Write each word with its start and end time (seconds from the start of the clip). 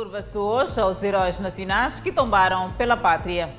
Curva-se 0.00 0.38
hoje 0.38 0.80
aos 0.80 1.02
heróis 1.02 1.38
nacionais 1.38 2.00
que 2.00 2.10
tombaram 2.10 2.72
pela 2.72 2.96
pátria. 2.96 3.52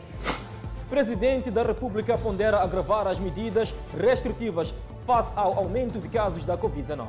Presidente 0.90 1.52
da 1.52 1.62
República 1.62 2.18
pondera 2.18 2.64
agravar 2.64 3.06
as 3.06 3.20
medidas 3.20 3.72
restritivas 3.96 4.74
face 5.06 5.38
ao 5.38 5.56
aumento 5.56 6.00
de 6.00 6.10
casos 6.10 6.44
da 6.44 6.58
Covid-19. 6.58 7.06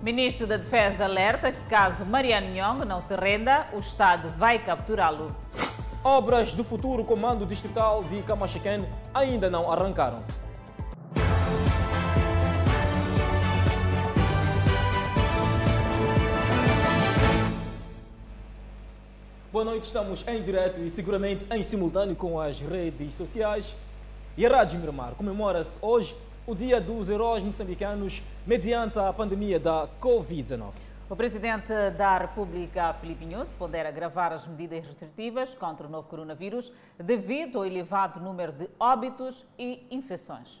Ministro 0.00 0.46
da 0.46 0.56
Defesa 0.56 1.02
alerta 1.02 1.50
que 1.50 1.60
caso 1.68 2.06
Mariano 2.06 2.46
Nhong 2.54 2.84
não 2.84 3.02
se 3.02 3.16
renda, 3.16 3.66
o 3.72 3.80
Estado 3.80 4.28
vai 4.38 4.60
capturá-lo. 4.60 5.34
Obras 6.04 6.54
do 6.54 6.62
futuro 6.62 7.04
Comando 7.04 7.44
Distrital 7.44 8.04
de 8.04 8.22
Camachaquén 8.22 8.88
ainda 9.12 9.50
não 9.50 9.68
arrancaram. 9.72 10.22
Boa 19.56 19.64
noite, 19.64 19.84
estamos 19.84 20.22
em 20.28 20.42
direto 20.42 20.78
e 20.80 20.90
seguramente 20.90 21.46
em 21.50 21.62
simultâneo 21.62 22.14
com 22.14 22.38
as 22.38 22.60
redes 22.60 23.14
sociais. 23.14 23.74
E 24.36 24.44
a 24.44 24.50
Rádio 24.50 24.78
Miramar 24.78 25.14
comemora-se 25.14 25.78
hoje 25.80 26.14
o 26.46 26.54
Dia 26.54 26.78
dos 26.78 27.08
Heróis 27.08 27.42
Moçambicanos 27.42 28.22
mediante 28.46 28.98
a 28.98 29.10
pandemia 29.14 29.58
da 29.58 29.88
Covid-19. 29.98 30.72
O 31.08 31.16
presidente 31.16 31.72
da 31.96 32.18
República, 32.18 32.92
Filipe 33.00 33.24
Nunes, 33.24 33.54
pondera 33.54 33.88
agravar 33.88 34.30
as 34.30 34.46
medidas 34.46 34.84
restritivas 34.84 35.54
contra 35.54 35.86
o 35.86 35.90
novo 35.90 36.06
coronavírus 36.06 36.70
devido 36.98 37.56
ao 37.56 37.64
elevado 37.64 38.20
número 38.20 38.52
de 38.52 38.68
óbitos 38.78 39.42
e 39.58 39.86
infecções. 39.90 40.60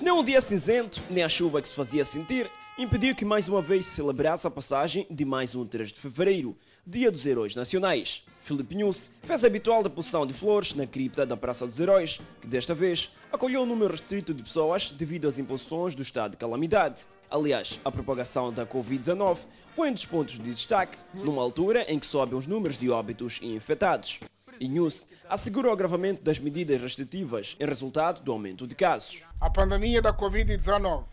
Nem 0.00 0.12
um 0.12 0.24
dia 0.24 0.40
cinzento, 0.40 1.00
nem 1.08 1.22
a 1.22 1.28
chuva 1.28 1.62
que 1.62 1.68
se 1.68 1.76
fazia 1.76 2.04
sentir, 2.04 2.50
impediu 2.78 3.14
que 3.14 3.24
mais 3.24 3.48
uma 3.48 3.60
vez 3.60 3.84
se 3.84 3.96
celebrasse 3.96 4.46
a 4.46 4.50
passagem 4.50 5.06
de 5.10 5.24
mais 5.24 5.54
um 5.54 5.66
3 5.66 5.92
de 5.92 6.00
fevereiro, 6.00 6.56
Dia 6.86 7.10
dos 7.10 7.26
Heróis 7.26 7.54
Nacionais. 7.54 8.24
Filipe 8.40 8.74
Nunes 8.74 9.10
fez 9.22 9.44
a 9.44 9.46
habitual 9.46 9.82
deposição 9.82 10.26
de 10.26 10.32
flores 10.32 10.72
na 10.74 10.86
cripta 10.86 11.26
da 11.26 11.36
Praça 11.36 11.66
dos 11.66 11.78
Heróis, 11.78 12.20
que 12.40 12.46
desta 12.46 12.74
vez 12.74 13.10
acolheu 13.30 13.62
um 13.62 13.66
número 13.66 13.92
restrito 13.92 14.32
de 14.32 14.42
pessoas 14.42 14.90
devido 14.90 15.28
às 15.28 15.38
imposições 15.38 15.94
do 15.94 16.02
estado 16.02 16.32
de 16.32 16.38
calamidade. 16.38 17.06
Aliás, 17.30 17.78
a 17.84 17.90
propagação 17.90 18.52
da 18.52 18.66
Covid-19 18.66 19.38
foi 19.76 19.90
um 19.90 19.94
dos 19.94 20.06
pontos 20.06 20.38
de 20.38 20.52
destaque, 20.52 20.98
numa 21.14 21.42
altura 21.42 21.84
em 21.92 21.98
que 21.98 22.06
sobem 22.06 22.38
os 22.38 22.46
números 22.46 22.78
de 22.78 22.90
óbitos 22.90 23.38
e 23.42 23.54
infectados. 23.54 24.20
E 24.58 24.68
News 24.68 25.08
assegura 25.28 25.68
o 25.68 25.72
agravamento 25.72 26.22
das 26.22 26.38
medidas 26.38 26.80
restritivas 26.80 27.54
em 27.60 27.66
resultado 27.66 28.22
do 28.22 28.32
aumento 28.32 28.66
de 28.66 28.74
casos. 28.74 29.22
A 29.40 29.50
pandemia 29.50 30.00
da 30.00 30.12
Covid-19, 30.12 31.04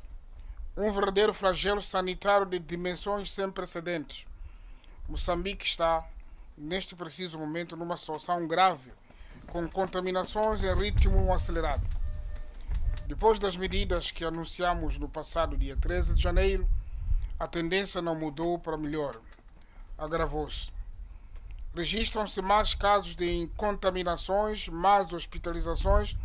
um 0.79 0.93
verdadeiro 0.93 1.33
flagelo 1.33 1.81
sanitário 1.81 2.45
de 2.45 2.57
dimensões 2.57 3.33
sem 3.33 3.51
precedentes. 3.51 4.25
Moçambique 5.09 5.65
está, 5.65 6.07
neste 6.57 6.95
preciso 6.95 7.37
momento, 7.37 7.75
numa 7.75 7.97
situação 7.97 8.47
grave, 8.47 8.93
com 9.47 9.67
contaminações 9.67 10.63
em 10.63 10.73
ritmo 10.73 11.33
acelerado. 11.33 11.85
Depois 13.05 13.37
das 13.37 13.57
medidas 13.57 14.09
que 14.09 14.23
anunciamos 14.23 14.97
no 14.97 15.09
passado 15.09 15.57
dia 15.57 15.75
13 15.75 16.13
de 16.13 16.21
janeiro, 16.21 16.65
a 17.37 17.45
tendência 17.45 18.01
não 18.01 18.15
mudou 18.15 18.57
para 18.57 18.77
melhor, 18.77 19.19
agravou-se. 19.97 20.71
Registram-se 21.75 22.41
mais 22.41 22.73
casos 22.73 23.17
de 23.17 23.49
contaminações, 23.57 24.69
mais 24.69 25.11
hospitalizações 25.11 26.15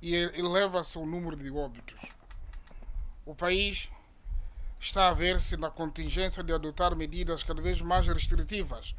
e 0.00 0.14
eleva-se 0.14 0.96
o 0.98 1.04
número 1.04 1.34
de 1.34 1.50
óbitos. 1.50 2.17
O 3.28 3.34
país 3.34 3.90
está 4.80 5.10
a 5.10 5.12
ver-se 5.12 5.54
na 5.58 5.68
contingência 5.68 6.42
de 6.42 6.50
adotar 6.50 6.96
medidas 6.96 7.42
cada 7.42 7.60
vez 7.60 7.82
mais 7.82 8.08
restritivas 8.08 8.94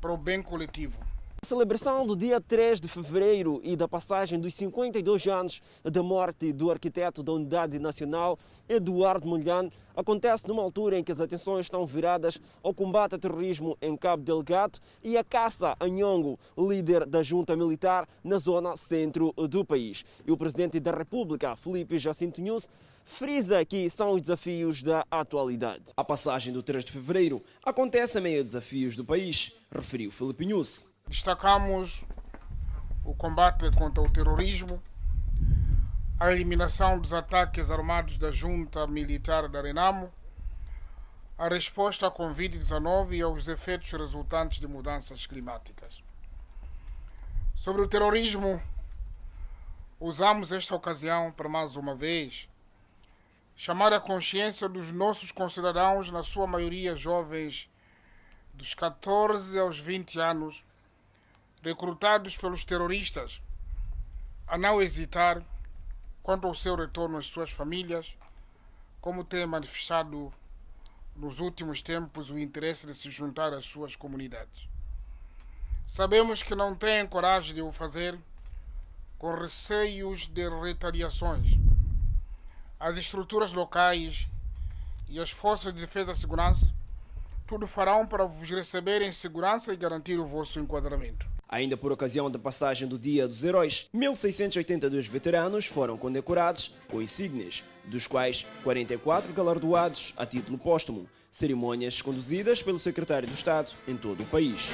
para 0.00 0.12
o 0.12 0.16
bem 0.16 0.42
coletivo. 0.42 0.98
A 1.40 1.46
celebração 1.46 2.04
do 2.04 2.16
dia 2.16 2.40
3 2.40 2.80
de 2.80 2.88
fevereiro 2.88 3.60
e 3.62 3.76
da 3.76 3.86
passagem 3.86 4.40
dos 4.40 4.52
52 4.56 5.28
anos 5.28 5.62
da 5.84 6.02
morte 6.02 6.52
do 6.52 6.72
arquiteto 6.72 7.22
da 7.22 7.30
Unidade 7.30 7.78
Nacional, 7.78 8.36
Eduardo 8.68 9.28
Mondlane, 9.28 9.72
acontece 9.94 10.48
numa 10.48 10.62
altura 10.64 10.98
em 10.98 11.04
que 11.04 11.12
as 11.12 11.20
atenções 11.20 11.66
estão 11.66 11.86
viradas 11.86 12.40
ao 12.64 12.74
combate 12.74 13.12
ao 13.12 13.20
terrorismo 13.20 13.78
em 13.80 13.96
Cabo 13.96 14.24
Delgado 14.24 14.80
e 15.04 15.16
a 15.16 15.22
caça 15.22 15.76
a 15.78 15.86
Nhongo, 15.86 16.36
líder 16.58 17.06
da 17.06 17.22
junta 17.22 17.54
militar 17.54 18.08
na 18.24 18.38
zona 18.38 18.76
centro 18.76 19.32
do 19.48 19.64
país. 19.64 20.04
E 20.26 20.32
o 20.32 20.36
presidente 20.36 20.80
da 20.80 20.90
República, 20.90 21.54
Felipe 21.54 21.96
Jacinto 21.96 22.40
Nunes, 22.40 22.68
frisa 23.08 23.64
que 23.64 23.88
são 23.88 24.12
os 24.12 24.22
desafios 24.22 24.82
da 24.82 25.04
atualidade. 25.10 25.84
A 25.96 26.04
passagem 26.04 26.52
do 26.52 26.62
3 26.62 26.84
de 26.84 26.92
fevereiro 26.92 27.42
acontece 27.64 28.18
a 28.18 28.20
meio 28.20 28.44
desafios 28.44 28.94
do 28.94 29.04
país, 29.04 29.52
referiu 29.74 30.12
Felipe 30.12 30.46
Nunes. 30.46 30.90
Destacamos 31.08 32.04
o 33.04 33.14
combate 33.14 33.70
contra 33.76 34.02
o 34.02 34.10
terrorismo, 34.10 34.80
a 36.20 36.30
eliminação 36.30 37.00
dos 37.00 37.14
ataques 37.14 37.70
armados 37.70 38.18
da 38.18 38.30
junta 38.30 38.86
militar 38.86 39.48
da 39.48 39.62
Renamo, 39.62 40.12
a 41.38 41.48
resposta 41.48 42.06
à 42.06 42.10
Covid-19 42.10 43.12
e 43.12 43.22
aos 43.22 43.48
efeitos 43.48 43.90
resultantes 43.92 44.60
de 44.60 44.68
mudanças 44.68 45.26
climáticas. 45.26 46.02
Sobre 47.56 47.80
o 47.80 47.88
terrorismo, 47.88 48.60
usamos 49.98 50.52
esta 50.52 50.74
ocasião 50.74 51.32
para 51.32 51.48
mais 51.48 51.74
uma 51.74 51.94
vez 51.94 52.48
chamar 53.58 53.92
a 53.92 53.98
consciência 53.98 54.68
dos 54.68 54.92
nossos 54.92 55.32
concidadãos, 55.32 56.12
na 56.12 56.22
sua 56.22 56.46
maioria 56.46 56.94
jovens 56.94 57.68
dos 58.54 58.72
14 58.72 59.58
aos 59.58 59.80
20 59.80 60.20
anos, 60.20 60.64
recrutados 61.60 62.36
pelos 62.36 62.62
terroristas, 62.62 63.42
a 64.46 64.56
não 64.56 64.80
hesitar 64.80 65.42
quanto 66.22 66.46
ao 66.46 66.54
seu 66.54 66.76
retorno 66.76 67.18
às 67.18 67.26
suas 67.26 67.50
famílias, 67.50 68.16
como 69.00 69.24
tem 69.24 69.44
manifestado 69.44 70.32
nos 71.16 71.40
últimos 71.40 71.82
tempos 71.82 72.30
o 72.30 72.38
interesse 72.38 72.86
de 72.86 72.94
se 72.94 73.10
juntar 73.10 73.52
às 73.52 73.66
suas 73.66 73.96
comunidades. 73.96 74.68
Sabemos 75.84 76.44
que 76.44 76.54
não 76.54 76.76
têm 76.76 77.04
coragem 77.08 77.56
de 77.56 77.62
o 77.62 77.72
fazer 77.72 78.16
com 79.18 79.34
receios 79.34 80.28
de 80.28 80.48
retaliações. 80.48 81.58
As 82.80 82.96
estruturas 82.96 83.52
locais 83.52 84.28
e 85.08 85.18
as 85.20 85.30
forças 85.30 85.74
de 85.74 85.80
defesa 85.80 86.12
e 86.12 86.16
segurança 86.16 86.72
tudo 87.48 87.66
farão 87.66 88.06
para 88.06 88.26
vos 88.26 88.48
receber 88.50 89.00
em 89.00 89.10
segurança 89.10 89.72
e 89.72 89.76
garantir 89.76 90.18
o 90.20 90.26
vosso 90.26 90.60
enquadramento. 90.60 91.26
Ainda 91.48 91.78
por 91.78 91.90
ocasião 91.90 92.30
da 92.30 92.38
passagem 92.38 92.86
do 92.86 92.98
Dia 92.98 93.26
dos 93.26 93.42
Heróis, 93.42 93.88
1.682 93.94 95.08
veteranos 95.08 95.64
foram 95.64 95.96
condecorados 95.96 96.74
com 96.90 97.00
insígnias, 97.00 97.64
dos 97.86 98.06
quais 98.06 98.46
44 98.62 99.32
galardoados 99.32 100.12
a 100.14 100.26
título 100.26 100.58
póstumo, 100.58 101.08
cerimônias 101.32 102.02
conduzidas 102.02 102.62
pelo 102.62 102.78
secretário 102.78 103.26
do 103.26 103.34
Estado 103.34 103.70
em 103.88 103.96
todo 103.96 104.24
o 104.24 104.26
país. 104.26 104.68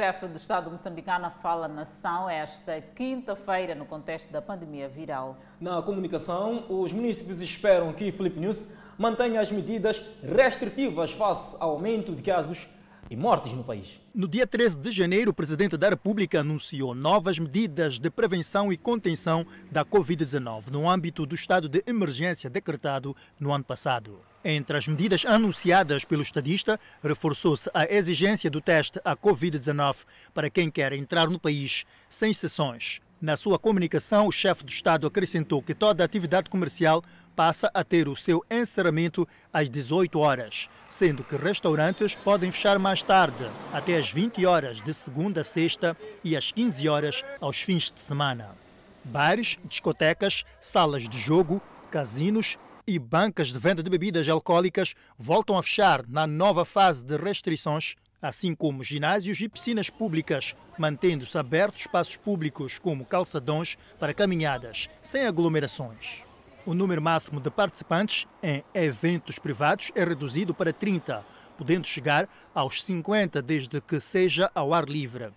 O 0.00 0.02
chefe 0.02 0.26
do 0.28 0.38
Estado 0.38 0.70
moçambicano 0.70 1.30
fala 1.42 1.68
na 1.68 1.74
nação 1.74 2.26
esta 2.26 2.80
quinta-feira 2.80 3.74
no 3.74 3.84
contexto 3.84 4.32
da 4.32 4.40
pandemia 4.40 4.88
viral. 4.88 5.36
Na 5.60 5.82
comunicação, 5.82 6.64
os 6.70 6.90
municípios 6.90 7.42
esperam 7.42 7.92
que 7.92 8.10
Felipe 8.10 8.40
News 8.40 8.66
mantenha 8.96 9.42
as 9.42 9.52
medidas 9.52 10.02
restritivas 10.22 11.12
face 11.12 11.54
ao 11.60 11.72
aumento 11.72 12.14
de 12.14 12.22
casos 12.22 12.66
e 13.10 13.14
mortes 13.14 13.52
no 13.52 13.62
país. 13.62 14.00
No 14.14 14.26
dia 14.26 14.46
13 14.46 14.78
de 14.78 14.90
janeiro, 14.90 15.32
o 15.32 15.34
presidente 15.34 15.76
da 15.76 15.90
República 15.90 16.40
anunciou 16.40 16.94
novas 16.94 17.38
medidas 17.38 17.98
de 17.98 18.10
prevenção 18.10 18.72
e 18.72 18.78
contenção 18.78 19.46
da 19.70 19.84
Covid-19 19.84 20.70
no 20.70 20.88
âmbito 20.88 21.26
do 21.26 21.34
estado 21.34 21.68
de 21.68 21.84
emergência 21.86 22.48
decretado 22.48 23.14
no 23.38 23.52
ano 23.52 23.64
passado. 23.64 24.29
Entre 24.42 24.76
as 24.76 24.88
medidas 24.88 25.26
anunciadas 25.26 26.04
pelo 26.04 26.22
estadista, 26.22 26.80
reforçou-se 27.02 27.70
a 27.74 27.84
exigência 27.92 28.50
do 28.50 28.60
teste 28.60 28.98
à 29.04 29.14
Covid-19 29.14 29.96
para 30.32 30.48
quem 30.48 30.70
quer 30.70 30.94
entrar 30.94 31.28
no 31.28 31.38
país 31.38 31.84
sem 32.08 32.32
sessões. 32.32 33.00
Na 33.20 33.36
sua 33.36 33.58
comunicação, 33.58 34.26
o 34.26 34.32
chefe 34.32 34.64
do 34.64 34.70
Estado 34.70 35.06
acrescentou 35.06 35.62
que 35.62 35.74
toda 35.74 36.02
atividade 36.02 36.48
comercial 36.48 37.04
passa 37.36 37.70
a 37.74 37.84
ter 37.84 38.08
o 38.08 38.16
seu 38.16 38.42
encerramento 38.50 39.28
às 39.52 39.68
18 39.68 40.18
horas, 40.18 40.70
sendo 40.88 41.22
que 41.22 41.36
restaurantes 41.36 42.14
podem 42.14 42.50
fechar 42.50 42.78
mais 42.78 43.02
tarde, 43.02 43.46
até 43.74 43.98
às 43.98 44.10
20 44.10 44.46
horas 44.46 44.80
de 44.80 44.94
segunda 44.94 45.42
a 45.42 45.44
sexta 45.44 45.94
e 46.24 46.34
às 46.34 46.50
15 46.50 46.88
horas 46.88 47.22
aos 47.42 47.60
fins 47.60 47.92
de 47.92 48.00
semana. 48.00 48.56
Bares, 49.04 49.58
discotecas, 49.66 50.44
salas 50.58 51.06
de 51.06 51.18
jogo, 51.18 51.60
casinos 51.90 52.56
e 52.94 52.98
bancas 52.98 53.52
de 53.52 53.58
venda 53.58 53.82
de 53.82 53.90
bebidas 53.90 54.28
alcoólicas 54.28 54.94
voltam 55.18 55.56
a 55.56 55.62
fechar 55.62 56.04
na 56.08 56.26
nova 56.26 56.64
fase 56.64 57.04
de 57.04 57.16
restrições 57.16 57.96
assim 58.22 58.54
como 58.54 58.84
ginásios 58.84 59.40
e 59.40 59.48
piscinas 59.48 59.88
públicas, 59.88 60.54
mantendo-se 60.78 61.36
abertos 61.38 61.82
espaços 61.82 62.16
públicos 62.16 62.78
como 62.78 63.04
calçadões 63.04 63.78
para 63.98 64.14
caminhadas, 64.14 64.88
sem 65.02 65.26
aglomerações. 65.26 66.22
O 66.66 66.74
número 66.74 67.00
máximo 67.00 67.40
de 67.40 67.50
participantes 67.50 68.26
em 68.42 68.62
eventos 68.74 69.38
privados 69.38 69.90
é 69.94 70.04
reduzido 70.04 70.54
para 70.54 70.72
30, 70.72 71.24
podendo 71.56 71.86
chegar 71.86 72.28
aos 72.54 72.84
50 72.84 73.40
desde 73.40 73.80
que 73.80 73.98
seja 74.00 74.50
ao 74.54 74.74
ar 74.74 74.84
livre, 74.84 75.30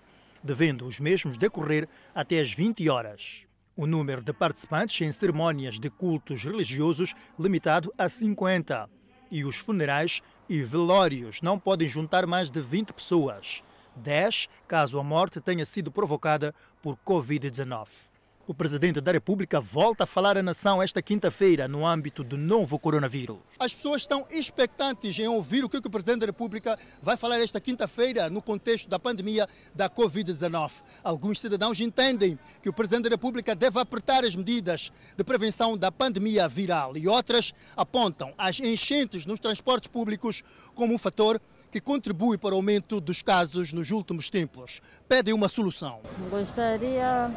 devendo 0.43 0.85
os 0.85 0.99
mesmos 0.99 1.37
decorrer 1.37 1.87
até 2.13 2.39
às 2.39 2.51
20 2.51 2.89
horas. 2.89 3.45
O 3.75 3.87
número 3.87 4.21
de 4.21 4.31
participantes 4.31 5.01
em 5.01 5.11
cerimônias 5.11 5.79
de 5.79 5.89
cultos 5.89 6.43
religiosos 6.43 7.15
limitado 7.39 7.91
a 7.97 8.07
50. 8.07 8.87
E 9.31 9.43
os 9.43 9.57
funerais 9.57 10.21
e 10.47 10.61
velórios 10.61 11.41
não 11.41 11.57
podem 11.57 11.89
juntar 11.89 12.27
mais 12.27 12.51
de 12.51 12.61
20 12.61 12.93
pessoas. 12.93 13.63
10 13.95 14.47
caso 14.67 14.99
a 14.99 15.03
morte 15.03 15.41
tenha 15.41 15.65
sido 15.65 15.91
provocada 15.91 16.53
por 16.83 16.97
Covid-19. 16.97 18.12
O 18.45 18.53
presidente 18.53 18.99
da 18.99 19.13
República 19.13 19.61
volta 19.61 20.03
a 20.03 20.07
falar 20.07 20.37
à 20.37 20.43
nação 20.43 20.83
esta 20.83 21.01
quinta-feira 21.01 21.65
no 21.65 21.87
âmbito 21.87 22.25
do 22.25 22.37
novo 22.37 22.77
coronavírus. 22.77 23.37
As 23.57 23.73
pessoas 23.73 24.01
estão 24.01 24.27
expectantes 24.29 25.17
em 25.17 25.29
ouvir 25.29 25.63
o 25.63 25.69
que 25.69 25.77
o 25.77 25.89
presidente 25.89 26.19
da 26.19 26.25
República 26.25 26.77
vai 27.01 27.15
falar 27.15 27.39
esta 27.39 27.61
quinta-feira 27.61 28.29
no 28.29 28.41
contexto 28.41 28.89
da 28.89 28.99
pandemia 28.99 29.47
da 29.73 29.89
Covid-19. 29.89 30.83
Alguns 31.01 31.39
cidadãos 31.39 31.79
entendem 31.79 32.37
que 32.61 32.67
o 32.67 32.73
presidente 32.73 33.03
da 33.03 33.11
República 33.11 33.55
deve 33.55 33.79
apertar 33.79 34.25
as 34.25 34.35
medidas 34.35 34.91
de 35.15 35.23
prevenção 35.23 35.77
da 35.77 35.89
pandemia 35.89 36.45
viral 36.45 36.97
e 36.97 37.07
outras 37.07 37.53
apontam 37.77 38.33
as 38.37 38.59
enchentes 38.59 39.25
nos 39.25 39.39
transportes 39.39 39.87
públicos 39.87 40.43
como 40.75 40.93
um 40.93 40.97
fator 40.97 41.39
que 41.71 41.79
contribui 41.79 42.37
para 42.37 42.53
o 42.53 42.57
aumento 42.57 42.99
dos 42.99 43.21
casos 43.21 43.71
nos 43.71 43.89
últimos 43.89 44.29
tempos. 44.29 44.81
Pedem 45.07 45.33
uma 45.33 45.47
solução. 45.47 46.01
Gostaria 46.29 47.31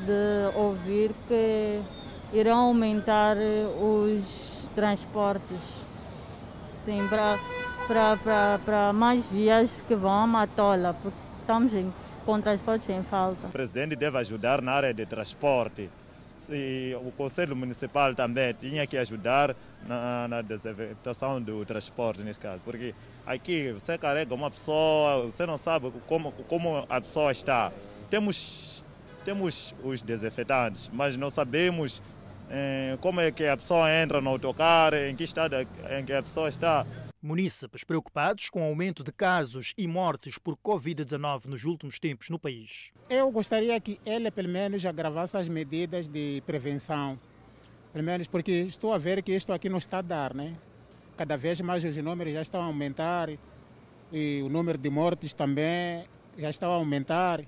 de 0.00 0.56
ouvir 0.56 1.12
que 1.28 1.80
irão 2.32 2.58
aumentar 2.58 3.36
os 3.80 4.68
transportes 4.74 5.84
sim, 6.84 6.98
para 7.88 8.92
mais 8.92 9.26
vias 9.26 9.82
que 9.86 9.94
vão 9.94 10.12
a 10.12 10.26
Matola, 10.26 10.94
porque 11.02 11.16
estamos 11.40 11.72
em, 11.72 11.92
com 12.24 12.40
transporte 12.40 12.92
em 12.92 13.02
falta. 13.02 13.46
O 13.46 13.50
presidente 13.50 13.96
deve 13.96 14.18
ajudar 14.18 14.60
na 14.60 14.72
área 14.72 14.94
de 14.94 15.06
transporte. 15.06 15.88
E 16.50 16.94
o 17.00 17.10
Conselho 17.12 17.56
Municipal 17.56 18.14
também 18.14 18.54
tinha 18.60 18.86
que 18.86 18.98
ajudar 18.98 19.56
na, 19.86 20.28
na 20.28 20.42
desinfectação 20.42 21.40
do 21.40 21.64
transporte, 21.64 22.20
nesse 22.22 22.38
caso, 22.38 22.60
porque 22.64 22.94
aqui 23.26 23.72
você 23.72 23.96
carrega 23.96 24.34
uma 24.34 24.50
pessoa, 24.50 25.24
você 25.24 25.46
não 25.46 25.56
sabe 25.56 25.90
como, 26.06 26.32
como 26.46 26.84
a 26.88 27.00
pessoa 27.00 27.32
está. 27.32 27.72
Temos 28.10 28.73
temos 29.24 29.74
os 29.82 30.02
desinfetantes, 30.02 30.90
mas 30.92 31.16
não 31.16 31.30
sabemos 31.30 32.02
eh, 32.50 32.96
como 33.00 33.20
é 33.20 33.30
que 33.32 33.46
a 33.46 33.56
pessoa 33.56 33.90
entra 33.90 34.20
no 34.20 34.30
autocarro, 34.30 34.96
em 34.96 35.16
que 35.16 35.24
estado 35.24 35.56
em 35.56 36.04
que 36.04 36.12
a 36.12 36.22
pessoa 36.22 36.48
está. 36.48 36.86
Munícipes 37.22 37.84
preocupados 37.84 38.50
com 38.50 38.60
o 38.60 38.64
aumento 38.64 39.02
de 39.02 39.10
casos 39.10 39.72
e 39.78 39.88
mortes 39.88 40.36
por 40.36 40.56
Covid-19 40.56 41.46
nos 41.46 41.64
últimos 41.64 41.98
tempos 41.98 42.28
no 42.28 42.38
país. 42.38 42.92
Eu 43.08 43.30
gostaria 43.30 43.80
que 43.80 43.98
ele, 44.04 44.30
pelo 44.30 44.48
menos, 44.50 44.84
agravasse 44.84 45.34
as 45.36 45.48
medidas 45.48 46.06
de 46.06 46.42
prevenção. 46.46 47.18
Pelo 47.94 48.04
menos 48.04 48.26
porque 48.26 48.52
estou 48.52 48.92
a 48.92 48.98
ver 48.98 49.22
que 49.22 49.32
isto 49.32 49.52
aqui 49.54 49.70
não 49.70 49.78
está 49.78 49.98
a 49.98 50.02
dar, 50.02 50.34
né? 50.34 50.54
Cada 51.16 51.36
vez 51.38 51.60
mais 51.62 51.82
os 51.82 51.96
números 51.96 52.34
já 52.34 52.42
estão 52.42 52.60
a 52.60 52.66
aumentar 52.66 53.30
e 54.12 54.42
o 54.44 54.48
número 54.50 54.76
de 54.76 54.90
mortes 54.90 55.32
também 55.32 56.04
já 56.36 56.50
está 56.50 56.66
a 56.66 56.70
aumentar. 56.70 57.42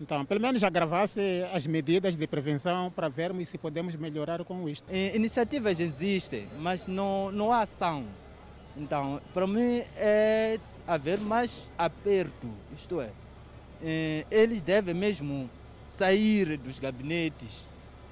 Então, 0.00 0.24
pelo 0.24 0.40
menos 0.40 0.62
agravasse 0.62 1.20
as 1.52 1.66
medidas 1.66 2.14
de 2.14 2.26
prevenção 2.26 2.90
para 2.90 3.08
vermos 3.08 3.48
se 3.48 3.58
podemos 3.58 3.96
melhorar 3.96 4.44
com 4.44 4.68
isto. 4.68 4.86
Iniciativas 4.92 5.80
existem, 5.80 6.46
mas 6.60 6.86
não, 6.86 7.32
não 7.32 7.52
há 7.52 7.62
ação. 7.62 8.06
Então, 8.76 9.20
para 9.34 9.46
mim 9.46 9.82
é 9.96 10.58
haver 10.86 11.18
mais 11.18 11.62
aperto, 11.76 12.48
isto 12.76 13.00
é, 13.00 13.10
eles 14.30 14.62
devem 14.62 14.94
mesmo 14.94 15.50
sair 15.84 16.56
dos 16.56 16.78
gabinetes. 16.78 17.66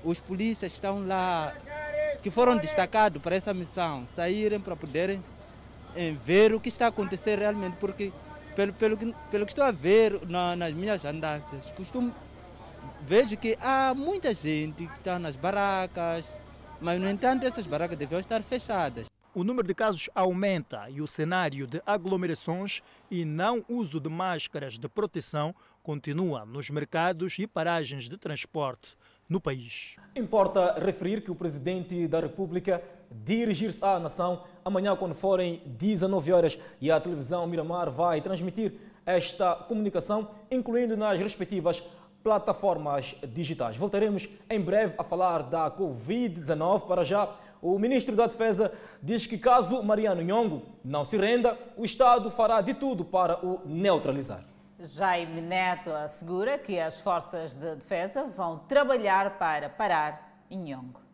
Os 0.05 0.19
polícias 0.19 0.73
estão 0.73 1.07
lá, 1.07 1.55
que 2.21 2.31
foram 2.31 2.57
destacados 2.57 3.23
para 3.23 3.37
essa 3.37 3.55
missão, 3.55 4.05
saírem 4.07 4.59
para 4.59 4.75
poderem 4.75 5.23
ver 6.25 6.53
o 6.53 6.59
que 6.59 6.69
está 6.69 6.89
acontecendo 6.89 7.39
realmente, 7.39 7.77
porque 7.79 8.13
pelo, 8.57 8.73
pelo, 8.73 8.97
que, 8.97 9.15
pelo 9.31 9.47
que 9.47 9.53
estou 9.53 9.65
a 9.65 9.71
ver 9.71 10.27
na, 10.27 10.57
nas 10.57 10.73
minhas 10.73 11.05
andanças, 11.05 11.71
costumo, 11.77 12.13
vejo 13.03 13.37
que 13.37 13.57
há 13.61 13.95
muita 13.95 14.35
gente 14.35 14.87
que 14.87 14.95
está 14.95 15.19
nas 15.19 15.37
barracas, 15.37 16.27
mas, 16.81 17.01
no 17.01 17.09
entanto, 17.09 17.45
essas 17.47 17.67
barracas 17.67 17.99
devem 17.99 18.19
estar 18.19 18.43
fechadas. 18.43 19.07
O 19.35 19.45
número 19.45 19.69
de 19.69 19.75
casos 19.75 20.09
aumenta 20.15 20.89
e 20.89 21.03
o 21.03 21.07
cenário 21.07 21.67
de 21.67 21.83
aglomerações 21.85 22.81
e 23.11 23.23
não 23.23 23.63
uso 23.69 24.01
de 24.01 24.09
máscaras 24.09 24.79
de 24.79 24.89
proteção 24.89 25.55
continua 25.83 26.47
nos 26.47 26.71
mercados 26.71 27.39
e 27.39 27.47
paragens 27.47 28.09
de 28.09 28.17
transporte 28.17 28.97
no 29.29 29.39
país. 29.39 29.97
Importa 30.17 30.79
referir 30.83 31.21
que 31.23 31.31
o 31.31 31.35
presidente 31.35 32.09
da 32.09 32.21
República 32.21 32.83
dirigir-se 33.11 33.85
à 33.85 33.99
nação 33.99 34.43
amanhã, 34.67 34.97
quando 34.97 35.15
forem 35.15 35.63
19 35.65 36.33
horas, 36.33 36.59
e 36.81 36.91
a 36.91 37.01
televisão 37.01 37.47
Miramar 37.47 37.89
vai 37.89 38.21
transmitir 38.21 38.73
esta 39.07 39.55
comunicação, 39.55 40.31
incluindo 40.51 40.97
nas 40.97 41.21
respectivas 41.21 41.81
plataformas 42.25 43.15
digitais. 43.29 43.77
Voltaremos 43.77 44.29
em 44.51 44.61
breve 44.61 44.95
a 44.99 45.05
falar 45.05 45.45
da 45.45 45.71
Covid-19. 45.71 46.89
Para 46.89 47.05
já, 47.05 47.33
o 47.63 47.79
ministro 47.79 48.17
da 48.17 48.27
Defesa 48.27 48.73
diz 49.01 49.25
que 49.25 49.39
caso 49.39 49.81
Mariano 49.85 50.21
Nhongo 50.21 50.63
não 50.85 51.05
se 51.05 51.17
renda, 51.17 51.57
o 51.77 51.85
Estado 51.85 52.29
fará 52.33 52.61
de 52.61 52.75
tudo 52.75 53.05
para 53.05 53.47
o 53.47 53.63
neutralizar. 53.65 54.43
Jaime 54.81 55.41
Neto 55.41 55.91
assegura 55.93 56.59
que 56.59 56.79
as 56.81 57.01
forças 57.01 57.55
de 57.55 57.77
defesa 57.77 58.25
vão 58.25 58.59
trabalhar 58.59 59.39
para 59.39 59.71
parar 59.71 60.43
Nhongo. 60.51 61.06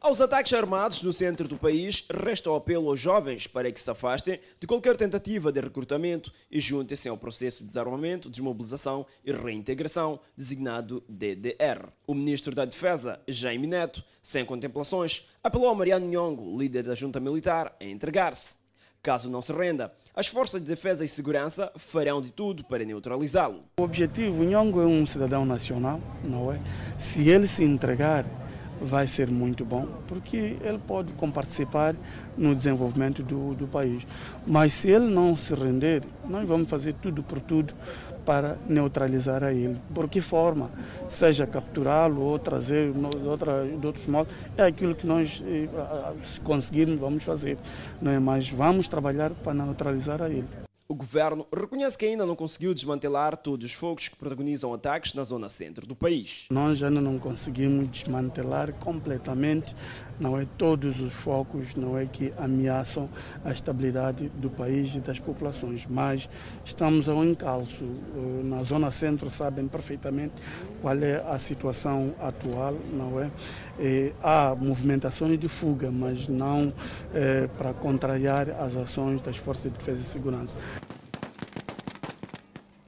Aos 0.00 0.20
ataques 0.20 0.52
armados 0.52 1.02
no 1.02 1.12
centro 1.12 1.48
do 1.48 1.56
país, 1.56 2.04
resta 2.08 2.48
o 2.48 2.54
apelo 2.54 2.88
aos 2.88 3.00
jovens 3.00 3.48
para 3.48 3.70
que 3.72 3.80
se 3.80 3.90
afastem 3.90 4.38
de 4.60 4.64
qualquer 4.64 4.96
tentativa 4.96 5.50
de 5.50 5.60
recrutamento 5.60 6.32
e 6.48 6.60
juntem-se 6.60 7.08
ao 7.08 7.18
processo 7.18 7.58
de 7.58 7.64
desarmamento, 7.64 8.30
desmobilização 8.30 9.04
e 9.24 9.32
reintegração, 9.32 10.20
designado 10.36 11.02
DDR. 11.08 11.88
O 12.06 12.14
ministro 12.14 12.54
da 12.54 12.64
Defesa, 12.64 13.18
Jaime 13.26 13.66
Neto, 13.66 14.04
sem 14.22 14.44
contemplações, 14.44 15.26
apelou 15.42 15.68
a 15.68 15.74
Mariano 15.74 16.06
Nhongo, 16.06 16.56
líder 16.56 16.84
da 16.84 16.94
junta 16.94 17.18
militar, 17.18 17.74
a 17.80 17.84
entregar-se. 17.84 18.54
Caso 19.02 19.28
não 19.28 19.42
se 19.42 19.52
renda, 19.52 19.92
as 20.14 20.28
forças 20.28 20.60
de 20.60 20.68
defesa 20.68 21.04
e 21.04 21.08
segurança 21.08 21.72
farão 21.76 22.20
de 22.20 22.32
tudo 22.32 22.64
para 22.64 22.84
neutralizá-lo. 22.84 23.64
O 23.76 23.82
objetivo, 23.82 24.44
Nhongo 24.44 24.80
é 24.80 24.86
um 24.86 25.04
cidadão 25.04 25.44
nacional, 25.44 26.00
não 26.22 26.52
é? 26.52 26.60
Se 26.96 27.28
ele 27.28 27.48
se 27.48 27.64
entregar 27.64 28.24
vai 28.80 29.08
ser 29.08 29.28
muito 29.28 29.64
bom, 29.64 29.86
porque 30.06 30.56
ele 30.62 30.78
pode 30.86 31.12
participar 31.32 31.94
no 32.36 32.54
desenvolvimento 32.54 33.22
do, 33.22 33.54
do 33.54 33.66
país. 33.66 34.06
Mas 34.46 34.74
se 34.74 34.88
ele 34.88 35.06
não 35.06 35.36
se 35.36 35.54
render, 35.54 36.02
nós 36.28 36.46
vamos 36.46 36.68
fazer 36.68 36.94
tudo 36.94 37.22
por 37.22 37.40
tudo 37.40 37.74
para 38.24 38.58
neutralizar 38.68 39.42
a 39.42 39.52
ele. 39.52 39.78
Por 39.94 40.08
que 40.08 40.20
forma? 40.20 40.70
Seja 41.08 41.46
capturá-lo 41.46 42.20
ou 42.20 42.38
trazer 42.38 42.92
de, 42.92 43.26
outra, 43.26 43.64
de 43.66 43.86
outros 43.86 44.06
modos, 44.06 44.32
é 44.56 44.64
aquilo 44.64 44.94
que 44.94 45.06
nós, 45.06 45.42
eh, 45.46 45.68
se 46.22 46.40
conseguirmos, 46.40 47.00
vamos 47.00 47.24
fazer. 47.24 47.56
Não 48.02 48.10
é? 48.10 48.18
Mas 48.18 48.48
vamos 48.50 48.86
trabalhar 48.86 49.30
para 49.30 49.54
neutralizar 49.54 50.20
a 50.20 50.28
ele. 50.28 50.67
O 50.90 50.94
governo 50.94 51.46
reconhece 51.54 51.98
que 51.98 52.06
ainda 52.06 52.24
não 52.24 52.34
conseguiu 52.34 52.72
desmantelar 52.72 53.36
todos 53.36 53.66
os 53.66 53.74
fogos 53.74 54.08
que 54.08 54.16
protagonizam 54.16 54.72
ataques 54.72 55.12
na 55.12 55.22
zona 55.22 55.46
centro 55.46 55.86
do 55.86 55.94
país. 55.94 56.46
Nós 56.50 56.82
ainda 56.82 56.98
não 56.98 57.18
conseguimos 57.18 57.90
desmantelar 57.90 58.72
completamente, 58.72 59.76
não 60.18 60.38
é 60.38 60.46
todos 60.56 61.00
os 61.00 61.12
focos, 61.12 61.74
não 61.74 61.98
é 61.98 62.06
que 62.06 62.32
ameaçam 62.38 63.08
a 63.44 63.52
estabilidade 63.52 64.28
do 64.36 64.50
país 64.50 64.94
e 64.94 65.00
das 65.00 65.18
populações, 65.18 65.86
mas 65.88 66.28
estamos 66.64 67.08
ao 67.08 67.24
encalço. 67.24 67.84
Eh, 67.84 68.44
na 68.44 68.62
zona 68.62 68.90
centro 68.90 69.30
sabem 69.30 69.66
perfeitamente 69.68 70.34
qual 70.80 70.96
é 70.98 71.24
a 71.28 71.38
situação 71.38 72.14
atual, 72.20 72.74
não 72.92 73.20
é? 73.20 73.30
E 73.78 74.12
há 74.22 74.56
movimentações 74.58 75.38
de 75.38 75.48
fuga, 75.48 75.90
mas 75.90 76.28
não 76.28 76.72
é, 77.14 77.46
para 77.58 77.72
contrariar 77.72 78.48
as 78.50 78.76
ações 78.76 79.22
das 79.22 79.36
forças 79.36 79.70
de 79.72 79.78
defesa 79.78 80.02
e 80.02 80.04
segurança. 80.04 80.58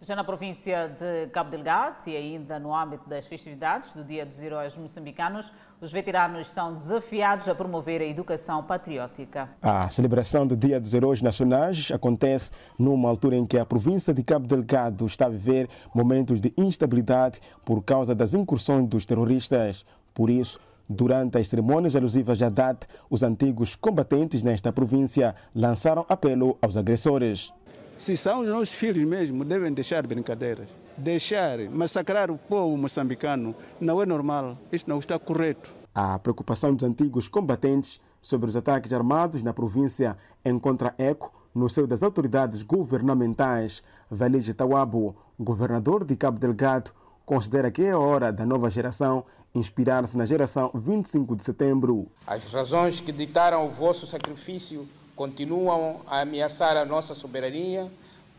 Já 0.02 0.16
na 0.16 0.24
província 0.24 0.88
de 0.88 1.26
Cabo 1.26 1.50
Delgado 1.50 2.08
e 2.08 2.16
ainda 2.16 2.58
no 2.58 2.74
âmbito 2.74 3.06
das 3.06 3.26
festividades 3.26 3.92
do 3.92 4.02
Dia 4.02 4.24
dos 4.24 4.40
Heróis 4.40 4.74
Moçambicanos, 4.74 5.52
os 5.78 5.92
veteranos 5.92 6.48
são 6.48 6.72
desafiados 6.72 7.46
a 7.50 7.54
promover 7.54 8.00
a 8.00 8.06
educação 8.06 8.62
patriótica. 8.62 9.50
A 9.60 9.90
celebração 9.90 10.46
do 10.46 10.56
Dia 10.56 10.80
dos 10.80 10.94
Heróis 10.94 11.20
Nacionais 11.20 11.90
acontece 11.92 12.50
numa 12.78 13.10
altura 13.10 13.36
em 13.36 13.44
que 13.44 13.58
a 13.58 13.66
província 13.66 14.14
de 14.14 14.22
Cabo 14.22 14.46
Delgado 14.46 15.04
está 15.04 15.26
a 15.26 15.28
viver 15.28 15.68
momentos 15.94 16.40
de 16.40 16.50
instabilidade 16.56 17.38
por 17.62 17.82
causa 17.82 18.14
das 18.14 18.32
incursões 18.32 18.88
dos 18.88 19.04
terroristas. 19.04 19.84
Por 20.14 20.30
isso, 20.30 20.58
Durante 20.92 21.38
as 21.38 21.46
cerimônias 21.46 21.94
alusivas 21.94 22.42
à 22.42 22.48
data, 22.48 22.84
os 23.08 23.22
antigos 23.22 23.76
combatentes 23.76 24.42
nesta 24.42 24.72
província 24.72 25.36
lançaram 25.54 26.04
apelo 26.08 26.58
aos 26.60 26.76
agressores. 26.76 27.52
Se 28.00 28.16
são 28.16 28.40
os 28.40 28.48
nossos 28.48 28.72
filhos 28.72 29.06
mesmo, 29.06 29.44
devem 29.44 29.70
deixar 29.74 30.06
brincadeiras. 30.06 30.70
Deixar 30.96 31.58
massacrar 31.68 32.30
o 32.30 32.38
povo 32.38 32.74
moçambicano 32.74 33.54
não 33.78 34.00
é 34.00 34.06
normal. 34.06 34.56
Isto 34.72 34.88
não 34.88 34.98
está 34.98 35.18
correto. 35.18 35.70
A 35.94 36.18
preocupação 36.18 36.74
dos 36.74 36.82
antigos 36.82 37.28
combatentes 37.28 38.00
sobre 38.22 38.48
os 38.48 38.56
ataques 38.56 38.90
armados 38.94 39.42
na 39.42 39.52
província 39.52 40.16
encontra 40.42 40.94
eco 40.96 41.30
no 41.54 41.68
seio 41.68 41.86
das 41.86 42.02
autoridades 42.02 42.62
governamentais. 42.62 43.82
Valide 44.10 44.54
Tawabo, 44.54 45.14
governador 45.38 46.02
de 46.02 46.16
Cabo 46.16 46.38
Delgado, 46.38 46.92
considera 47.26 47.70
que 47.70 47.82
é 47.82 47.94
hora 47.94 48.32
da 48.32 48.46
nova 48.46 48.70
geração 48.70 49.26
inspirar-se 49.54 50.16
na 50.16 50.24
geração 50.24 50.70
25 50.74 51.36
de 51.36 51.44
setembro. 51.44 52.06
As 52.26 52.50
razões 52.50 52.98
que 52.98 53.12
ditaram 53.12 53.66
o 53.66 53.70
vosso 53.70 54.06
sacrifício 54.06 54.88
continuam 55.20 56.00
a 56.06 56.22
ameaçar 56.22 56.78
a 56.78 56.84
nossa 56.86 57.14
soberania, 57.14 57.86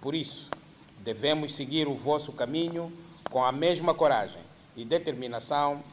por 0.02 0.16
isso, 0.16 0.50
devemos 1.04 1.54
seguir 1.54 1.88
o 1.88 1.94
vosso 1.94 2.32
caminho 2.32 2.92
com 3.30 3.46
a 3.46 3.52
mesma 3.52 3.94
coragem 3.94 4.42
e 4.76 4.84
determinação 4.84 5.84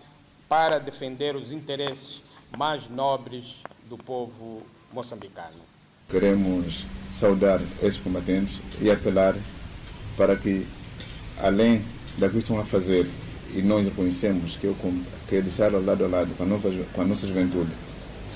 para 0.48 0.78
defender 0.78 1.36
os 1.36 1.52
interesses 1.52 2.22
mais 2.56 2.88
nobres 2.88 3.62
do 3.86 3.98
povo 3.98 4.62
moçambicano. 4.90 5.58
Queremos 6.08 6.86
saudar 7.12 7.60
esses 7.82 8.00
combatentes 8.00 8.62
e 8.80 8.90
apelar 8.90 9.36
para 10.16 10.36
que, 10.36 10.66
além 11.38 11.84
daquilo 12.16 12.30
que 12.30 12.38
estão 12.38 12.58
a 12.58 12.64
fazer, 12.64 13.06
e 13.54 13.60
nós 13.60 13.84
reconhecemos 13.84 14.56
que, 14.56 14.64
eu, 14.64 14.74
que 15.28 15.36
é 15.36 15.42
deixar 15.42 15.70
lado 15.70 16.02
a 16.02 16.08
lado 16.08 16.34
com 16.34 16.44
a, 16.44 16.46
nova, 16.46 16.70
com 16.94 17.02
a 17.02 17.04
nossa 17.04 17.26
juventude 17.26 17.87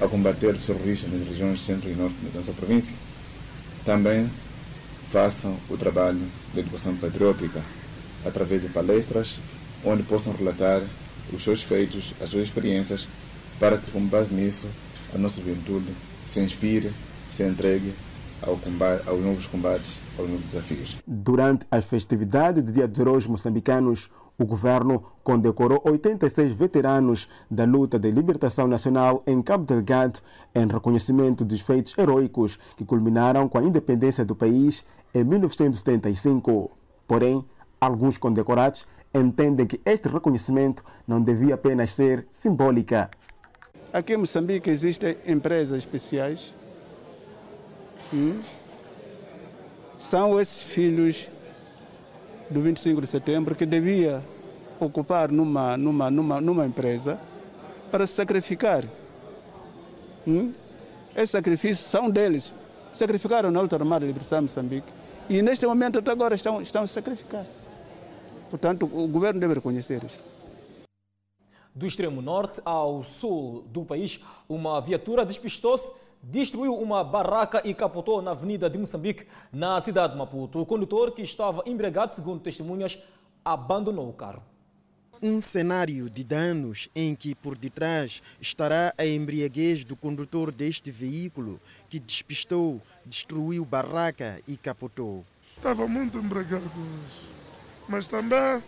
a 0.02 0.08
combater 0.08 0.54
os 0.54 0.66
terroristas 0.66 1.12
nas 1.12 1.26
regiões 1.26 1.60
centro 1.62 1.88
e 1.88 1.94
norte 1.94 2.16
da 2.32 2.40
nossa 2.40 2.52
província, 2.52 2.94
também 3.84 4.28
façam 5.10 5.56
o 5.68 5.76
trabalho 5.76 6.20
de 6.52 6.60
educação 6.60 6.96
patriótica 6.96 7.60
através 8.24 8.62
de 8.62 8.68
palestras 8.68 9.36
onde 9.84 10.02
possam 10.02 10.32
relatar 10.32 10.80
os 11.32 11.42
seus 11.42 11.62
feitos, 11.62 12.12
as 12.20 12.30
suas 12.30 12.44
experiências, 12.44 13.08
para 13.58 13.76
que, 13.78 13.90
com 13.90 14.00
base 14.06 14.32
nisso, 14.32 14.68
a 15.14 15.18
nossa 15.18 15.40
juventude 15.40 15.92
se 16.26 16.40
inspire, 16.40 16.90
se 17.28 17.44
entregue 17.44 17.92
ao 18.42 18.56
combate, 18.56 19.08
aos 19.08 19.20
novos 19.20 19.46
combates, 19.46 19.98
aos 20.18 20.28
novos 20.28 20.44
desafios. 20.46 20.96
Durante 21.06 21.66
as 21.70 21.84
festividades 21.84 22.64
do 22.64 22.72
Dia 22.72 22.88
dos 22.88 22.98
Heróis 22.98 23.26
Moçambicanos, 23.26 24.10
o 24.42 24.46
governo 24.46 25.04
condecorou 25.22 25.80
86 25.84 26.52
veteranos 26.52 27.28
da 27.48 27.64
luta 27.64 27.96
de 27.96 28.10
libertação 28.10 28.66
nacional 28.66 29.22
em 29.24 29.40
Cabo 29.40 29.64
Delgado 29.64 30.18
em 30.52 30.66
reconhecimento 30.66 31.44
dos 31.44 31.60
feitos 31.60 31.96
heróicos 31.96 32.58
que 32.76 32.84
culminaram 32.84 33.48
com 33.48 33.58
a 33.58 33.62
independência 33.62 34.24
do 34.24 34.34
país 34.34 34.84
em 35.14 35.22
1975. 35.22 36.70
Porém, 37.06 37.44
alguns 37.80 38.18
condecorados 38.18 38.84
entendem 39.14 39.66
que 39.66 39.80
este 39.84 40.08
reconhecimento 40.08 40.84
não 41.06 41.22
devia 41.22 41.54
apenas 41.54 41.92
ser 41.92 42.26
simbólica. 42.30 43.10
Aqui 43.92 44.14
em 44.14 44.16
Moçambique 44.16 44.68
existem 44.70 45.16
empresas 45.26 45.78
especiais. 45.78 46.52
Hum? 48.12 48.40
São 49.98 50.40
esses 50.40 50.64
filhos 50.64 51.30
do 52.50 52.60
25 52.60 53.00
de 53.00 53.06
setembro 53.06 53.54
que 53.54 53.64
devia 53.64 54.22
ocupar 54.84 55.30
numa, 55.30 55.76
numa, 55.76 56.10
numa, 56.10 56.40
numa 56.40 56.66
empresa 56.66 57.18
para 57.90 58.06
se 58.06 58.14
sacrificar. 58.14 58.84
Hum? 60.26 60.52
Esses 61.14 61.30
sacrifícios 61.30 61.86
são 61.86 62.10
deles. 62.10 62.54
Sacrificaram 62.92 63.50
na 63.50 63.60
luta 63.60 63.76
armada 63.76 64.00
de 64.00 64.06
libertação 64.06 64.38
de 64.38 64.42
Moçambique 64.42 64.92
e 65.28 65.40
neste 65.42 65.66
momento 65.66 65.98
até 65.98 66.10
agora 66.10 66.34
estão, 66.34 66.60
estão 66.60 66.82
a 66.82 66.86
sacrificar. 66.86 67.46
Portanto, 68.50 68.84
o 68.84 69.08
governo 69.08 69.40
deve 69.40 69.54
reconhecer 69.54 70.02
isso. 70.04 70.22
Do 71.74 71.86
extremo 71.86 72.20
norte 72.20 72.60
ao 72.64 73.02
sul 73.02 73.64
do 73.68 73.82
país, 73.82 74.20
uma 74.46 74.78
viatura 74.80 75.24
despistou-se, 75.24 75.90
destruiu 76.22 76.74
uma 76.74 77.02
barraca 77.02 77.62
e 77.64 77.72
capotou 77.72 78.20
na 78.20 78.32
avenida 78.32 78.68
de 78.68 78.76
Moçambique, 78.76 79.26
na 79.50 79.80
cidade 79.80 80.12
de 80.12 80.18
Maputo. 80.18 80.60
O 80.60 80.66
condutor, 80.66 81.12
que 81.12 81.22
estava 81.22 81.62
embriagado, 81.64 82.14
segundo 82.14 82.40
testemunhas, 82.40 82.98
abandonou 83.42 84.06
o 84.08 84.12
carro. 84.12 84.42
Um 85.22 85.40
cenário 85.40 86.10
de 86.10 86.24
danos 86.24 86.88
em 86.96 87.14
que 87.14 87.34
por 87.34 87.56
detrás 87.56 88.20
estará 88.40 88.92
a 88.98 89.06
embriaguez 89.06 89.84
do 89.84 89.94
condutor 89.94 90.50
deste 90.50 90.90
veículo 90.90 91.60
que 91.88 92.00
despistou, 92.00 92.82
destruiu 93.06 93.64
barraca 93.64 94.40
e 94.48 94.56
capotou. 94.56 95.24
Estava 95.56 95.86
muito 95.86 96.18
embriagado 96.18 96.68
mas 97.88 98.06
também 98.06 98.62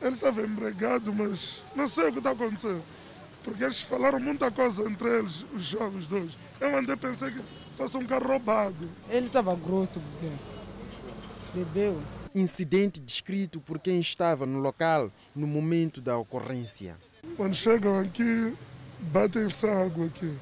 ele 0.00 0.14
estava 0.14 0.42
embriagado, 0.42 1.12
mas 1.12 1.64
não 1.74 1.88
sei 1.88 2.08
o 2.08 2.12
que 2.12 2.18
está 2.18 2.30
acontecendo. 2.30 2.82
Porque 3.42 3.64
eles 3.64 3.80
falaram 3.80 4.20
muita 4.20 4.50
coisa 4.50 4.82
entre 4.88 5.18
eles, 5.18 5.44
os 5.54 5.64
jovens 5.64 6.06
dois. 6.06 6.38
Eu 6.60 6.76
andei 6.76 6.96
pensei 6.96 7.30
que 7.30 7.40
fosse 7.76 7.96
um 7.96 8.06
carro 8.06 8.26
roubado. 8.26 8.88
Ele 9.10 9.26
estava 9.26 9.54
grosso 9.54 10.00
porque 10.00 10.32
bebeu. 11.54 12.00
Incidente 12.34 13.00
descrito 13.00 13.60
por 13.60 13.78
quem 13.78 14.00
estava 14.00 14.44
no 14.44 14.58
local 14.58 15.08
no 15.36 15.46
momento 15.46 16.00
da 16.00 16.18
ocorrência. 16.18 16.96
Quando 17.36 17.54
chegam 17.54 18.00
aqui, 18.00 18.52
batem-se 18.98 19.64
água 19.68 20.06
aqui. 20.06 20.36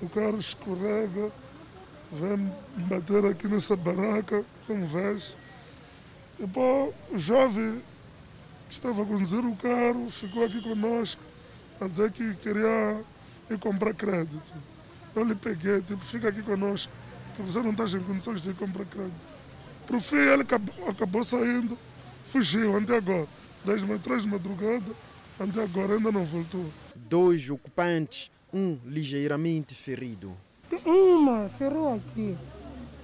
O 0.00 0.08
carro 0.08 0.38
escorrega, 0.38 1.32
vem 2.12 2.52
bater 2.86 3.26
aqui 3.26 3.48
nessa 3.48 3.74
barraca, 3.74 4.44
como 4.68 4.86
vês. 4.86 5.36
Depois 6.38 6.94
o 7.10 7.18
jovem 7.18 7.82
estava 8.70 9.02
a 9.02 9.04
conduzir 9.04 9.44
o 9.44 9.56
carro 9.56 10.08
ficou 10.10 10.44
aqui 10.44 10.62
conosco 10.62 11.22
a 11.80 11.88
dizer 11.88 12.12
que 12.12 12.34
queria 12.34 13.02
ir 13.50 13.58
comprar 13.58 13.92
crédito. 13.94 14.52
Eu 15.12 15.24
lhe 15.24 15.34
peguei, 15.34 15.80
tipo, 15.82 16.04
fica 16.04 16.28
aqui 16.28 16.42
conosco, 16.42 16.92
que 17.34 17.42
você 17.42 17.60
não 17.60 17.72
está 17.72 17.84
em 17.98 18.04
condições 18.04 18.40
de 18.42 18.50
ir 18.50 18.54
comprar 18.54 18.84
crédito. 18.84 19.31
Por 19.86 20.00
fim, 20.00 20.16
ele 20.16 20.42
acabou, 20.42 20.88
acabou 20.88 21.24
saindo, 21.24 21.76
fugiu 22.26 22.76
até 22.76 22.96
agora. 22.96 23.28
Desde 23.64 23.98
três 23.98 24.22
de 24.22 24.28
madrugada, 24.28 24.92
até 25.38 25.62
agora 25.62 25.94
ainda 25.94 26.10
não 26.10 26.24
voltou. 26.24 26.66
Dois 26.94 27.48
ocupantes, 27.50 28.30
um 28.52 28.78
ligeiramente 28.84 29.74
ferido. 29.74 30.36
Uma 30.84 31.48
ferrou 31.50 31.94
aqui. 31.94 32.36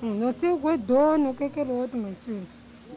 Não 0.00 0.32
sei 0.32 0.50
o 0.50 0.58
que 0.58 0.68
é 0.68 0.76
dono, 0.76 1.30
o 1.30 1.34
que 1.34 1.44
é 1.44 1.46
aquele 1.46 1.70
outro, 1.70 1.98
não 1.98 2.14
sei 2.24 2.40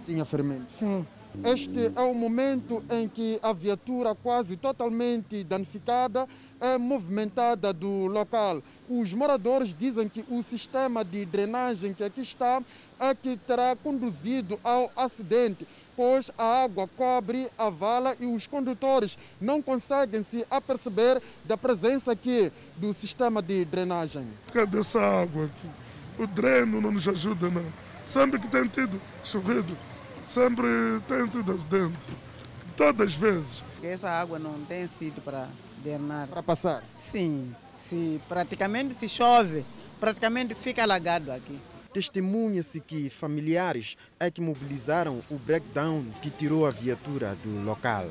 tinha 0.05 0.25
fermento. 0.25 0.65
Sim. 0.77 1.05
Este 1.45 1.93
é 1.95 2.01
o 2.01 2.13
momento 2.13 2.83
em 2.91 3.07
que 3.07 3.39
a 3.41 3.53
viatura, 3.53 4.13
quase 4.13 4.57
totalmente 4.57 5.45
danificada, 5.45 6.27
é 6.59 6.77
movimentada 6.77 7.71
do 7.71 8.07
local. 8.07 8.61
Os 8.93 9.13
moradores 9.13 9.74
dizem 9.74 10.10
que 10.10 10.25
o 10.27 10.43
sistema 10.43 11.01
de 11.05 11.24
drenagem 11.24 11.93
que 11.93 12.03
aqui 12.03 12.19
está 12.19 12.62
é 13.00 13.15
que 13.15 13.38
terá 13.38 13.74
conduzido 13.74 14.60
ao 14.62 14.91
acidente, 14.98 15.65
pois 15.95 16.29
a 16.38 16.63
água 16.63 16.89
cobre 16.98 17.50
a 17.57 17.69
vala 17.69 18.17
e 18.19 18.25
os 18.25 18.48
condutores 18.48 19.17
não 19.39 19.62
conseguem 19.62 20.24
se 20.24 20.45
aperceber 20.51 21.21
da 21.45 21.55
presença 21.55 22.12
aqui 22.12 22.51
do 22.75 22.91
sistema 22.91 23.41
de 23.41 23.63
drenagem. 23.63 24.27
Cadê 24.51 24.79
essa 24.79 25.00
água 25.00 25.45
aqui? 25.45 26.21
O 26.21 26.27
dreno 26.27 26.81
não 26.81 26.91
nos 26.91 27.07
ajuda, 27.07 27.50
não. 27.50 27.65
Sempre 28.05 28.41
que 28.41 28.48
tem 28.50 28.67
tido 28.67 29.00
chovido, 29.24 29.77
sempre 30.27 30.67
tem 31.07 31.29
tido 31.29 31.50
acidente. 31.50 32.10
Todas 32.75 33.07
as 33.07 33.13
vezes. 33.13 33.63
Essa 33.81 34.10
água 34.10 34.38
não 34.38 34.60
tem 34.65 34.86
sido 34.89 35.21
para 35.21 35.48
drenar. 35.81 36.27
Para 36.27 36.43
passar? 36.43 36.83
Sim. 36.98 37.55
Se 37.81 38.21
praticamente 38.29 38.93
se 38.93 39.09
chove, 39.09 39.65
praticamente 40.00 40.53
fica 40.53 40.83
alagado 40.83 41.31
aqui. 41.31 41.59
Testemunha-se 41.91 42.79
que 42.79 43.09
familiares 43.09 43.97
é 44.19 44.29
que 44.29 44.39
mobilizaram 44.39 45.19
o 45.29 45.35
breakdown 45.35 46.05
que 46.21 46.29
tirou 46.29 46.65
a 46.65 46.69
viatura 46.69 47.35
do 47.43 47.65
local. 47.65 48.05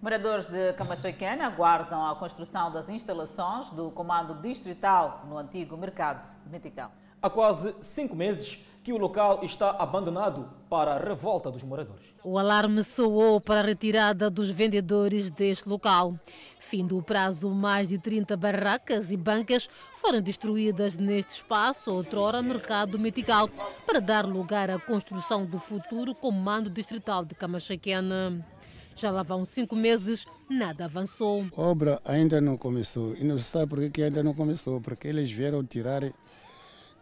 Moradores 0.00 0.46
de 0.46 0.74
Camachaquena 0.74 1.46
aguardam 1.46 2.06
a 2.06 2.14
construção 2.16 2.70
das 2.70 2.88
instalações 2.90 3.70
do 3.70 3.90
Comando 3.90 4.34
Distrital 4.42 5.24
no 5.26 5.38
antigo 5.38 5.76
mercado 5.76 6.28
Metical. 6.46 6.92
Há 7.20 7.30
quase 7.30 7.74
cinco 7.80 8.14
meses, 8.14 8.62
que 8.86 8.92
o 8.92 8.98
local 8.98 9.40
está 9.42 9.70
abandonado 9.70 10.48
para 10.70 10.94
a 10.94 10.98
revolta 11.00 11.50
dos 11.50 11.64
moradores. 11.64 12.04
O 12.22 12.38
alarme 12.38 12.84
soou 12.84 13.40
para 13.40 13.58
a 13.58 13.62
retirada 13.64 14.30
dos 14.30 14.48
vendedores 14.48 15.28
deste 15.28 15.68
local. 15.68 16.16
Fim 16.60 16.86
do 16.86 17.02
prazo, 17.02 17.50
mais 17.50 17.88
de 17.88 17.98
30 17.98 18.36
barracas 18.36 19.10
e 19.10 19.16
bancas 19.16 19.68
foram 19.96 20.20
destruídas 20.20 20.96
neste 20.96 21.30
espaço, 21.30 21.90
outrora 21.90 22.40
mercado 22.40 22.96
metical, 22.96 23.50
para 23.84 24.00
dar 24.00 24.24
lugar 24.24 24.70
à 24.70 24.78
construção 24.78 25.44
do 25.44 25.58
futuro 25.58 26.14
Comando 26.14 26.70
Distrital 26.70 27.24
de 27.24 27.34
Camachaquena. 27.34 28.46
Já 28.94 29.10
lá 29.10 29.24
vão 29.24 29.44
cinco 29.44 29.74
meses, 29.74 30.24
nada 30.48 30.84
avançou. 30.84 31.44
A 31.56 31.60
obra 31.60 32.00
ainda 32.04 32.40
não 32.40 32.56
começou. 32.56 33.16
E 33.16 33.24
não 33.24 33.36
se 33.36 33.42
sabe 33.42 33.66
por 33.66 33.90
que 33.90 34.04
ainda 34.04 34.22
não 34.22 34.32
começou, 34.32 34.80
porque 34.80 35.08
eles 35.08 35.28
vieram 35.28 35.64
tirar 35.64 36.02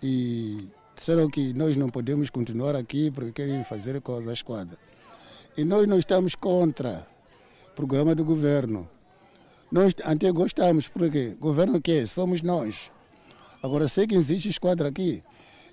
e 0.03 0.67
disseram 0.95 1.29
que 1.29 1.53
nós 1.55 1.77
não 1.77 1.89
podemos 1.89 2.31
continuar 2.31 2.77
aqui 2.77 3.11
porque 3.11 3.33
querem 3.33 3.65
fazer 3.65 4.01
coisas 4.01 4.29
à 4.29 4.33
esquadra. 4.33 4.79
E 5.57 5.65
nós 5.65 5.87
não 5.87 5.99
estamos 5.99 6.35
contra 6.35 7.07
o 7.69 7.75
programa 7.75 8.15
do 8.15 8.25
governo. 8.25 8.89
Nós 9.71 9.95
até 10.05 10.31
gostamos, 10.31 10.89
porque 10.89 11.37
governo 11.41 11.81
que 11.81 12.07
Somos 12.07 12.43
nós. 12.43 12.91
Agora, 13.63 13.89
sei 13.89 14.07
que 14.07 14.15
existe 14.15 14.49
esquadra 14.49 14.89
aqui, 14.89 15.23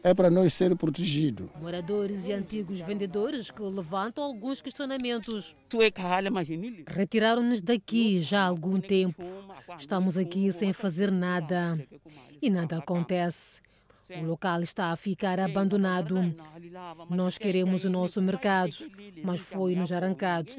é 0.04 0.14
para 0.14 0.30
nós 0.30 0.54
ser 0.54 0.76
protegidos. 0.76 1.48
Moradores 1.60 2.26
e 2.26 2.34
antigos 2.34 2.80
vendedores 2.80 3.52
que 3.52 3.62
levantam 3.62 4.24
alguns 4.24 4.62
questionamentos. 4.62 5.56
Retiraram-nos 6.88 7.62
daqui 7.62 8.22
já 8.22 8.42
há 8.42 8.48
algum 8.48 8.80
tempo. 8.80 9.24
Estamos 9.78 10.18
aqui 10.18 10.52
sem 10.52 10.74
fazer 10.74 11.12
nada 11.12 11.80
e 12.42 12.50
nada 12.50 12.78
acontece. 12.78 13.62
O 14.20 14.26
local 14.26 14.62
está 14.62 14.92
a 14.92 14.96
ficar 14.96 15.40
abandonado. 15.40 16.16
Nós 17.10 17.38
queremos 17.38 17.84
o 17.84 17.90
nosso 17.90 18.22
mercado, 18.22 18.76
mas 19.24 19.42
foi-nos 19.42 19.92
arrancado. 19.92 20.50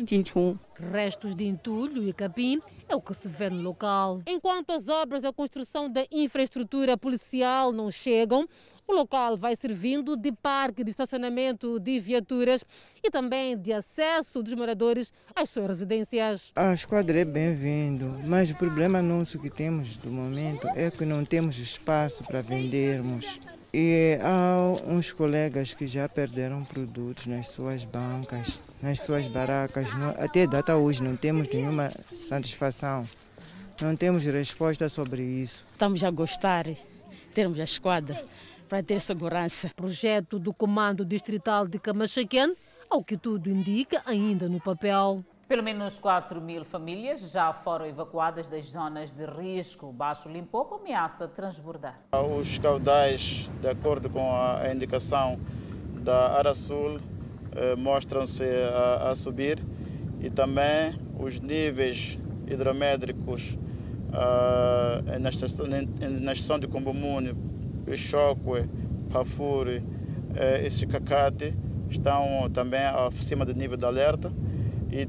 Restos 0.93 1.35
de 1.35 1.45
entulho 1.45 2.09
e 2.09 2.13
capim 2.13 2.61
é 2.89 2.97
o 2.97 3.01
que 3.01 3.15
se 3.15 3.29
vê 3.29 3.51
no 3.51 3.63
local. 3.63 4.23
Enquanto 4.27 4.71
as 4.71 4.89
obras 4.89 5.23
da 5.23 5.33
construção 5.33 5.91
da 5.91 6.07
infraestrutura 6.11 6.97
policial 6.97 7.73
não 7.73 7.91
chegam, 7.91 8.49
o 8.87 8.93
local 8.93 9.37
vai 9.37 9.57
servindo 9.57 10.17
de 10.17 10.33
parque 10.33 10.85
de 10.85 10.91
estacionamento 10.91 11.79
de 11.79 11.99
viaturas 11.99 12.65
e 13.03 13.11
também 13.11 13.57
de 13.57 13.73
acesso 13.73 14.43
dos 14.43 14.55
moradores 14.55 15.13
às 15.35 15.49
suas 15.51 15.69
residências. 15.69 16.53
A 16.55 16.75
esquadra 16.75 17.21
é 17.21 17.25
bem-vindo, 17.25 18.19
mas 18.25 18.51
o 18.51 18.55
problema 18.55 19.01
nosso 19.01 19.39
que 19.39 19.51
temos 19.51 19.97
do 19.97 20.11
momento 20.11 20.67
é 20.75 20.91
que 20.91 21.05
não 21.05 21.25
temos 21.25 21.59
espaço 21.59 22.25
para 22.25 22.43
vendermos. 22.43 23.41
E 23.75 24.19
há 24.23 24.59
uns 24.87 25.13
colegas 25.13 25.73
que 25.73 25.87
já 25.87 26.07
perderam 26.07 26.63
produtos 26.63 27.27
nas 27.27 27.49
suas 27.49 27.85
bancas, 27.85 28.61
nas 28.83 29.01
suas 29.01 29.27
barracas. 29.27 29.89
Até 30.19 30.47
data 30.47 30.77
hoje 30.77 31.03
não 31.03 31.17
temos 31.17 31.49
nenhuma 31.49 31.89
satisfação. 32.21 33.05
Não 33.81 33.97
temos 33.97 34.25
resposta 34.25 34.91
sobre 34.91 35.23
isso. 35.23 35.65
Estamos 35.73 36.05
a 36.05 36.11
gostar 36.11 36.65
de 36.65 36.77
termos 37.33 37.59
a 37.59 37.65
esquadra 37.65 38.23
para 38.73 38.83
ter 38.83 39.03
segurança. 39.03 39.71
Projeto 39.77 40.39
do 40.39 40.51
Comando 40.51 41.05
Distrital 41.05 41.69
de 41.69 41.79
Camachaquén, 41.79 42.55
ao 42.89 43.05
que 43.05 43.19
tudo 43.19 43.51
indica, 43.51 44.01
ainda 44.07 44.49
no 44.49 44.59
papel. 44.59 45.23
Pelo 45.47 45.63
menos 45.63 45.99
4 45.99 46.41
mil 46.41 46.65
famílias 46.65 47.33
já 47.33 47.53
foram 47.53 47.85
evacuadas 47.85 48.49
das 48.49 48.65
zonas 48.65 49.13
de 49.13 49.27
risco. 49.27 49.89
O 49.89 49.93
Baixo 49.93 50.27
Limpopo 50.27 50.77
ameaça 50.77 51.29
transbordar. 51.29 52.01
Os 52.41 52.57
caudais, 52.57 53.51
de 53.61 53.69
acordo 53.69 54.09
com 54.09 54.35
a 54.35 54.67
indicação 54.75 55.39
da 56.03 56.39
Ara 56.39 56.55
Sul, 56.55 56.99
eh, 57.55 57.77
mostram-se 57.77 58.43
a, 58.43 59.11
a, 59.11 59.15
subir 59.15 59.59
e 60.19 60.31
também 60.31 60.99
os 61.21 61.41
níveis 61.41 62.19
hidrométricos 62.47 63.51
uh, 64.09 65.19
na, 65.21 65.29
estação, 65.29 65.67
na 65.67 66.33
estação 66.33 66.59
de 66.59 66.67
Combomune, 66.67 67.35
Choque, 67.97 68.69
Pafuri 69.11 69.83
eh, 70.35 70.67
e 70.67 70.71
Chicacate 70.71 71.55
estão 71.91 72.49
também 72.53 72.81
acima 72.81 73.45
do 73.45 73.55
nível 73.55 73.77
de 73.77 73.85
alerta. 73.85 74.33
E 74.91 75.09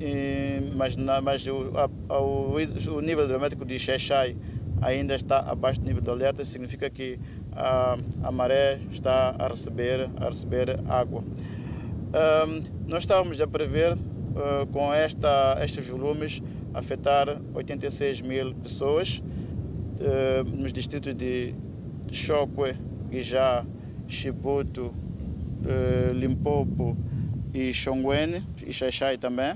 e, 0.00 0.62
mas, 0.74 0.96
na, 0.96 1.20
mas 1.20 1.46
o, 1.46 1.72
a, 2.08 2.18
o, 2.18 2.54
o, 2.54 3.00
nível 3.02 3.26
hidrométrico 3.26 3.66
de 3.66 3.78
Xaixai 3.78 4.34
ainda 4.80 5.14
está 5.14 5.40
abaixo 5.40 5.78
do 5.78 5.86
nível 5.86 6.00
de 6.00 6.08
alerta, 6.08 6.42
significa 6.42 6.88
que 6.88 7.18
a, 7.52 7.98
a 8.22 8.32
maré 8.32 8.80
está 8.90 9.36
a 9.38 9.46
receber, 9.46 10.08
a 10.18 10.28
receber 10.28 10.80
água. 10.88 11.22
Um, 11.22 12.62
nós 12.88 13.00
estávamos 13.00 13.38
a 13.42 13.46
prever, 13.46 13.92
uh, 13.92 14.66
com 14.72 14.92
esta, 14.92 15.58
estes 15.62 15.86
volumes, 15.86 16.42
afetar 16.72 17.38
86 17.52 18.22
mil 18.22 18.54
pessoas 18.54 19.20
uh, 20.00 20.56
nos 20.56 20.72
distritos 20.72 21.14
de 21.14 21.54
Choque, 22.12 22.74
Guijá, 23.08 23.64
Chibuto, 24.08 24.86
uh, 24.86 26.12
Limpopo 26.12 26.96
e 27.52 27.72
Xonguene, 27.72 28.44
e 28.66 28.72
Xaixai 28.72 29.18
também. 29.18 29.54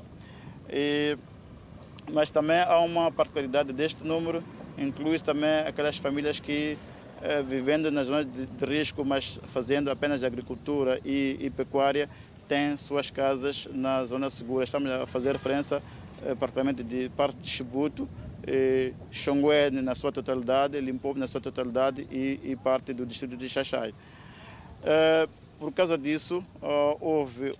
E, 0.68 1.16
mas 2.12 2.30
também 2.30 2.60
há 2.60 2.80
uma 2.80 3.10
particularidade 3.10 3.72
deste 3.72 4.04
número, 4.04 4.42
inclui 4.76 5.18
também 5.18 5.60
aquelas 5.66 5.96
famílias 5.96 6.38
que 6.40 6.76
eh, 7.26 7.42
vivendo 7.42 7.90
nas 7.90 8.06
zonas 8.06 8.26
de, 8.26 8.44
de, 8.44 8.64
risco, 8.66 9.02
mas 9.02 9.40
fazendo 9.46 9.90
apenas 9.90 10.22
agricultura 10.22 11.00
e, 11.04 11.38
e, 11.40 11.48
pecuária, 11.48 12.06
têm 12.46 12.76
suas 12.76 13.10
casas 13.10 13.66
na 13.72 14.04
zona 14.04 14.28
segura. 14.28 14.64
Estamos 14.64 14.90
a 14.90 15.06
fazer 15.06 15.32
referência 15.32 15.82
eh, 16.22 16.34
particularmente 16.34 16.82
de 16.82 17.08
parte 17.16 17.38
de 17.38 17.48
Chibuto, 17.48 18.06
eh, 18.46 18.92
na 19.82 19.94
sua 19.94 20.12
totalidade, 20.12 20.80
Limpopo 20.80 21.18
na 21.18 21.26
sua 21.26 21.40
totalidade 21.40 22.06
e, 22.10 22.40
e 22.42 22.56
parte 22.56 22.92
do 22.92 23.06
distrito 23.06 23.36
de 23.36 23.48
Xaxai. 23.48 23.94
Eh, 24.82 25.28
por 25.58 25.72
causa 25.72 25.96
disso, 25.96 26.44
houve 27.00 27.54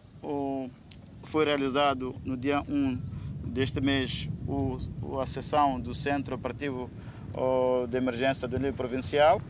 foi 1.23 1.44
realizado 1.44 2.14
no 2.25 2.37
dia 2.37 2.62
1 2.68 2.99
deste 3.44 3.81
mês 3.81 4.29
o, 4.47 4.77
a 5.20 5.27
sessão 5.27 5.81
do 5.81 5.94
Centro 5.94 6.35
Operativo 6.35 6.90
de 7.88 7.97
Emergência 7.97 8.47
do 8.47 8.57
nível 8.59 8.75
provincial 8.75 9.40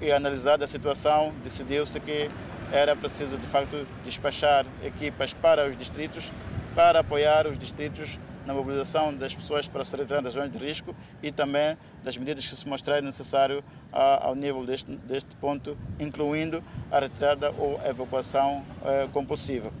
e 0.00 0.12
analisada 0.12 0.64
a 0.64 0.68
situação 0.68 1.32
decidiu-se 1.42 1.98
que 2.00 2.30
era 2.72 2.94
preciso 2.96 3.38
de 3.38 3.46
facto 3.46 3.86
despachar 4.04 4.66
equipas 4.84 5.32
para 5.32 5.68
os 5.68 5.76
distritos 5.76 6.30
para 6.74 7.00
apoiar 7.00 7.46
os 7.46 7.58
distritos 7.58 8.18
na 8.44 8.54
mobilização 8.54 9.16
das 9.16 9.34
pessoas 9.34 9.68
para 9.68 9.84
se 9.84 9.96
retirar 9.96 10.20
das 10.20 10.32
zonas 10.32 10.50
de 10.50 10.58
risco 10.58 10.94
e 11.22 11.32
também 11.32 11.76
das 12.02 12.16
medidas 12.16 12.46
que 12.46 12.54
se 12.54 12.68
mostrarem 12.68 13.04
necessário 13.04 13.62
ao 13.92 14.34
nível 14.34 14.64
deste, 14.64 14.90
deste 14.96 15.34
ponto, 15.36 15.76
incluindo 15.98 16.62
a 16.90 16.98
retirada 17.00 17.52
ou 17.58 17.80
evacuação 17.86 18.64
eh, 18.84 19.08
compulsiva. 19.12 19.72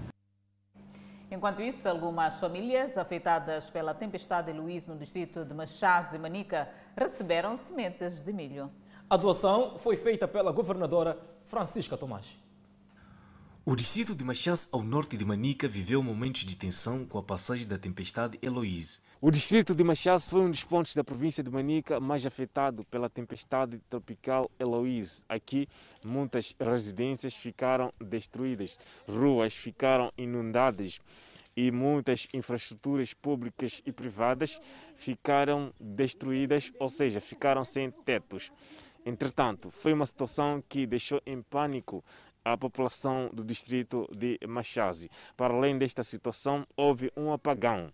Enquanto 1.30 1.60
isso, 1.62 1.88
algumas 1.88 2.38
famílias 2.38 2.96
afetadas 2.96 3.68
pela 3.68 3.92
tempestade 3.92 4.52
Luiz 4.52 4.86
no 4.86 4.96
distrito 4.96 5.44
de 5.44 5.52
Machás 5.52 6.12
e 6.12 6.18
Manica 6.18 6.68
receberam 6.96 7.56
sementes 7.56 8.20
de 8.20 8.32
milho. 8.32 8.70
A 9.10 9.16
doação 9.16 9.76
foi 9.78 9.96
feita 9.96 10.28
pela 10.28 10.52
governadora 10.52 11.18
Francisca 11.44 11.96
Tomás. 11.96 12.43
O 13.66 13.74
distrito 13.74 14.14
de 14.14 14.22
Machás, 14.22 14.68
ao 14.72 14.82
norte 14.82 15.16
de 15.16 15.24
Manica, 15.24 15.66
viveu 15.66 16.02
momentos 16.02 16.44
de 16.44 16.54
tensão 16.54 17.06
com 17.06 17.16
a 17.16 17.22
passagem 17.22 17.66
da 17.66 17.78
tempestade 17.78 18.38
Eloise. 18.42 19.00
O 19.22 19.30
distrito 19.30 19.74
de 19.74 19.82
Machás 19.82 20.28
foi 20.28 20.42
um 20.42 20.50
dos 20.50 20.62
pontos 20.62 20.94
da 20.94 21.02
província 21.02 21.42
de 21.42 21.50
Manica 21.50 21.98
mais 21.98 22.26
afetado 22.26 22.84
pela 22.84 23.08
tempestade 23.08 23.80
tropical 23.88 24.50
Eloise. 24.58 25.24
Aqui, 25.26 25.66
muitas 26.04 26.54
residências 26.60 27.36
ficaram 27.36 27.90
destruídas, 27.98 28.78
ruas 29.08 29.54
ficaram 29.54 30.12
inundadas 30.18 31.00
e 31.56 31.70
muitas 31.70 32.28
infraestruturas 32.34 33.14
públicas 33.14 33.80
e 33.86 33.92
privadas 33.92 34.60
ficaram 34.94 35.72
destruídas, 35.80 36.70
ou 36.78 36.88
seja, 36.88 37.18
ficaram 37.18 37.64
sem 37.64 37.90
tetos. 37.90 38.52
Entretanto, 39.04 39.70
foi 39.70 39.92
uma 39.92 40.06
situação 40.06 40.62
que 40.68 40.86
deixou 40.86 41.20
em 41.26 41.42
pânico 41.42 42.02
a 42.44 42.56
população 42.56 43.30
do 43.32 43.44
distrito 43.44 44.08
de 44.16 44.38
Machazi. 44.46 45.10
Para 45.36 45.54
além 45.54 45.78
desta 45.78 46.02
situação, 46.02 46.66
houve 46.76 47.10
um 47.16 47.32
apagão. 47.32 47.92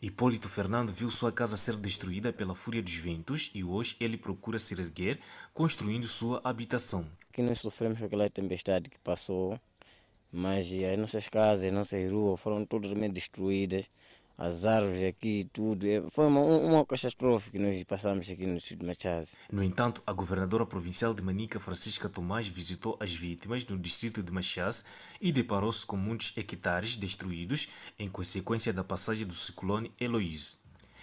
Hipólito 0.00 0.48
Fernando 0.48 0.92
viu 0.92 1.08
sua 1.08 1.32
casa 1.32 1.56
ser 1.56 1.76
destruída 1.76 2.32
pela 2.32 2.54
fúria 2.54 2.82
dos 2.82 2.96
ventos 2.96 3.50
e 3.54 3.64
hoje 3.64 3.96
ele 3.98 4.18
procura 4.18 4.58
se 4.58 4.74
erguer, 4.74 5.18
construindo 5.54 6.06
sua 6.06 6.40
habitação. 6.44 7.10
Aqui 7.30 7.42
nós 7.42 7.58
sofremos 7.60 7.98
com 7.98 8.04
aquela 8.04 8.28
tempestade 8.28 8.90
que 8.90 8.98
passou, 8.98 9.58
mas 10.30 10.70
as 10.70 10.98
nossas 10.98 11.28
casas, 11.28 11.66
as 11.66 11.72
nossas 11.72 12.10
ruas 12.10 12.38
foram 12.40 12.64
totalmente 12.66 13.12
destruídas 13.12 13.90
as 14.38 14.64
árvores 14.64 15.02
aqui, 15.02 15.48
tudo. 15.52 15.86
É, 15.86 16.02
foi 16.10 16.26
uma, 16.26 16.40
uma 16.40 16.86
catástrofe 16.86 17.50
que 17.50 17.58
nós 17.58 17.82
passamos 17.84 18.28
aqui 18.28 18.46
no 18.46 18.60
sul 18.60 18.76
de 18.76 18.84
Machaz. 18.84 19.34
No 19.50 19.62
entanto, 19.62 20.02
a 20.06 20.12
governadora 20.12 20.66
provincial 20.66 21.14
de 21.14 21.22
Manica, 21.22 21.58
Francisca 21.58 22.08
Tomás, 22.08 22.46
visitou 22.46 22.96
as 23.00 23.14
vítimas 23.14 23.64
no 23.66 23.78
distrito 23.78 24.22
de 24.22 24.30
Machaz 24.30 24.84
e 25.20 25.32
deparou-se 25.32 25.86
com 25.86 25.96
muitos 25.96 26.36
hectares 26.36 26.96
destruídos 26.96 27.68
em 27.98 28.08
consequência 28.08 28.72
da 28.72 28.84
passagem 28.84 29.26
do 29.26 29.34
ciclone 29.34 29.90
Eloise. 29.98 30.58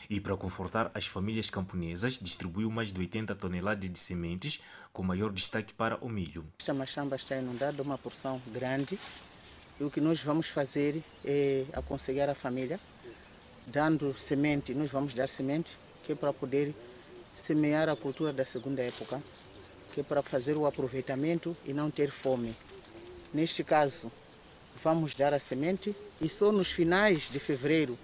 E 0.09 0.19
para 0.19 0.35
confortar 0.35 0.91
as 0.93 1.07
famílias 1.07 1.49
camponesas, 1.49 2.19
distribuiu 2.19 2.69
mais 2.69 2.91
de 2.91 2.99
80 2.99 3.33
toneladas 3.35 3.89
de 3.89 3.97
sementes, 3.97 4.61
com 4.91 5.01
maior 5.01 5.31
destaque 5.31 5.73
para 5.73 5.97
o 6.05 6.09
milho. 6.09 6.45
Esta 6.59 6.73
machamba 6.73 7.15
está 7.15 7.37
inundada, 7.37 7.81
uma 7.81 7.97
porção 7.97 8.41
grande 8.47 8.99
E 9.79 9.83
o 9.83 9.89
que 9.89 10.01
nós 10.01 10.21
vamos 10.21 10.49
fazer 10.49 11.01
é 11.25 11.65
aconselhar 11.73 12.29
a 12.29 12.35
família, 12.35 12.79
dando 13.67 14.15
semente, 14.17 14.73
nós 14.73 14.91
vamos 14.91 15.13
dar 15.13 15.27
semente, 15.27 15.77
que 16.03 16.11
é 16.11 16.15
para 16.15 16.33
poder 16.33 16.73
semear 17.35 17.89
a 17.89 17.95
cultura 17.95 18.31
da 18.33 18.45
segunda 18.45 18.81
época, 18.81 19.21
que 19.93 20.01
é 20.01 20.03
para 20.03 20.21
fazer 20.21 20.57
o 20.57 20.65
aproveitamento 20.65 21.55
e 21.65 21.73
não 21.73 21.89
ter 21.89 22.09
fome. 22.09 22.55
Neste 23.33 23.63
caso, 23.63 24.11
vamos 24.83 25.13
dar 25.13 25.33
a 25.33 25.39
semente 25.39 25.95
e 26.21 26.29
só 26.29 26.51
nos 26.51 26.71
finais 26.71 27.31
de 27.31 27.39
fevereiro, 27.39 27.97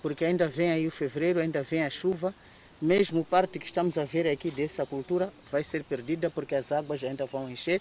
porque 0.00 0.24
ainda 0.24 0.48
vem 0.48 0.70
aí 0.70 0.86
o 0.86 0.90
fevereiro, 0.90 1.40
ainda 1.40 1.62
vem 1.62 1.84
a 1.84 1.90
chuva, 1.90 2.34
mesmo 2.80 3.24
parte 3.24 3.58
que 3.58 3.66
estamos 3.66 3.96
a 3.96 4.04
ver 4.04 4.26
aqui 4.26 4.50
dessa 4.50 4.84
cultura 4.84 5.32
vai 5.50 5.62
ser 5.62 5.84
perdida 5.84 6.28
porque 6.30 6.54
as 6.54 6.72
águas 6.72 7.02
ainda 7.04 7.26
vão 7.26 7.48
encher. 7.48 7.80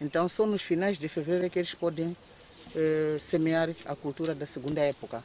Então 0.00 0.26
só 0.28 0.46
nos 0.46 0.62
finais 0.62 0.98
de 0.98 1.08
fevereiro 1.08 1.46
é 1.46 1.50
que 1.50 1.58
eles 1.58 1.74
podem 1.74 2.16
eh, 2.74 3.18
semear 3.20 3.68
a 3.84 3.94
cultura 3.94 4.34
da 4.34 4.46
segunda 4.46 4.80
época. 4.80 5.22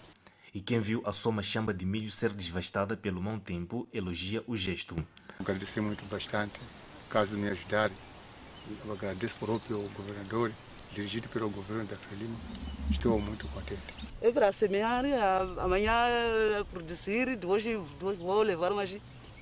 E 0.55 0.61
quem 0.61 0.79
viu 0.79 1.03
a 1.05 1.11
soma 1.11 1.43
chamba 1.43 1.73
de 1.73 1.85
milho 1.85 2.09
ser 2.09 2.33
devastada 2.33 2.95
pelo 2.95 3.21
mau 3.21 3.37
tempo 3.37 3.85
elogia 3.91 4.41
o 4.47 4.55
gesto. 4.55 4.95
Agradecer 5.37 5.81
muito 5.81 6.05
bastante, 6.05 6.61
caso 7.09 7.37
me 7.37 7.49
ajudar. 7.49 7.91
Eu 8.85 8.93
agradeço 8.93 9.35
por 9.35 9.49
o 9.49 9.59
governador, 9.59 10.53
dirigido 10.93 11.27
pelo 11.27 11.49
governo 11.49 11.83
da 11.83 11.97
Frelimo. 11.97 12.39
Estou 12.89 13.19
muito 13.19 13.45
contente. 13.49 13.83
É 14.21 14.31
para 14.31 14.49
semear, 14.53 15.03
amanhã 15.59 15.93
produzir, 16.71 17.35
depois, 17.35 17.61
depois 17.61 18.17
vou 18.17 18.41
levar 18.41 18.71
mais 18.71 18.89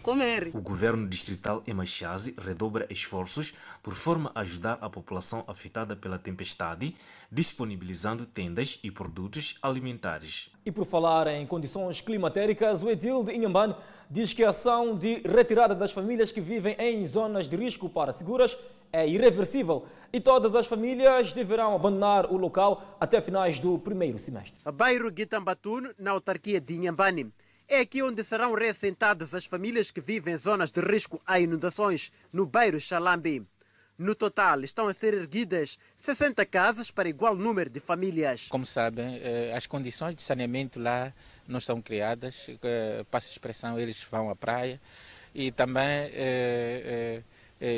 comer. 0.03 0.51
O 0.53 0.61
governo 0.61 1.07
distrital 1.07 1.63
Emachazi 1.65 2.35
redobra 2.37 2.85
esforços 2.89 3.53
por 3.81 3.95
forma 3.95 4.31
a 4.35 4.41
ajudar 4.41 4.77
a 4.81 4.89
população 4.89 5.43
afetada 5.47 5.95
pela 5.95 6.19
tempestade, 6.19 6.93
disponibilizando 7.31 8.25
tendas 8.25 8.79
e 8.83 8.91
produtos 8.91 9.57
alimentares. 9.63 10.51
E 10.65 10.71
por 10.71 10.85
falar 10.85 11.27
em 11.27 11.47
condições 11.47 12.01
climatéricas, 12.01 12.83
o 12.83 12.89
Edil 12.89 13.23
de 13.23 13.33
Inhambane 13.33 13.75
diz 14.11 14.33
que 14.33 14.43
a 14.43 14.49
ação 14.49 14.95
de 14.95 15.21
retirada 15.25 15.73
das 15.73 15.91
famílias 15.91 16.31
que 16.31 16.41
vivem 16.41 16.75
em 16.77 17.03
zonas 17.05 17.47
de 17.49 17.55
risco 17.55 17.89
para 17.89 18.11
seguras 18.11 18.57
é 18.91 19.07
irreversível 19.07 19.87
e 20.11 20.19
todas 20.19 20.53
as 20.53 20.67
famílias 20.67 21.33
deverão 21.33 21.73
abandonar 21.73 22.31
o 22.31 22.37
local 22.37 22.95
até 22.99 23.19
finais 23.19 23.59
do 23.59 23.79
primeiro 23.79 24.19
semestre. 24.19 24.59
Bairro 24.71 25.09
Guitambatuno, 25.09 25.89
na 25.97 26.11
autarquia 26.11 26.61
de 26.61 26.75
Inhambane. 26.75 27.33
É 27.73 27.79
aqui 27.79 28.03
onde 28.03 28.23
serão 28.23 28.53
reassentadas 28.53 29.33
as 29.33 29.45
famílias 29.45 29.89
que 29.89 29.99
vivem 29.99 30.35
em 30.35 30.37
zonas 30.37 30.71
de 30.71 30.79
risco 30.79 31.19
a 31.25 31.39
inundações, 31.39 32.11
no 32.31 32.45
bairro 32.45 32.79
Xalambi. 32.79 33.43
No 33.97 34.13
total, 34.13 34.61
estão 34.61 34.87
a 34.87 34.93
ser 34.93 35.15
erguidas 35.15 35.79
60 35.95 36.45
casas 36.45 36.91
para 36.91 37.09
igual 37.09 37.35
número 37.35 37.71
de 37.71 37.79
famílias. 37.79 38.47
Como 38.47 38.63
sabem, 38.63 39.19
as 39.57 39.65
condições 39.65 40.13
de 40.13 40.21
saneamento 40.21 40.79
lá 40.79 41.11
não 41.47 41.59
são 41.59 41.81
criadas. 41.81 42.45
Passa 43.09 43.29
a 43.29 43.31
expressão, 43.31 43.79
eles 43.79 44.03
vão 44.03 44.29
à 44.29 44.35
praia 44.35 44.79
e 45.33 45.51
também 45.51 46.11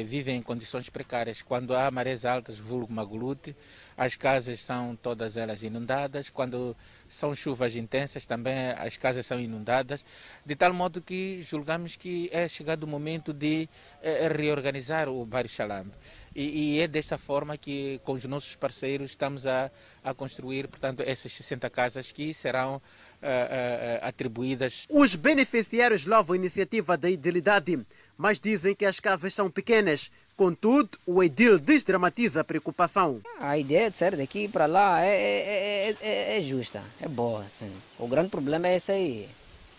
vivem 0.05 0.35
em 0.35 0.41
condições 0.41 0.89
precárias. 0.89 1.41
Quando 1.41 1.73
há 1.73 1.89
marés 1.89 2.25
altas, 2.25 2.57
vulgo 2.57 2.91
Magulute, 2.91 3.55
as 3.95 4.17
casas 4.17 4.59
são 4.59 4.93
todas 4.93 5.37
elas 5.37 5.63
inundadas. 5.63 6.29
Quando 6.29 6.75
são 7.15 7.33
chuvas 7.33 7.75
intensas, 7.75 8.25
também 8.25 8.71
as 8.77 8.97
casas 8.97 9.25
são 9.25 9.39
inundadas, 9.39 10.03
de 10.45 10.55
tal 10.55 10.73
modo 10.73 11.01
que 11.01 11.41
julgamos 11.43 11.95
que 11.95 12.29
é 12.31 12.47
chegado 12.47 12.83
o 12.83 12.87
momento 12.87 13.33
de 13.33 13.69
eh, 14.01 14.27
reorganizar 14.27 15.07
o 15.07 15.25
bairro 15.25 15.49
Xalambe. 15.49 15.91
E, 16.35 16.75
e, 16.75 16.79
é 16.81 16.87
dessa 16.87 17.17
forma 17.17 17.57
que, 17.57 18.01
com 18.03 18.11
os 18.11 18.25
nossos 18.25 18.57
parceiros, 18.57 19.11
estamos 19.11 19.47
a, 19.47 19.71
a 20.03 20.13
construir, 20.13 20.67
portanto, 20.67 21.01
essas 21.01 21.31
60 21.31 21.69
casas 21.69 22.11
que 22.11 22.33
serão 22.33 22.75
uh, 22.75 22.79
uh, 22.79 23.99
atribuídas. 24.01 24.85
Os 24.89 25.15
beneficiários 25.15 26.05
louvam 26.05 26.33
a 26.33 26.37
iniciativa 26.37 26.97
da 26.97 27.09
idilidade, 27.09 27.79
mas 28.17 28.37
dizem 28.37 28.75
que 28.75 28.85
as 28.85 28.99
casas 28.99 29.33
são 29.33 29.49
pequenas. 29.49 30.11
Contudo, 30.35 30.97
o 31.05 31.23
edil 31.23 31.57
desdramatiza 31.57 32.41
a 32.41 32.43
preocupação. 32.43 33.21
A 33.39 33.57
ideia 33.57 33.89
de 33.89 33.97
sair 33.97 34.17
daqui 34.17 34.49
para 34.49 34.65
lá 34.65 35.01
é, 35.01 35.07
é, 35.09 35.95
é, 36.01 36.37
é, 36.37 36.41
justa, 36.41 36.83
é 36.99 37.07
boa. 37.07 37.45
Sim. 37.49 37.71
O 37.97 38.07
grande 38.07 38.29
problema 38.29 38.67
é 38.67 38.75
esse 38.75 38.91
aí. 38.91 39.29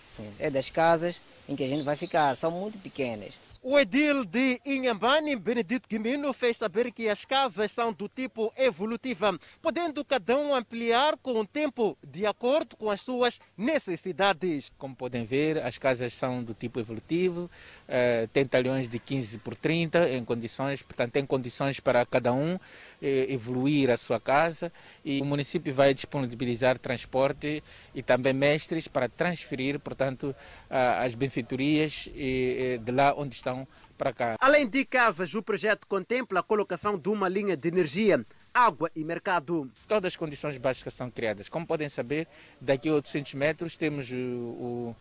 Sim. 0.07 0.33
É 0.39 0.49
das 0.49 0.71
casas 0.71 1.21
em 1.47 1.55
que 1.55 1.63
a 1.63 1.69
gente 1.69 1.83
vai 1.83 1.95
ficar, 1.95 2.35
são 2.37 2.51
muito 2.51 2.79
pequenas. 2.79 3.35
O 3.69 3.77
edil 3.81 4.25
de 4.25 4.61
Inhambane, 4.65 5.35
Benedito 5.35 5.89
Guimino, 5.89 6.33
fez 6.33 6.57
saber 6.57 6.93
que 6.93 7.09
as 7.09 7.25
casas 7.25 7.73
são 7.73 7.93
do 7.93 8.09
tipo 8.09 8.53
evolutiva, 8.57 9.37
podendo 9.61 10.05
cada 10.05 10.39
um 10.39 10.55
ampliar 10.55 11.17
com 11.17 11.41
o 11.41 11.45
tempo 11.45 11.99
de 12.01 12.25
acordo 12.25 12.77
com 12.77 12.89
as 12.89 13.01
suas 13.01 13.41
necessidades. 13.59 14.71
Como 14.79 14.95
podem 14.95 15.25
ver, 15.25 15.59
as 15.59 15.79
casas 15.79 16.13
são 16.13 16.45
do 16.45 16.55
tipo 16.55 16.79
evolutivo, 16.79 17.51
eh, 17.89 18.29
tem 18.33 18.47
talhões 18.47 18.89
de 18.89 19.01
15 19.01 19.39
por 19.39 19.57
30 19.57 20.11
em 20.11 20.25
condições, 20.25 20.81
portanto 20.81 21.11
tem 21.15 21.27
condições 21.27 21.81
para 21.81 22.07
cada 22.07 22.33
um 22.33 22.61
evoluir 23.01 23.91
a 23.91 23.97
sua 23.97 24.19
casa 24.19 24.73
e 25.05 25.21
o 25.21 25.25
município 25.25 25.73
vai 25.73 25.93
disponibilizar 25.93 26.79
transporte 26.79 27.63
e 27.95 28.03
também 28.03 28.33
mestres 28.33 28.89
para 28.89 29.09
transferir, 29.09 29.79
portanto, 29.79 30.35
as 30.71 31.15
benfeitorias 31.15 32.09
de 32.13 32.93
lá 32.93 33.15
onde 33.17 33.35
estão 33.35 33.67
para 33.97 34.13
cá. 34.13 34.37
Além 34.41 34.67
de 34.67 34.85
casas, 34.85 35.35
o 35.35 35.43
projeto 35.43 35.87
contempla 35.87 36.41
a 36.41 36.43
colocação 36.43 36.99
de 36.99 37.09
uma 37.09 37.29
linha 37.29 37.57
de 37.57 37.69
energia 37.69 38.25
água 38.57 38.91
e 38.97 39.05
mercado. 39.05 39.71
Todas 39.87 40.15
as 40.15 40.17
condições 40.17 40.57
básicas 40.57 40.95
são 40.95 41.11
criadas. 41.11 41.49
Como 41.49 41.67
podem 41.67 41.91
saber, 41.91 42.27
daqui 42.59 42.89
a 42.89 42.95
800 42.95 43.35
metros 43.35 43.77
temos 43.77 44.11
o, 44.11 44.15
o 44.15 44.97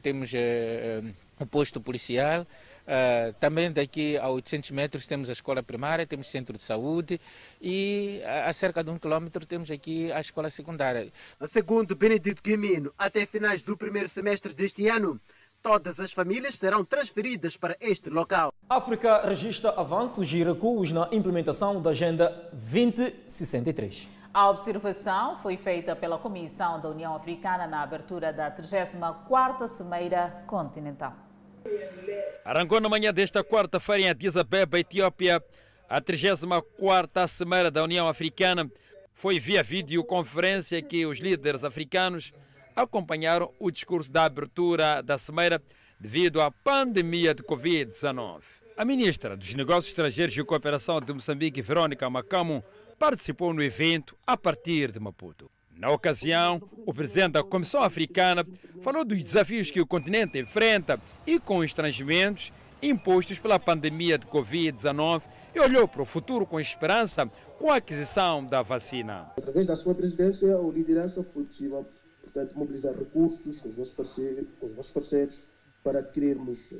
temos 0.00 0.32
uh, 0.32 1.14
o 1.38 1.44
posto 1.44 1.80
policial, 1.80 2.46
Uh, 2.84 3.32
também 3.40 3.72
daqui 3.72 4.18
a 4.18 4.28
800 4.28 4.70
metros 4.70 5.06
temos 5.06 5.30
a 5.30 5.32
escola 5.32 5.62
primária, 5.62 6.06
temos 6.06 6.26
centro 6.28 6.56
de 6.56 6.62
saúde 6.62 7.18
e 7.60 8.20
a, 8.26 8.50
a 8.50 8.52
cerca 8.52 8.84
de 8.84 8.90
um 8.90 8.98
quilômetro 8.98 9.46
temos 9.46 9.70
aqui 9.70 10.12
a 10.12 10.20
escola 10.20 10.50
secundária. 10.50 11.10
Segundo 11.44 11.96
Benedito 11.96 12.42
Guimino, 12.42 12.92
até 12.98 13.24
finais 13.24 13.62
do 13.62 13.74
primeiro 13.74 14.06
semestre 14.06 14.54
deste 14.54 14.86
ano, 14.88 15.18
todas 15.62 15.98
as 15.98 16.12
famílias 16.12 16.56
serão 16.56 16.84
transferidas 16.84 17.56
para 17.56 17.74
este 17.80 18.10
local. 18.10 18.52
A 18.68 18.76
África 18.76 19.26
registra 19.26 19.70
avanços 19.70 20.30
e 20.30 20.44
recuos 20.44 20.92
na 20.92 21.08
implementação 21.10 21.80
da 21.80 21.90
Agenda 21.90 22.50
2063. 22.52 24.08
A 24.34 24.50
observação 24.50 25.38
foi 25.38 25.56
feita 25.56 25.96
pela 25.96 26.18
Comissão 26.18 26.80
da 26.80 26.90
União 26.90 27.14
Africana 27.14 27.66
na 27.66 27.82
abertura 27.82 28.30
da 28.30 28.50
34ª 28.50 29.68
Cimeira 29.68 30.42
Continental. 30.46 31.14
Arrancou 32.44 32.80
na 32.80 32.88
manhã 32.88 33.12
desta 33.12 33.42
quarta-feira 33.42 34.02
em 34.02 34.08
Addis 34.10 34.36
Abeba, 34.36 34.78
Etiópia, 34.78 35.42
a 35.88 36.00
34ª 36.00 37.26
Cimeira 37.26 37.70
da 37.70 37.82
União 37.82 38.06
Africana. 38.06 38.70
Foi 39.14 39.38
via 39.38 39.62
videoconferência 39.62 40.82
que 40.82 41.06
os 41.06 41.18
líderes 41.18 41.64
africanos 41.64 42.32
acompanharam 42.76 43.52
o 43.58 43.70
discurso 43.70 44.10
da 44.10 44.24
abertura 44.24 45.02
da 45.02 45.16
Cimeira 45.16 45.62
devido 45.98 46.40
à 46.40 46.50
pandemia 46.50 47.34
de 47.34 47.42
Covid-19. 47.42 48.42
A 48.76 48.84
ministra 48.84 49.36
dos 49.36 49.54
Negócios 49.54 49.88
Estrangeiros 49.88 50.36
e 50.36 50.44
Cooperação 50.44 50.98
de 51.00 51.12
Moçambique, 51.12 51.62
Verônica 51.62 52.10
Macamo, 52.10 52.62
participou 52.98 53.54
no 53.54 53.62
evento 53.62 54.16
a 54.26 54.36
partir 54.36 54.90
de 54.90 54.98
Maputo. 54.98 55.50
Na 55.76 55.90
ocasião, 55.90 56.62
o 56.86 56.94
presidente 56.94 57.32
da 57.32 57.42
Comissão 57.42 57.82
Africana 57.82 58.46
falou 58.80 59.04
dos 59.04 59.22
desafios 59.22 59.70
que 59.70 59.80
o 59.80 59.86
continente 59.86 60.38
enfrenta 60.38 61.00
e 61.26 61.38
com 61.40 61.58
os 61.58 61.74
impostos 62.80 63.38
pela 63.38 63.58
pandemia 63.58 64.18
de 64.18 64.26
Covid-19 64.26 65.22
e 65.54 65.60
olhou 65.60 65.88
para 65.88 66.02
o 66.02 66.06
futuro 66.06 66.46
com 66.46 66.60
esperança 66.60 67.26
com 67.58 67.70
a 67.70 67.76
aquisição 67.76 68.44
da 68.44 68.62
vacina. 68.62 69.32
Através 69.36 69.66
da 69.66 69.76
sua 69.76 69.94
presidência 69.94 70.56
ou 70.58 70.70
liderança 70.70 71.22
foi 71.22 71.44
possível, 71.44 71.86
portanto, 72.22 72.56
mobilizar 72.56 72.94
recursos 72.94 73.60
com 73.60 73.68
os 73.68 73.76
nossos 73.76 73.94
parceiros, 73.94 74.46
com 74.60 74.66
os 74.66 74.74
nossos 74.76 74.92
parceiros 74.92 75.40
para 75.82 75.98
adquirirmos 76.00 76.74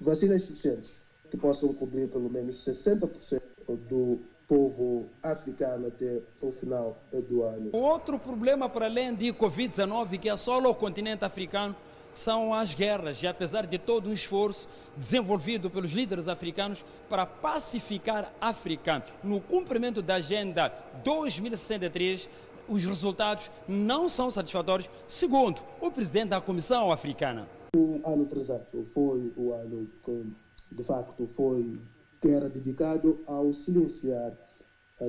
vacinas 0.00 0.44
suficientes 0.44 1.00
que 1.30 1.36
possam 1.36 1.72
cobrir 1.74 2.08
pelo 2.08 2.30
menos 2.30 2.56
60% 2.64 3.40
do 3.88 4.20
povo 4.48 5.06
africano 5.22 5.88
até 5.88 6.20
o 6.40 6.52
final 6.52 6.96
do 7.28 7.42
ano. 7.42 7.70
Outro 7.72 8.18
problema 8.18 8.68
para 8.68 8.86
além 8.86 9.14
de 9.14 9.32
Covid-19 9.32 10.18
que 10.18 10.28
assola 10.28 10.68
o 10.68 10.74
continente 10.74 11.24
africano 11.24 11.74
são 12.14 12.54
as 12.54 12.74
guerras, 12.74 13.22
e 13.22 13.26
apesar 13.26 13.66
de 13.66 13.78
todo 13.78 14.08
um 14.08 14.12
esforço 14.12 14.66
desenvolvido 14.96 15.68
pelos 15.68 15.92
líderes 15.92 16.28
africanos 16.28 16.82
para 17.10 17.26
pacificar 17.26 18.32
a 18.40 18.48
África 18.48 19.04
no 19.22 19.38
cumprimento 19.38 20.00
da 20.00 20.14
Agenda 20.14 20.72
2063, 21.04 22.30
os 22.68 22.82
resultados 22.84 23.50
não 23.68 24.08
são 24.08 24.30
satisfatórios, 24.30 24.88
segundo 25.06 25.60
o 25.80 25.90
presidente 25.90 26.30
da 26.30 26.40
Comissão 26.40 26.90
Africana. 26.90 27.46
O 27.76 28.00
ano 28.04 28.24
transato 28.24 28.86
foi 28.94 29.30
o 29.36 29.52
ano 29.52 29.86
que, 30.02 30.24
de 30.72 30.82
facto, 30.82 31.26
foi 31.26 31.78
que 32.26 32.32
era 32.32 32.48
dedicado 32.48 33.20
ao 33.24 33.52
silenciar 33.52 34.36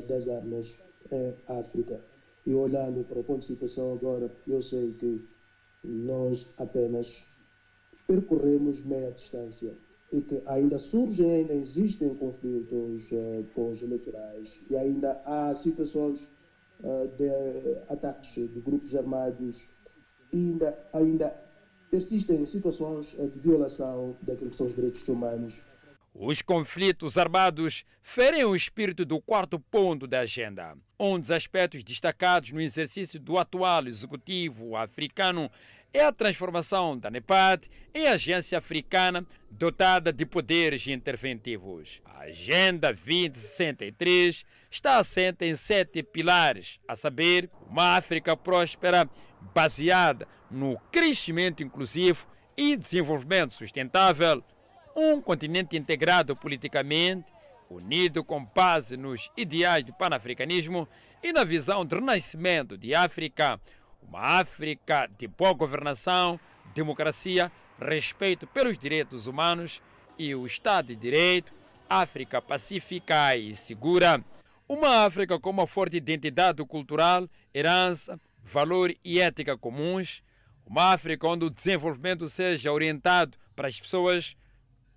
das 0.08 0.30
armas 0.30 0.80
em 1.12 1.34
África. 1.48 2.00
E 2.46 2.54
olhando 2.54 3.04
para 3.06 3.20
o 3.20 3.24
ponto 3.24 3.40
de 3.40 3.48
situação 3.48 3.94
agora, 3.94 4.32
eu 4.48 4.62
sei 4.62 4.94
que 5.00 5.28
nós 5.84 6.50
apenas 6.60 7.26
percorremos 8.06 8.86
meia 8.86 9.10
distância 9.10 9.74
e 10.14 10.22
que 10.22 10.42
ainda 10.46 10.78
surgem, 10.78 11.32
ainda 11.32 11.54
existem 11.54 12.14
conflitos 12.16 13.12
uh, 13.12 13.44
pós-eleitorais 13.54 14.62
e 14.70 14.78
ainda 14.78 15.20
há 15.26 15.54
situações 15.56 16.28
uh, 16.82 17.08
de 17.18 17.78
ataques 17.90 18.36
de 18.36 18.60
grupos 18.62 18.96
armados 18.96 19.68
e 20.32 20.52
ainda, 20.52 20.78
ainda 20.94 21.36
persistem 21.90 22.46
situações 22.46 23.18
de 23.18 23.40
violação 23.40 24.16
daquilo 24.22 24.52
que 24.52 24.56
são 24.58 24.68
os 24.68 24.76
direitos 24.76 25.06
humanos. 25.08 25.62
Os 26.20 26.42
conflitos 26.42 27.16
armados 27.16 27.86
ferem 28.02 28.44
o 28.44 28.56
espírito 28.56 29.06
do 29.06 29.22
quarto 29.22 29.60
ponto 29.60 30.08
da 30.08 30.22
agenda. 30.22 30.76
Um 31.00 31.20
dos 31.20 31.30
aspectos 31.30 31.84
destacados 31.84 32.52
no 32.52 32.60
exercício 32.60 33.20
do 33.20 33.38
atual 33.38 33.86
executivo 33.86 34.76
africano 34.76 35.48
é 35.94 36.04
a 36.04 36.12
transformação 36.12 36.98
da 36.98 37.12
NEPAD 37.12 37.70
em 37.94 38.08
agência 38.08 38.58
africana 38.58 39.24
dotada 39.52 40.12
de 40.12 40.26
poderes 40.26 40.88
interventivos. 40.88 42.02
A 42.04 42.22
Agenda 42.22 42.92
2063 42.92 44.44
está 44.72 44.98
assenta 44.98 45.46
em 45.46 45.56
sete 45.56 46.02
pilares, 46.02 46.80
a 46.88 46.96
saber, 46.96 47.48
uma 47.70 47.96
África 47.96 48.36
próspera 48.36 49.08
baseada 49.54 50.28
no 50.50 50.80
crescimento 50.92 51.62
inclusivo 51.62 52.28
e 52.58 52.76
desenvolvimento 52.76 53.54
sustentável, 53.54 54.44
um 55.00 55.22
continente 55.22 55.78
integrado 55.78 56.36
politicamente, 56.36 57.24
unido 57.70 58.24
com 58.24 58.44
base 58.44 58.98
nos 58.98 59.30
ideais 59.38 59.84
do 59.84 59.94
panafricanismo 59.94 60.88
e 61.22 61.32
na 61.32 61.44
visão 61.44 61.86
de 61.86 61.94
renascimento 61.94 62.76
de 62.76 62.96
África, 62.96 63.62
uma 64.02 64.40
África 64.40 65.08
de 65.16 65.28
boa 65.28 65.54
governação, 65.54 66.40
democracia, 66.74 67.52
respeito 67.80 68.48
pelos 68.48 68.76
direitos 68.76 69.28
humanos 69.28 69.84
e 70.18 70.34
o 70.34 70.48
Estado 70.48 70.88
de 70.88 70.96
Direito, 70.96 71.54
África 71.88 72.42
pacífica 72.42 73.36
e 73.36 73.56
segura. 73.56 74.24
Uma 74.68 75.06
África 75.06 75.40
com 75.40 75.52
uma 75.52 75.68
forte 75.68 75.98
identidade 75.98 76.66
cultural, 76.66 77.30
herança, 77.54 78.20
valor 78.44 78.92
e 79.06 79.20
ética 79.20 79.56
comuns. 79.56 80.24
Uma 80.66 80.92
África 80.92 81.28
onde 81.28 81.46
o 81.46 81.52
desenvolvimento 81.52 82.28
seja 82.28 82.74
orientado 82.74 83.38
para 83.56 83.68
as 83.68 83.80
pessoas, 83.80 84.36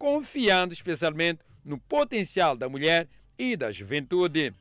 confiando 0.00 0.72
especialmente 0.72 1.44
no 1.62 1.76
potencial 1.76 2.56
da 2.56 2.70
mulher 2.70 3.06
e 3.38 3.54
da 3.54 3.70
juventude. 3.70 4.54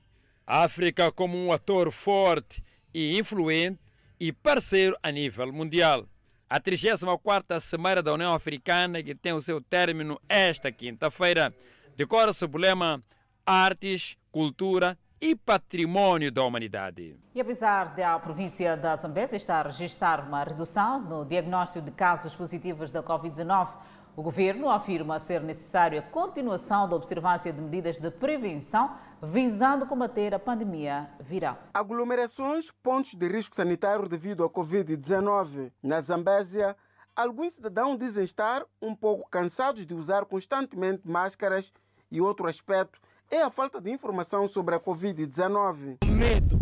África 0.46 1.10
como 1.14 1.38
um 1.38 1.54
ator 1.54 1.90
forte 1.92 2.62
e 2.94 3.18
influente 3.18 3.80
e 4.20 4.34
parceiro 4.34 4.98
a 5.02 5.10
nível 5.10 5.54
mundial. 5.54 6.06
A 6.50 6.60
34ª 6.60 7.58
Semana 7.62 8.04
da 8.04 8.14
União 8.14 8.34
Africana, 8.34 9.02
que 9.02 9.16
tem 9.16 9.32
o 9.32 9.40
seu 9.40 9.62
término 9.62 10.20
esta 10.28 10.74
quinta-feira, 10.74 11.54
decora-se 11.96 12.44
o 12.44 12.58
lema 12.58 13.02
Artes, 13.46 14.18
Cultura 14.34 14.98
e 15.22 15.36
Patrimônio 15.36 16.32
da 16.32 16.44
Humanidade. 16.44 17.18
E 17.36 17.42
apesar 17.42 17.94
de 17.94 18.02
a 18.02 18.18
província 18.18 18.78
da 18.78 18.96
Zambésia 18.96 19.36
estar 19.36 19.66
a 19.66 19.70
registrar 19.70 20.26
uma 20.26 20.44
redução 20.44 21.02
no 21.02 21.26
diagnóstico 21.26 21.84
de 21.84 21.92
casos 21.92 22.34
positivos 22.34 22.90
da 22.90 23.04
Covid-19, 23.04 23.68
o 24.16 24.24
governo 24.24 24.70
afirma 24.70 25.20
ser 25.20 25.42
necessária 25.42 26.00
a 26.00 26.04
continuação 26.04 26.88
da 26.88 26.96
observância 26.96 27.52
de 27.52 27.62
medidas 27.62 27.98
de 27.98 28.10
prevenção 28.10 28.96
visando 29.22 29.86
combater 29.86 30.34
a 30.34 30.40
pandemia 30.40 31.10
viral. 31.20 31.58
Aglomerações, 31.74 32.72
pontos 32.82 33.14
de 33.14 33.28
risco 33.28 33.56
sanitário 33.56 34.08
devido 34.08 34.44
à 34.44 34.50
Covid-19. 34.50 35.72
Na 35.84 36.00
Zambésia, 36.00 36.76
alguns 37.14 37.54
cidadãos 37.54 37.98
dizem 37.98 38.24
estar 38.24 38.66
um 38.82 38.96
pouco 38.96 39.30
cansados 39.30 39.86
de 39.86 39.94
usar 39.94 40.26
constantemente 40.26 41.02
máscaras 41.06 41.74
e 42.10 42.22
outro 42.22 42.48
aspecto 42.48 43.00
é 43.32 43.44
a 43.44 43.52
falta 43.52 43.80
de 43.80 43.92
informação 43.92 44.48
sobre 44.48 44.74
a 44.74 44.80
Covid-19. 44.80 46.04
Medo. 46.06 46.60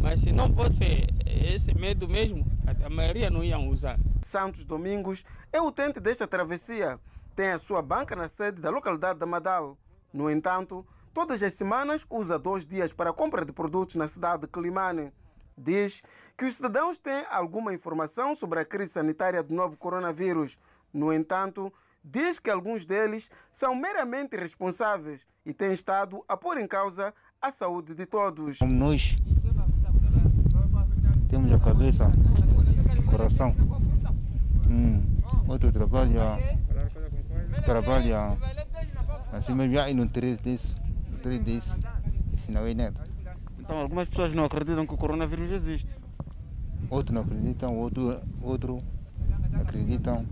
Mas 0.00 0.20
se 0.20 0.32
não 0.32 0.52
fosse 0.52 1.06
esse 1.24 1.72
medo 1.74 2.08
mesmo, 2.08 2.44
a 2.84 2.90
maioria 2.90 3.30
não 3.30 3.44
iam 3.44 3.68
usar. 3.68 3.98
Santos 4.20 4.64
Domingos 4.64 5.24
é 5.52 5.60
o 5.60 5.66
utente 5.66 6.00
desta 6.00 6.26
travessia. 6.26 6.98
Tem 7.36 7.50
a 7.50 7.58
sua 7.58 7.82
banca 7.82 8.16
na 8.16 8.26
sede 8.26 8.60
da 8.60 8.70
localidade 8.70 9.18
da 9.20 9.26
Madal. 9.26 9.78
No 10.12 10.28
entanto, 10.28 10.84
todas 11.14 11.40
as 11.42 11.54
semanas 11.54 12.04
usa 12.10 12.38
dois 12.38 12.66
dias 12.66 12.92
para 12.92 13.10
a 13.10 13.12
compra 13.12 13.44
de 13.44 13.52
produtos 13.52 13.94
na 13.94 14.08
cidade 14.08 14.42
de 14.42 14.48
Climane. 14.48 15.12
Diz 15.56 16.02
que 16.36 16.44
os 16.44 16.54
cidadãos 16.54 16.98
têm 16.98 17.24
alguma 17.30 17.72
informação 17.72 18.34
sobre 18.34 18.58
a 18.58 18.64
crise 18.64 18.92
sanitária 18.92 19.42
do 19.42 19.54
novo 19.54 19.76
coronavírus. 19.76 20.58
No 20.92 21.12
entanto, 21.12 21.72
diz 22.06 22.38
que 22.38 22.48
alguns 22.48 22.84
deles 22.84 23.28
são 23.50 23.74
meramente 23.74 24.36
responsáveis 24.36 25.26
e 25.44 25.52
têm 25.52 25.72
estado 25.72 26.24
a 26.28 26.36
pôr 26.36 26.58
em 26.58 26.66
causa 26.66 27.12
a 27.42 27.50
saúde 27.50 27.94
de 27.94 28.06
todos. 28.06 28.58
Como 28.58 28.72
nós 28.72 29.16
temos 31.28 31.52
a 31.52 31.58
cabeça, 31.58 32.10
coração. 33.10 33.54
Hum. 34.70 35.02
Outro 35.48 35.72
trabalha, 35.72 36.38
trabalha 37.64 38.36
assim 39.32 39.54
mesmo, 39.54 39.80
aí 39.80 39.94
não 39.94 40.06
três 40.06 40.36
desse, 40.38 40.76
três 41.22 41.40
desse, 41.40 41.70
isso 42.36 42.52
não 42.52 42.66
é 42.66 42.74
nada. 42.74 43.00
Então 43.58 43.78
algumas 43.78 44.08
pessoas 44.08 44.32
não 44.34 44.44
acreditam 44.44 44.86
que 44.86 44.94
o 44.94 44.96
coronavírus 44.96 45.50
existe. 45.50 45.88
Outros 46.88 47.14
não 47.14 47.22
acreditam, 47.22 47.76
outro, 47.76 48.20
outro 48.40 48.78
acreditam. 49.60 50.24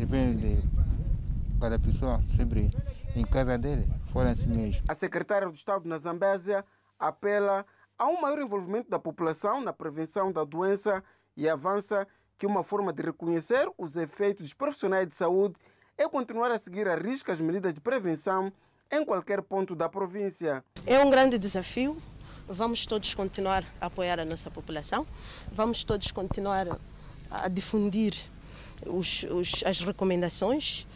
Depende 0.00 0.56
de 0.56 1.60
cada 1.60 1.78
pessoa, 1.78 2.22
sempre 2.34 2.70
em 3.14 3.22
casa 3.22 3.58
dele, 3.58 3.86
fora 4.10 4.30
assim 4.30 4.46
mesmo. 4.46 4.82
A 4.88 4.94
secretária 4.94 5.46
do 5.46 5.52
Estado 5.52 5.86
na 5.86 5.98
Zambésia 5.98 6.64
apela 6.98 7.66
a 7.98 8.08
um 8.08 8.18
maior 8.18 8.38
envolvimento 8.38 8.88
da 8.88 8.98
população 8.98 9.60
na 9.60 9.74
prevenção 9.74 10.32
da 10.32 10.42
doença 10.42 11.04
e 11.36 11.46
avança 11.46 12.08
que 12.38 12.46
uma 12.46 12.64
forma 12.64 12.94
de 12.94 13.02
reconhecer 13.02 13.70
os 13.76 13.94
efeitos 13.94 14.44
dos 14.44 14.54
profissionais 14.54 15.06
de 15.06 15.14
saúde 15.14 15.54
é 15.98 16.08
continuar 16.08 16.50
a 16.50 16.58
seguir 16.58 16.88
a 16.88 16.96
risca 16.96 17.30
as 17.30 17.40
medidas 17.42 17.74
de 17.74 17.80
prevenção 17.82 18.50
em 18.90 19.04
qualquer 19.04 19.42
ponto 19.42 19.76
da 19.76 19.86
província. 19.86 20.64
É 20.86 20.98
um 20.98 21.10
grande 21.10 21.38
desafio. 21.38 21.98
Vamos 22.48 22.86
todos 22.86 23.12
continuar 23.12 23.66
a 23.78 23.86
apoiar 23.86 24.18
a 24.18 24.24
nossa 24.24 24.50
população, 24.50 25.06
vamos 25.52 25.84
todos 25.84 26.10
continuar 26.10 26.66
a 27.30 27.48
difundir 27.48 28.14
os, 28.86 29.24
os, 29.24 29.62
as 29.64 29.80
recomendações 29.80 30.86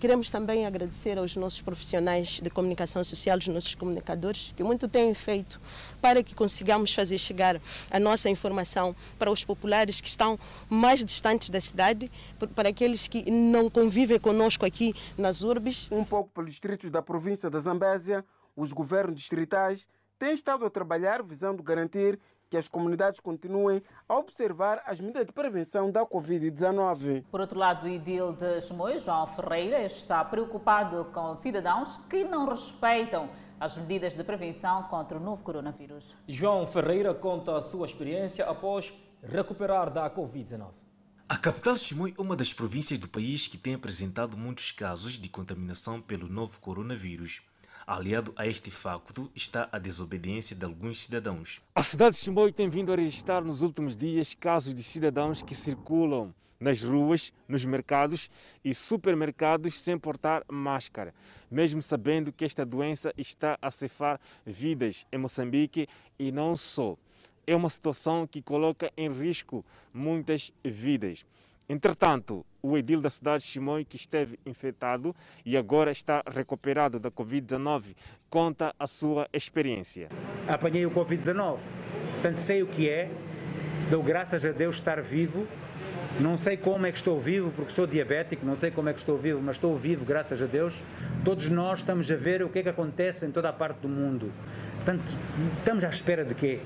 Queremos 0.00 0.28
também 0.28 0.66
agradecer 0.66 1.18
aos 1.18 1.36
nossos 1.36 1.60
profissionais 1.60 2.40
de 2.40 2.50
comunicação 2.50 3.04
social, 3.04 3.38
os 3.38 3.46
nossos 3.46 3.76
comunicadores, 3.76 4.52
que 4.56 4.64
muito 4.64 4.88
têm 4.88 5.14
feito 5.14 5.60
para 6.00 6.20
que 6.20 6.34
consigamos 6.34 6.92
fazer 6.92 7.16
chegar 7.16 7.60
a 7.88 8.00
nossa 8.00 8.28
informação 8.28 8.96
para 9.16 9.30
os 9.30 9.44
populares 9.44 10.00
que 10.00 10.08
estão 10.08 10.36
mais 10.68 11.04
distantes 11.04 11.48
da 11.48 11.60
cidade, 11.60 12.10
para 12.56 12.70
aqueles 12.70 13.06
que 13.06 13.30
não 13.30 13.70
convivem 13.70 14.18
conosco 14.18 14.66
aqui 14.66 14.94
nas 15.16 15.42
urbes. 15.42 15.86
Um 15.92 16.04
pouco 16.04 16.30
pelos 16.30 16.50
distritos 16.50 16.90
da 16.90 17.00
província 17.00 17.48
da 17.48 17.60
Zambésia, 17.60 18.24
os 18.56 18.72
governos 18.72 19.14
distritais 19.20 19.86
têm 20.18 20.32
estado 20.32 20.66
a 20.66 20.70
trabalhar 20.70 21.22
visando 21.22 21.62
garantir 21.62 22.18
que 22.48 22.56
as 22.56 22.68
comunidades 22.68 23.20
continuem 23.20 23.82
a 24.08 24.16
observar 24.16 24.82
as 24.86 25.00
medidas 25.00 25.26
de 25.26 25.32
prevenção 25.32 25.90
da 25.90 26.04
Covid-19. 26.04 27.24
Por 27.30 27.40
outro 27.40 27.58
lado, 27.58 27.86
o 27.86 27.88
Idil 27.88 28.32
de 28.32 28.60
Chimoio, 28.60 28.98
João 28.98 29.26
Ferreira, 29.26 29.82
está 29.82 30.24
preocupado 30.24 31.06
com 31.12 31.34
cidadãos 31.36 31.98
que 32.08 32.24
não 32.24 32.48
respeitam 32.48 33.28
as 33.60 33.76
medidas 33.76 34.14
de 34.14 34.22
prevenção 34.22 34.84
contra 34.84 35.18
o 35.18 35.20
novo 35.20 35.42
coronavírus. 35.42 36.14
João 36.26 36.66
Ferreira 36.66 37.12
conta 37.12 37.56
a 37.56 37.60
sua 37.60 37.86
experiência 37.86 38.44
após 38.48 38.92
recuperar 39.22 39.90
da 39.90 40.08
Covid-19. 40.08 40.68
A 41.28 41.36
capital 41.36 41.74
de 41.74 41.80
Chimoio 41.80 42.14
é 42.16 42.22
uma 42.22 42.34
das 42.34 42.54
províncias 42.54 42.98
do 42.98 43.06
país 43.06 43.46
que 43.46 43.58
tem 43.58 43.74
apresentado 43.74 44.34
muitos 44.34 44.72
casos 44.72 45.18
de 45.18 45.28
contaminação 45.28 46.00
pelo 46.00 46.26
novo 46.26 46.58
coronavírus. 46.58 47.42
Aliado 47.90 48.34
a 48.36 48.46
este 48.46 48.70
facto 48.70 49.32
está 49.34 49.66
a 49.72 49.78
desobediência 49.78 50.54
de 50.54 50.62
alguns 50.62 51.04
cidadãos. 51.04 51.62
A 51.74 51.82
cidade 51.82 52.16
de 52.16 52.22
Chimboio 52.22 52.52
tem 52.52 52.68
vindo 52.68 52.92
a 52.92 52.96
registrar 52.96 53.42
nos 53.42 53.62
últimos 53.62 53.96
dias 53.96 54.34
casos 54.34 54.74
de 54.74 54.82
cidadãos 54.82 55.40
que 55.40 55.54
circulam 55.54 56.34
nas 56.60 56.82
ruas, 56.82 57.32
nos 57.48 57.64
mercados 57.64 58.28
e 58.62 58.74
supermercados 58.74 59.80
sem 59.80 59.98
portar 59.98 60.44
máscara, 60.52 61.14
mesmo 61.50 61.80
sabendo 61.80 62.30
que 62.30 62.44
esta 62.44 62.62
doença 62.62 63.10
está 63.16 63.58
a 63.62 63.70
cefar 63.70 64.20
vidas 64.44 65.06
em 65.10 65.16
Moçambique 65.16 65.88
e 66.18 66.30
não 66.30 66.54
só. 66.56 66.94
É 67.46 67.56
uma 67.56 67.70
situação 67.70 68.26
que 68.26 68.42
coloca 68.42 68.92
em 68.98 69.10
risco 69.10 69.64
muitas 69.94 70.52
vidas. 70.62 71.24
Entretanto, 71.70 72.46
o 72.62 72.78
edil 72.78 73.02
da 73.02 73.10
cidade 73.10 73.44
de 73.44 73.50
Chimoi, 73.50 73.84
que 73.84 73.96
esteve 73.96 74.38
infectado 74.46 75.14
e 75.44 75.54
agora 75.54 75.90
está 75.90 76.22
recuperado 76.26 76.98
da 76.98 77.10
Covid-19, 77.10 77.94
conta 78.30 78.74
a 78.78 78.86
sua 78.86 79.28
experiência. 79.34 80.08
Apanhei 80.48 80.86
o 80.86 80.90
Covid-19, 80.90 81.58
portanto 82.14 82.36
sei 82.36 82.62
o 82.62 82.66
que 82.66 82.88
é, 82.88 83.10
dou 83.90 84.02
graças 84.02 84.46
a 84.46 84.52
Deus 84.52 84.76
estar 84.76 85.02
vivo. 85.02 85.46
Não 86.18 86.38
sei 86.38 86.56
como 86.56 86.86
é 86.86 86.90
que 86.90 86.96
estou 86.96 87.20
vivo, 87.20 87.52
porque 87.54 87.70
sou 87.70 87.86
diabético, 87.86 88.46
não 88.46 88.56
sei 88.56 88.70
como 88.70 88.88
é 88.88 88.94
que 88.94 88.98
estou 88.98 89.18
vivo, 89.18 89.40
mas 89.42 89.56
estou 89.56 89.76
vivo, 89.76 90.06
graças 90.06 90.42
a 90.42 90.46
Deus. 90.46 90.82
Todos 91.22 91.50
nós 91.50 91.80
estamos 91.80 92.10
a 92.10 92.16
ver 92.16 92.42
o 92.42 92.48
que 92.48 92.60
é 92.60 92.62
que 92.62 92.68
acontece 92.70 93.26
em 93.26 93.30
toda 93.30 93.50
a 93.50 93.52
parte 93.52 93.80
do 93.80 93.88
mundo. 93.88 94.32
Portanto, 94.76 95.04
estamos 95.58 95.84
à 95.84 95.88
espera 95.90 96.24
de 96.24 96.34
quê? 96.34 96.60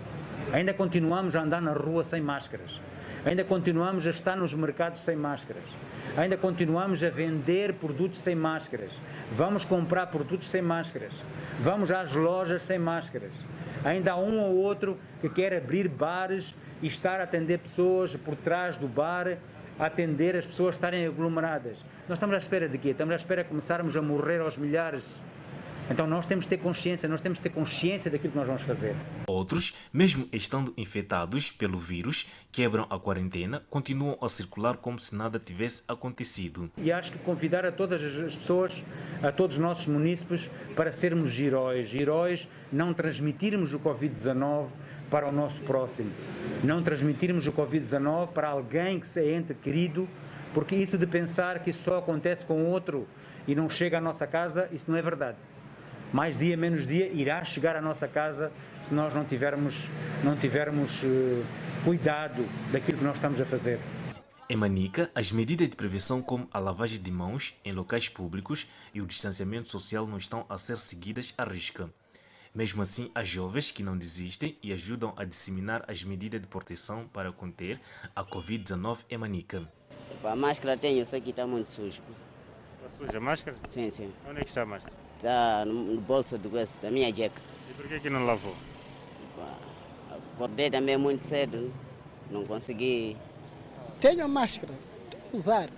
Ainda 0.53 0.73
continuamos 0.73 1.35
a 1.35 1.43
andar 1.43 1.61
na 1.61 1.73
rua 1.73 2.05
sem 2.05 2.21
máscaras. 2.21 2.81
Ainda 3.25 3.45
continuamos 3.45 4.05
a 4.09 4.11
estar 4.11 4.37
nos 4.37 4.53
mercados 4.53 5.01
sem 5.01 5.15
máscaras. 5.15 5.63
Ainda 6.17 6.37
continuamos 6.37 7.05
a 7.05 7.09
vender 7.09 7.75
produtos 7.75 8.19
sem 8.21 8.35
máscaras. 8.35 8.99
Vamos 9.31 9.65
comprar 9.65 10.07
produtos 10.09 10.49
sem 10.49 10.61
máscaras. 10.61 11.15
Vamos 11.61 11.93
às 11.93 12.13
lojas 12.15 12.65
sem 12.65 12.81
máscaras. 12.81 13.33
Ainda 13.85 14.13
há 14.13 14.17
um 14.17 14.41
ou 14.41 14.57
outro 14.57 14.99
que 15.21 15.29
quer 15.29 15.55
abrir 15.55 15.89
bares 15.89 16.53
e 16.83 16.89
estar 16.89 17.21
a 17.21 17.23
atender 17.23 17.59
pessoas 17.59 18.17
por 18.17 18.35
trás 18.35 18.77
do 18.77 18.89
bar, 18.89 19.39
atender 19.79 20.35
as 20.35 20.45
pessoas 20.45 20.75
estarem 20.75 21.07
aglomeradas. 21.07 21.85
Nós 22.09 22.17
estamos 22.17 22.35
à 22.35 22.39
espera 22.39 22.69
de 22.69 22.77
quê? 22.77 22.89
Estamos 22.89 23.13
à 23.13 23.17
espera 23.17 23.45
de 23.45 23.49
começarmos 23.49 23.97
a 23.97 24.03
morrer 24.03 24.41
aos 24.41 24.59
milhares. 24.59 25.21
Então 25.91 26.07
nós 26.07 26.27
temos 26.27 26.47
que 26.47 26.51
ter 26.51 26.63
consciência, 26.63 27.09
nós 27.09 27.21
temos 27.21 27.39
que 27.39 27.43
ter 27.43 27.51
consciência 27.55 28.11
daquilo 28.11 28.33
que 28.33 28.39
nós 28.39 28.47
vamos 28.47 28.63
fazer. 28.63 28.95
Outros, 29.27 29.75
mesmo 29.93 30.29
estando 30.33 30.73
infectados 30.77 31.51
pelo 31.51 31.79
vírus, 31.79 32.29
quebram 32.53 32.87
a 32.89 32.99
quarentena, 32.99 33.63
continuam 33.69 34.17
a 34.23 34.29
circular 34.29 34.77
como 34.77 34.99
se 34.99 35.15
nada 35.15 35.39
tivesse 35.39 35.83
acontecido. 35.89 36.71
E 36.79 36.93
acho 36.93 37.13
que 37.13 37.19
convidar 37.19 37.67
a 37.67 37.73
todas 37.73 38.03
as 38.03 38.37
pessoas, 38.37 38.85
a 39.23 39.33
todos 39.33 39.57
os 39.57 39.63
nossos 39.63 39.87
munícipes, 39.89 40.49
para 40.77 40.93
sermos 40.93 41.39
heróis. 41.39 41.93
Heróis, 41.93 42.49
não 42.73 42.95
transmitirmos 42.95 43.75
o 43.75 43.81
Covid-19 43.81 44.69
para 45.11 45.29
o 45.29 45.33
nosso 45.33 45.61
próximo. 45.63 46.11
Não 46.63 46.83
transmitirmos 46.83 47.47
o 47.47 47.53
Covid-19 47.53 48.29
para 48.29 48.49
alguém 48.49 49.01
que 49.01 49.07
se 49.07 49.21
é 49.21 49.37
ente 49.37 49.53
querido, 49.53 50.09
porque 50.55 50.77
isso 50.77 50.97
de 50.97 51.07
pensar 51.07 51.59
que 51.59 51.71
isso 51.71 51.83
só 51.83 51.99
acontece 51.99 52.47
com 52.47 52.65
outro 52.65 53.07
e 53.47 53.55
não 53.55 53.69
chega 53.69 53.99
à 53.99 54.01
nossa 54.01 54.27
casa, 54.27 54.69
isso 54.73 54.91
não 54.91 54.97
é 54.97 55.03
verdade 55.03 55.52
mais 56.13 56.37
dia 56.37 56.57
menos 56.57 56.87
dia 56.87 57.09
irá 57.09 57.45
chegar 57.45 57.75
à 57.77 57.81
nossa 57.81 58.07
casa 58.07 58.53
se 58.79 58.93
nós 58.93 59.15
não 59.15 59.25
tivermos, 59.25 59.89
não 60.23 60.37
tivermos 60.37 61.03
uh, 61.03 61.45
cuidado 61.85 62.47
daquilo 62.71 62.99
que 62.99 63.05
nós 63.05 63.17
estamos 63.17 63.41
a 63.41 63.47
fazer. 63.47 63.81
Em 64.49 64.57
Manica, 64.57 65.11
as 65.15 65.33
medidas 65.33 65.69
de 65.69 65.77
prevenção 65.77 66.21
como 66.21 66.47
a 66.53 66.61
lavagem 66.61 67.01
de 67.01 67.11
mãos 67.11 67.59
em 67.65 67.73
locais 67.73 68.09
públicos 68.09 68.69
e 68.93 69.01
o 69.01 69.07
distanciamento 69.07 69.71
social 69.71 70.07
não 70.07 70.19
estão 70.19 70.45
a 70.49 70.59
ser 70.59 70.77
seguidas 70.77 71.33
à 71.39 71.45
risca. 71.45 71.89
Mesmo 72.55 72.83
assim, 72.83 73.11
há 73.15 73.25
jovens 73.25 73.71
que 73.71 73.83
não 73.83 73.97
desistem 73.97 74.59
e 74.63 74.75
ajudam 74.75 75.15
a 75.17 75.25
disseminar 75.25 75.83
as 75.89 76.05
medidas 76.05 76.39
de 76.39 76.47
proteção 76.47 77.09
para 77.11 77.33
conter 77.33 77.81
a 78.15 78.23
Covid-19 78.23 79.07
em 79.09 79.17
Manica. 79.17 79.67
A 80.23 80.37
máscara 80.37 80.77
tem, 80.77 80.99
eu 80.99 81.07
sei 81.07 81.23
que 81.23 81.31
está 81.31 81.47
muito 81.47 81.73
sujo. 81.73 82.03
Está 82.77 82.91
suja 82.91 83.17
a 83.17 83.21
máscara? 83.21 83.57
Sim, 83.65 83.89
sim. 83.89 84.13
Onde 84.29 84.41
é 84.41 84.45
que 84.45 84.51
está 84.51 84.63
a 84.63 84.67
máscara? 84.67 85.02
Está 85.23 85.65
no 85.65 86.01
bolso 86.01 86.37
do, 86.37 86.51
da 86.51 86.91
minha 86.91 87.09
jaca. 87.15 87.41
E 87.71 87.75
por 87.75 87.87
que, 87.87 88.01
que 88.01 88.11
não 88.11 88.27
lavou? 88.27 88.57
Acordei 90.35 90.69
também 90.69 90.97
muito 90.97 91.25
cedo, 91.25 91.73
não 92.29 92.45
consegui. 92.45 93.17
Tenho 94.01 94.25
a 94.25 94.27
máscara, 94.27 94.75
usar. 95.33 95.71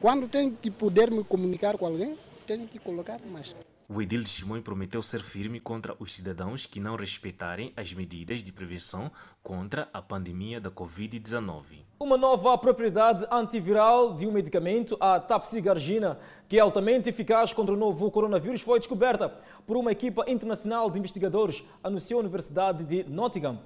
Quando 0.00 0.26
tenho 0.26 0.50
que 0.50 0.72
poder 0.72 1.08
me 1.08 1.22
comunicar 1.22 1.78
com 1.78 1.86
alguém, 1.86 2.18
tenho 2.48 2.66
que 2.66 2.80
colocar 2.80 3.20
a 3.24 3.30
máscara. 3.30 3.67
O 3.90 4.02
edil 4.02 4.22
de 4.22 4.28
Simões 4.28 4.62
prometeu 4.62 5.00
ser 5.00 5.20
firme 5.20 5.58
contra 5.58 5.96
os 5.98 6.12
cidadãos 6.12 6.66
que 6.66 6.78
não 6.78 6.94
respeitarem 6.94 7.72
as 7.74 7.94
medidas 7.94 8.42
de 8.42 8.52
prevenção 8.52 9.10
contra 9.42 9.88
a 9.94 10.02
pandemia 10.02 10.60
da 10.60 10.70
Covid-19. 10.70 11.86
Uma 11.98 12.18
nova 12.18 12.58
propriedade 12.58 13.26
antiviral 13.30 14.12
de 14.12 14.26
um 14.26 14.30
medicamento, 14.30 14.94
a 15.00 15.18
Tapsigargina, 15.18 16.18
que 16.46 16.58
é 16.58 16.60
altamente 16.60 17.08
eficaz 17.08 17.54
contra 17.54 17.74
o 17.74 17.78
novo 17.78 18.10
coronavírus, 18.10 18.60
foi 18.60 18.78
descoberta 18.78 19.30
por 19.66 19.78
uma 19.78 19.90
equipa 19.90 20.30
internacional 20.30 20.90
de 20.90 20.98
investigadores, 20.98 21.64
anunciou 21.82 22.18
a 22.18 22.24
Universidade 22.24 22.84
de 22.84 23.04
Nottingham 23.04 23.58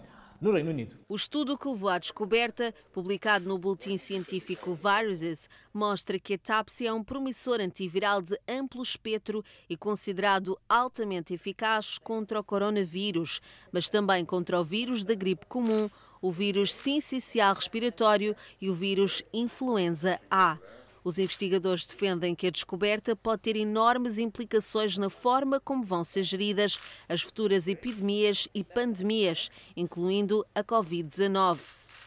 no 0.42 0.50
Reino 0.50 0.70
Unido. 0.70 0.96
O 1.08 1.14
estudo 1.14 1.56
que 1.56 1.68
levou 1.68 1.88
à 1.88 1.98
descoberta, 1.98 2.74
publicado 2.92 3.48
no 3.48 3.56
boletim 3.56 3.96
científico 3.96 4.74
Viruses, 4.74 5.48
mostra 5.72 6.18
que 6.18 6.34
a 6.34 6.38
TAPSI 6.38 6.88
é 6.88 6.92
um 6.92 7.04
promissor 7.04 7.60
antiviral 7.60 8.20
de 8.20 8.36
amplo 8.48 8.82
espectro 8.82 9.44
e 9.70 9.76
considerado 9.76 10.58
altamente 10.68 11.32
eficaz 11.32 11.96
contra 11.96 12.40
o 12.40 12.44
coronavírus, 12.44 13.40
mas 13.70 13.88
também 13.88 14.24
contra 14.24 14.60
o 14.60 14.64
vírus 14.64 15.04
da 15.04 15.14
gripe 15.14 15.46
comum, 15.46 15.88
o 16.20 16.32
vírus 16.32 16.72
sincicial 16.72 17.54
respiratório 17.54 18.34
e 18.60 18.68
o 18.68 18.74
vírus 18.74 19.22
influenza 19.32 20.20
A. 20.28 20.58
Os 21.04 21.18
investigadores 21.18 21.84
defendem 21.84 22.34
que 22.34 22.46
a 22.46 22.50
descoberta 22.50 23.16
pode 23.16 23.42
ter 23.42 23.56
enormes 23.56 24.18
implicações 24.18 24.96
na 24.96 25.10
forma 25.10 25.58
como 25.58 25.82
vão 25.82 26.04
ser 26.04 26.22
geridas 26.22 26.78
as 27.08 27.22
futuras 27.22 27.66
epidemias 27.66 28.48
e 28.54 28.62
pandemias, 28.62 29.50
incluindo 29.76 30.46
a 30.54 30.62
Covid-19. 30.62 31.58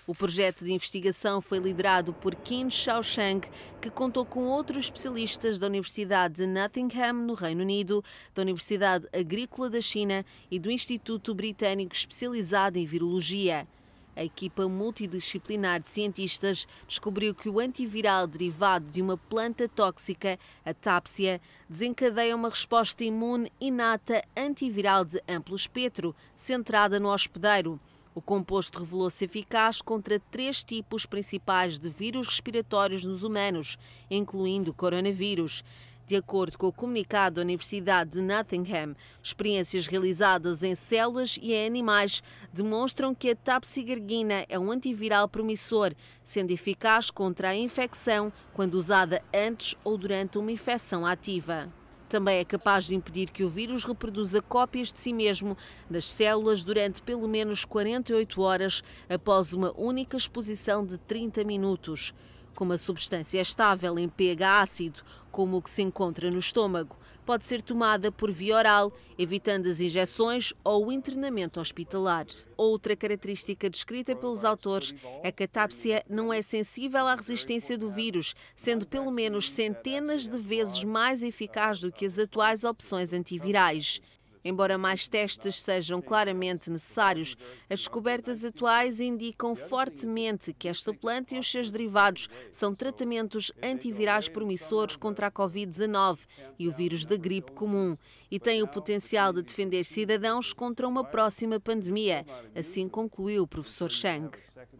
O 0.07 0.13
projeto 0.13 0.63
de 0.63 0.71
investigação 0.71 1.41
foi 1.41 1.57
liderado 1.57 2.13
por 2.13 2.35
Qin 2.35 2.69
Shaoshang, 2.69 3.41
que 3.81 3.89
contou 3.89 4.23
com 4.23 4.45
outros 4.45 4.85
especialistas 4.85 5.57
da 5.57 5.65
Universidade 5.65 6.35
de 6.35 6.45
Nottingham, 6.45 7.13
no 7.13 7.33
Reino 7.33 7.63
Unido, 7.63 8.03
da 8.33 8.43
Universidade 8.43 9.07
Agrícola 9.11 9.67
da 9.67 9.81
China 9.81 10.23
e 10.49 10.59
do 10.59 10.69
Instituto 10.69 11.33
Britânico 11.33 11.95
especializado 11.95 12.77
em 12.77 12.85
Virologia. 12.85 13.67
A 14.15 14.23
equipa 14.23 14.67
multidisciplinar 14.67 15.81
de 15.81 15.89
cientistas 15.89 16.65
descobriu 16.87 17.35
que 17.35 17.49
o 17.49 17.59
antiviral 17.59 18.25
derivado 18.25 18.89
de 18.89 19.01
uma 19.01 19.17
planta 19.17 19.67
tóxica, 19.67 20.39
a 20.65 20.73
tápsia, 20.73 21.41
desencadeia 21.69 22.35
uma 22.35 22.49
resposta 22.49 23.03
imune 23.03 23.51
inata 23.59 24.23
antiviral 24.37 25.03
de 25.03 25.21
amplo 25.27 25.55
espectro, 25.55 26.15
centrada 26.33 26.97
no 26.97 27.09
hospedeiro. 27.09 27.77
O 28.15 28.21
composto 28.21 28.79
revelou-se 28.79 29.25
eficaz 29.25 29.81
contra 29.81 30.17
três 30.31 30.63
tipos 30.63 31.05
principais 31.05 31.77
de 31.77 31.89
vírus 31.89 32.27
respiratórios 32.27 33.03
nos 33.03 33.23
humanos, 33.23 33.77
incluindo 34.09 34.71
o 34.71 34.73
coronavírus. 34.73 35.65
De 36.07 36.15
acordo 36.15 36.55
com 36.55 36.67
o 36.67 36.71
comunicado 36.71 37.35
da 37.35 37.41
Universidade 37.41 38.11
de 38.11 38.21
Nottingham, 38.21 38.95
experiências 39.23 39.87
realizadas 39.87 40.61
em 40.61 40.75
células 40.75 41.39
e 41.41 41.51
em 41.51 41.65
animais 41.65 42.21
demonstram 42.53 43.15
que 43.15 43.31
a 43.31 43.35
tapsigargina 43.35 44.45
é 44.47 44.59
um 44.59 44.69
antiviral 44.69 45.27
promissor, 45.27 45.95
sendo 46.23 46.51
eficaz 46.51 47.09
contra 47.09 47.49
a 47.49 47.55
infecção 47.55 48.31
quando 48.53 48.75
usada 48.75 49.23
antes 49.33 49.73
ou 49.83 49.97
durante 49.97 50.37
uma 50.37 50.51
infecção 50.51 51.07
ativa. 51.07 51.73
Também 52.07 52.37
é 52.37 52.45
capaz 52.45 52.85
de 52.85 52.93
impedir 52.93 53.31
que 53.31 53.43
o 53.43 53.49
vírus 53.49 53.83
reproduza 53.83 54.43
cópias 54.43 54.93
de 54.93 54.99
si 54.99 55.11
mesmo 55.11 55.57
nas 55.89 56.05
células 56.05 56.63
durante 56.63 57.01
pelo 57.01 57.27
menos 57.27 57.65
48 57.65 58.41
horas 58.43 58.83
após 59.09 59.53
uma 59.53 59.73
única 59.75 60.15
exposição 60.15 60.85
de 60.85 60.99
30 60.99 61.43
minutos. 61.43 62.13
Como 62.55 62.71
a 62.71 62.77
substância 62.77 63.37
é 63.37 63.41
estável 63.41 63.99
em 63.99 64.07
pH 64.07 64.61
ácido, 64.61 65.01
como 65.29 65.57
o 65.57 65.61
que 65.61 65.69
se 65.69 65.81
encontra 65.81 66.31
no 66.31 66.39
estômago, 66.39 66.95
pode 67.25 67.45
ser 67.45 67.61
tomada 67.61 68.11
por 68.11 68.31
via 68.31 68.55
oral, 68.55 68.93
evitando 69.17 69.67
as 69.67 69.81
injeções 69.81 70.53
ou 70.63 70.87
o 70.87 70.91
internamento 70.91 71.59
hospitalar. 71.59 72.25
Outra 72.55 72.95
característica 72.95 73.69
descrita 73.69 74.15
pelos 74.15 74.45
autores 74.45 74.95
é 75.21 75.31
que 75.33 75.43
a 75.43 75.47
tápsia 75.47 76.05
não 76.07 76.31
é 76.31 76.41
sensível 76.41 77.05
à 77.07 77.15
resistência 77.15 77.77
do 77.77 77.89
vírus, 77.89 78.33
sendo 78.55 78.87
pelo 78.87 79.11
menos 79.11 79.51
centenas 79.51 80.29
de 80.29 80.37
vezes 80.37 80.81
mais 80.83 81.23
eficaz 81.23 81.79
do 81.81 81.91
que 81.91 82.05
as 82.05 82.17
atuais 82.17 82.63
opções 82.63 83.11
antivirais. 83.11 84.01
Embora 84.47 84.77
mais 84.77 85.07
testes 85.07 85.59
sejam 85.59 85.99
claramente 85.99 86.69
necessários, 86.69 87.35
as 87.67 87.79
descobertas 87.79 88.45
atuais 88.45 88.99
indicam 88.99 89.55
fortemente 89.55 90.53
que 90.53 90.67
esta 90.67 90.93
planta 90.93 91.33
e 91.33 91.39
os 91.39 91.49
seus 91.49 91.71
derivados 91.71 92.29
são 92.51 92.75
tratamentos 92.75 93.51
antivirais 93.63 94.29
promissores 94.29 94.95
contra 94.95 95.25
a 95.27 95.31
Covid-19 95.31 96.27
e 96.59 96.67
o 96.67 96.71
vírus 96.71 97.07
da 97.07 97.17
gripe 97.17 97.53
comum 97.53 97.97
e 98.29 98.39
têm 98.39 98.61
o 98.61 98.67
potencial 98.67 99.33
de 99.33 99.41
defender 99.41 99.83
cidadãos 99.83 100.53
contra 100.53 100.87
uma 100.87 101.03
próxima 101.03 101.59
pandemia, 101.59 102.23
assim 102.55 102.87
concluiu 102.87 103.41
o 103.41 103.47
professor 103.47 103.89
Chang. 103.89 104.29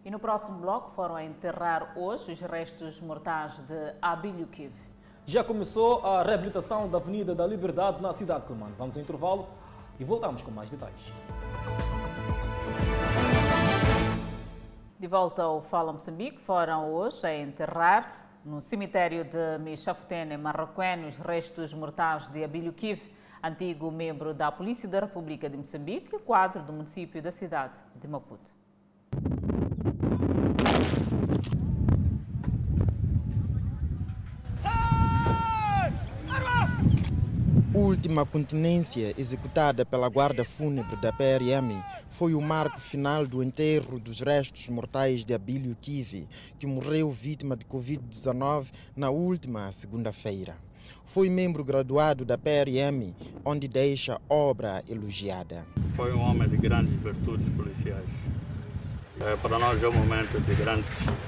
E 0.04 0.12
no 0.12 0.20
próximo 0.20 0.60
bloco 0.60 0.92
foram 0.92 1.16
a 1.16 1.24
enterrar 1.24 1.98
hoje 1.98 2.34
os 2.34 2.40
restos 2.40 3.02
mortais 3.02 3.58
de 3.62 3.96
Abílio 4.00 4.46
Kiv 4.46 4.95
já 5.28 5.44
começou 5.44 6.06
a 6.06 6.22
reabilitação 6.22 6.88
da 6.88 6.98
Avenida 6.98 7.34
da 7.34 7.48
Liberdade 7.48 8.02
na 8.02 8.14
cidade 8.14 8.42
de 8.42 8.48
Clemane. 8.48 8.74
Vamos 8.78 8.96
ao 8.96 9.02
intervalo 9.02 9.48
e 10.00 10.04
voltamos 10.04 10.44
com 10.44 10.52
mais 10.52 10.70
detalhes. 10.70 11.02
De 15.00 15.08
volta 15.08 15.44
ao 15.44 15.62
Fala 15.62 15.92
Moçambique, 15.92 16.40
foram 16.40 16.94
hoje 16.94 17.26
a 17.26 17.36
enterrar 17.36 18.30
no 18.46 18.62
cemitério 18.62 19.24
de 19.24 19.58
Michafutene, 19.60 20.38
Marroquém, 20.38 21.06
os 21.08 21.16
restos 21.16 21.74
mortais 21.74 22.28
de 22.28 22.44
Abílio 22.44 22.72
Kiv, 22.72 23.02
antigo 23.44 23.92
membro 23.92 24.34
da 24.34 24.52
Polícia 24.52 24.88
da 24.88 25.00
República 25.02 25.50
de 25.50 25.58
Moçambique, 25.58 26.18
quadro 26.20 26.62
do 26.62 26.72
município 26.72 27.22
da 27.22 27.32
cidade 27.32 27.82
de 27.96 28.08
Maputo. 28.08 28.65
Última 37.76 38.26
continência 38.26 39.14
executada 39.18 39.86
pela 39.86 40.08
Guarda 40.08 40.46
Fúnebre 40.46 40.96
da 41.02 41.12
PRM 41.12 41.84
foi 42.08 42.34
o 42.34 42.42
marco 42.42 42.80
final 42.80 43.28
do 43.28 43.44
enterro 43.44 44.00
dos 44.00 44.22
restos 44.22 44.70
mortais 44.70 45.26
de 45.26 45.34
Abílio 45.34 45.76
Kivi, 45.82 46.26
que 46.58 46.66
morreu 46.66 47.12
vítima 47.12 47.58
de 47.58 47.66
Covid-19 47.66 48.68
na 48.96 49.10
última 49.10 49.70
segunda-feira. 49.74 50.56
Foi 51.06 51.30
membro 51.30 51.66
graduado 51.66 52.24
da 52.24 52.38
PRM, 52.38 53.14
onde 53.44 53.68
deixa 53.68 54.22
obra 54.30 54.82
elogiada. 54.88 55.66
Foi 55.98 56.14
um 56.14 56.22
homem 56.22 56.48
de 56.48 56.56
grandes 56.56 56.94
virtudes 57.02 57.50
policiais. 57.50 58.08
É, 59.20 59.36
para 59.36 59.60
nós 59.60 59.84
é 59.84 59.88
um 59.90 59.94
momento 59.94 60.40
de 60.40 60.56
grande 60.56 60.86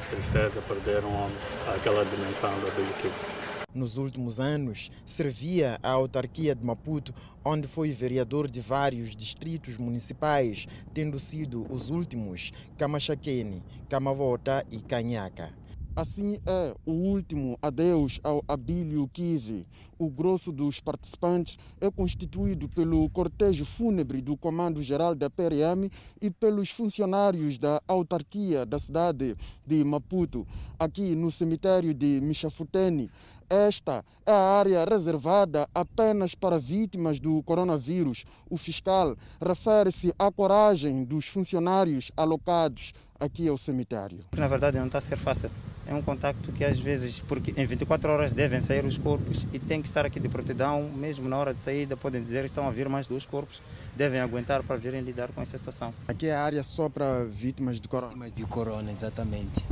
tristeza 0.09 0.61
perder 0.61 1.03
um 1.03 1.13
homem 1.13 1.37
àquela 1.75 2.05
dimensão 2.05 2.51
da 2.61 2.67
Abílio 2.69 2.93
Kivi. 3.01 3.36
Nos 3.77 3.95
últimos 3.95 4.39
anos, 4.39 4.91
servia 5.05 5.77
a 5.83 5.91
autarquia 5.91 6.55
de 6.55 6.65
Maputo, 6.65 7.13
onde 7.45 7.67
foi 7.67 7.91
vereador 7.91 8.49
de 8.49 8.59
vários 8.59 9.15
distritos 9.15 9.77
municipais, 9.77 10.67
tendo 10.95 11.19
sido 11.19 11.63
os 11.71 11.91
últimos 11.91 12.51
Camachaquene, 12.75 13.63
Camavota 13.87 14.65
e 14.71 14.79
Canhaca. 14.79 15.53
Assim 15.97 16.39
é 16.45 16.75
o 16.85 16.91
último 16.91 17.57
adeus 17.59 18.19
ao 18.23 18.45
Abílio 18.47 19.09
Kive. 19.11 19.65
O 19.97 20.11
grosso 20.11 20.51
dos 20.51 20.79
participantes 20.79 21.57
é 21.81 21.89
constituído 21.89 22.69
pelo 22.69 23.09
cortejo 23.09 23.65
fúnebre 23.65 24.21
do 24.21 24.37
Comando-Geral 24.37 25.15
da 25.15 25.27
PRM 25.27 25.89
e 26.21 26.29
pelos 26.29 26.69
funcionários 26.69 27.57
da 27.57 27.81
autarquia 27.87 28.63
da 28.63 28.77
cidade 28.77 29.35
de 29.65 29.83
Maputo. 29.83 30.45
Aqui 30.77 31.15
no 31.15 31.31
cemitério 31.31 31.95
de 31.95 32.21
Michafutene, 32.21 33.09
esta 33.49 34.05
é 34.23 34.31
a 34.31 34.59
área 34.59 34.85
reservada 34.85 35.67
apenas 35.73 36.35
para 36.35 36.59
vítimas 36.59 37.19
do 37.19 37.41
coronavírus. 37.41 38.23
O 38.47 38.55
fiscal 38.55 39.17
refere-se 39.41 40.13
à 40.19 40.31
coragem 40.31 41.03
dos 41.03 41.25
funcionários 41.25 42.11
alocados 42.15 42.93
aqui 43.19 43.47
ao 43.47 43.57
cemitério. 43.57 44.19
Na 44.37 44.47
verdade, 44.47 44.77
não 44.77 44.85
está 44.85 44.99
a 44.99 45.01
ser 45.01 45.17
fácil. 45.17 45.49
É 45.89 45.93
um 45.93 46.01
contacto 46.01 46.51
que 46.51 46.65
às 46.65 46.77
vezes, 46.77 47.21
porque 47.27 47.53
em 47.55 47.65
24 47.65 48.11
horas 48.11 48.33
devem 48.33 48.59
sair 48.59 48.83
os 48.83 48.97
corpos 48.97 49.47
e 49.53 49.59
tem 49.59 49.81
que 49.81 49.87
estar 49.87 50.05
aqui 50.05 50.19
de 50.19 50.27
prontidão, 50.27 50.83
mesmo 50.83 51.29
na 51.29 51.37
hora 51.37 51.53
de 51.53 51.63
saída, 51.63 51.95
podem 51.95 52.21
dizer 52.21 52.41
que 52.41 52.47
estão 52.47 52.67
a 52.67 52.71
vir 52.71 52.89
mais 52.89 53.07
dois 53.07 53.25
corpos, 53.25 53.61
devem 53.95 54.19
aguentar 54.19 54.61
para 54.63 54.75
virem 54.75 54.99
lidar 55.01 55.29
com 55.29 55.41
essa 55.41 55.57
situação. 55.57 55.93
Aqui 56.05 56.27
é 56.27 56.35
a 56.35 56.41
área 56.41 56.61
só 56.61 56.89
para 56.89 57.23
vítimas 57.23 57.79
de 57.79 57.87
corona? 57.87 58.11
Vítimas 58.11 58.35
de 58.35 58.45
corona, 58.45 58.91
exatamente. 58.91 59.65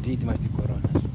Vítimas 0.00 0.38
de 0.38 0.48
corona. 0.48 0.49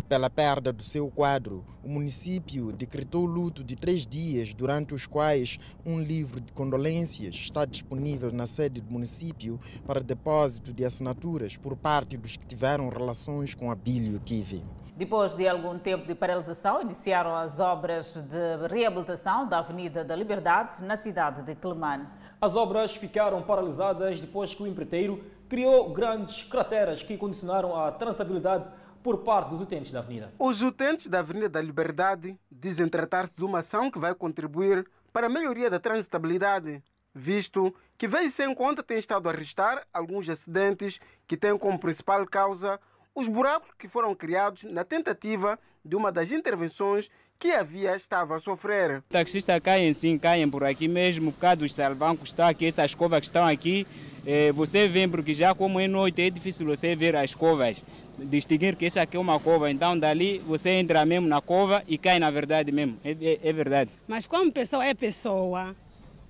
Pela 0.07 0.29
perda 0.29 0.71
do 0.71 0.83
seu 0.83 1.09
quadro, 1.09 1.65
o 1.83 1.89
município 1.89 2.71
decretou 2.71 3.25
luto 3.25 3.63
de 3.63 3.75
três 3.75 4.05
dias, 4.05 4.53
durante 4.53 4.93
os 4.93 5.07
quais 5.07 5.57
um 5.83 5.99
livro 5.99 6.39
de 6.39 6.53
condolências 6.53 7.33
está 7.33 7.65
disponível 7.65 8.31
na 8.31 8.45
sede 8.45 8.81
do 8.81 8.93
município 8.93 9.59
para 9.87 9.99
depósito 9.99 10.71
de 10.71 10.85
assinaturas 10.85 11.57
por 11.57 11.75
parte 11.75 12.17
dos 12.17 12.37
que 12.37 12.45
tiveram 12.45 12.87
relações 12.89 13.55
com 13.55 13.71
Abílio 13.71 14.19
Kivi. 14.19 14.63
Depois 14.95 15.33
de 15.33 15.47
algum 15.47 15.79
tempo 15.79 16.05
de 16.05 16.13
paralisação, 16.13 16.83
iniciaram 16.83 17.35
as 17.35 17.59
obras 17.59 18.13
de 18.13 18.67
reabilitação 18.69 19.49
da 19.49 19.57
Avenida 19.57 20.03
da 20.03 20.15
Liberdade, 20.15 20.83
na 20.83 20.95
cidade 20.95 21.41
de 21.41 21.55
Quelimane. 21.55 22.05
As 22.39 22.55
obras 22.55 22.95
ficaram 22.95 23.41
paralisadas 23.41 24.21
depois 24.21 24.53
que 24.53 24.61
o 24.61 24.67
empreiteiro 24.67 25.23
criou 25.49 25.91
grandes 25.91 26.43
crateras 26.43 27.01
que 27.01 27.17
condicionaram 27.17 27.75
a 27.75 27.91
transitabilidade 27.91 28.65
por 29.05 29.19
parte 29.19 29.51
dos 29.51 29.61
utentes 29.61 29.91
da 29.91 29.99
avenida. 29.99 30.33
Os 30.39 30.63
utentes 30.63 31.05
da 31.05 31.19
Avenida 31.19 31.47
da 31.47 31.61
Liberdade 31.61 32.35
dizem 32.51 32.89
tratar-se 32.89 33.31
de 33.37 33.45
uma 33.45 33.59
ação 33.59 33.91
que 33.91 33.99
vai 33.99 34.15
contribuir 34.15 34.83
para 35.13 35.27
a 35.27 35.29
melhoria 35.29 35.69
da 35.69 35.79
transitabilidade, 35.79 36.83
visto 37.13 37.71
que 37.99 38.07
vem 38.07 38.31
sem 38.31 38.51
conta 38.55 38.81
tem 38.81 38.97
estado 38.97 39.29
a 39.29 39.31
registrar 39.31 39.85
alguns 39.93 40.27
acidentes 40.27 40.99
que 41.27 41.37
têm 41.37 41.55
como 41.55 41.77
principal 41.77 42.25
causa 42.25 42.79
os 43.13 43.27
buracos 43.27 43.69
que 43.77 43.87
foram 43.87 44.15
criados 44.15 44.63
na 44.63 44.83
tentativa 44.83 45.59
de 45.85 45.95
uma 45.95 46.11
das 46.11 46.31
intervenções 46.31 47.07
que 47.37 47.51
a 47.51 47.61
via 47.61 47.95
estava 47.95 48.35
a 48.35 48.39
sofrer. 48.39 49.03
Taxistas 49.09 49.59
caem 49.59 49.93
sim, 49.93 50.17
caem 50.17 50.49
por 50.49 50.63
aqui 50.63 50.87
mesmo, 50.87 51.31
por 51.31 51.39
causa 51.41 51.57
dos 51.57 51.73
salvancos 51.73 52.21
que 52.21 52.27
estão 52.29 52.47
aqui, 52.47 52.65
essas 52.65 52.95
covas 52.95 53.19
que 53.19 53.25
estão 53.27 53.45
aqui. 53.45 53.85
Eh, 54.25 54.51
você 54.53 54.87
vê, 54.87 55.07
porque 55.07 55.33
já 55.33 55.53
como 55.53 55.79
é 55.79 55.87
noite 55.87 56.21
é 56.23 56.29
difícil 56.31 56.65
você 56.65 56.95
ver 56.95 57.15
as 57.15 57.35
covas 57.35 57.83
distinguir 58.18 58.76
que 58.76 58.86
essa 58.86 59.01
aqui 59.01 59.18
é 59.18 59.20
uma 59.20 59.39
cova. 59.39 59.70
Então, 59.70 59.97
dali 59.97 60.39
você 60.39 60.70
entra 60.72 61.05
mesmo 61.05 61.28
na 61.28 61.41
cova 61.41 61.84
e 61.88 61.97
cai 61.97 62.20
na 62.20 62.30
verdade 62.32 62.72
mesmo. 62.72 62.99
É, 63.03 63.11
é, 63.11 63.39
é 63.43 63.53
verdade. 63.53 63.91
Mas 64.07 64.26
como 64.28 64.51
pessoa 64.51 64.86
é 64.86 64.93
pessoa, 64.93 65.76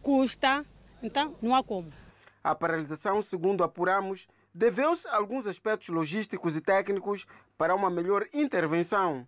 custa, 0.01 0.65
então 1.01 1.35
não 1.41 1.55
há 1.55 1.63
como. 1.63 1.91
A 2.43 2.53
paralisação, 2.53 3.23
segundo 3.23 3.63
apuramos, 3.63 4.27
deveu-se 4.53 5.07
a 5.07 5.15
alguns 5.15 5.47
aspectos 5.47 5.89
logísticos 5.89 6.55
e 6.55 6.61
técnicos 6.61 7.25
para 7.57 7.75
uma 7.75 7.89
melhor 7.89 8.27
intervenção. 8.33 9.27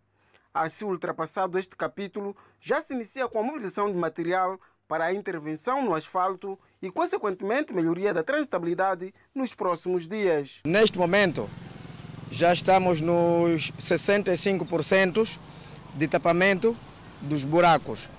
Assim 0.54 0.86
ultrapassado 0.86 1.58
este 1.58 1.76
capítulo, 1.76 2.36
já 2.60 2.82
se 2.82 2.94
inicia 2.94 3.28
com 3.28 3.40
a 3.40 3.44
mobilização 3.44 3.92
de 3.92 3.98
material 3.98 4.60
para 4.88 5.06
a 5.06 5.14
intervenção 5.14 5.84
no 5.84 5.94
asfalto 5.94 6.58
e, 6.82 6.90
consequentemente, 6.90 7.74
melhoria 7.74 8.14
da 8.14 8.24
transitabilidade 8.24 9.14
nos 9.36 9.54
próximos 9.54 10.08
dias. 10.08 10.62
Neste 10.66 10.98
momento, 10.98 11.50
já 12.32 12.52
estamos 12.52 13.02
nos 13.02 13.72
65% 13.74 15.38
de 15.96 16.08
tapamento 16.08 16.76
dos 17.22 17.44
buracos. 17.44 18.10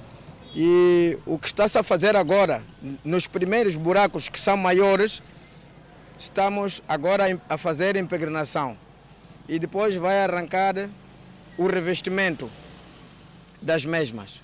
E 0.55 1.19
o 1.27 1.39
que 1.39 1.47
está-se 1.47 1.79
a 1.79 1.83
fazer 1.83 2.17
agora, 2.17 2.65
nos 3.05 3.27
primeiros 3.27 3.77
buracos 3.77 4.29
que 4.29 4.41
são 4.41 4.57
maiores, 4.57 5.23
estamos 6.19 6.83
agora 6.89 7.25
a 7.49 7.59
fazer 7.59 7.97
impregnação. 7.97 8.77
E 9.49 9.59
depois 9.59 9.95
vai 9.97 10.23
arrancar 10.23 10.75
o 11.57 11.67
revestimento 11.67 12.51
das 13.61 13.85
mesmas. 13.85 14.43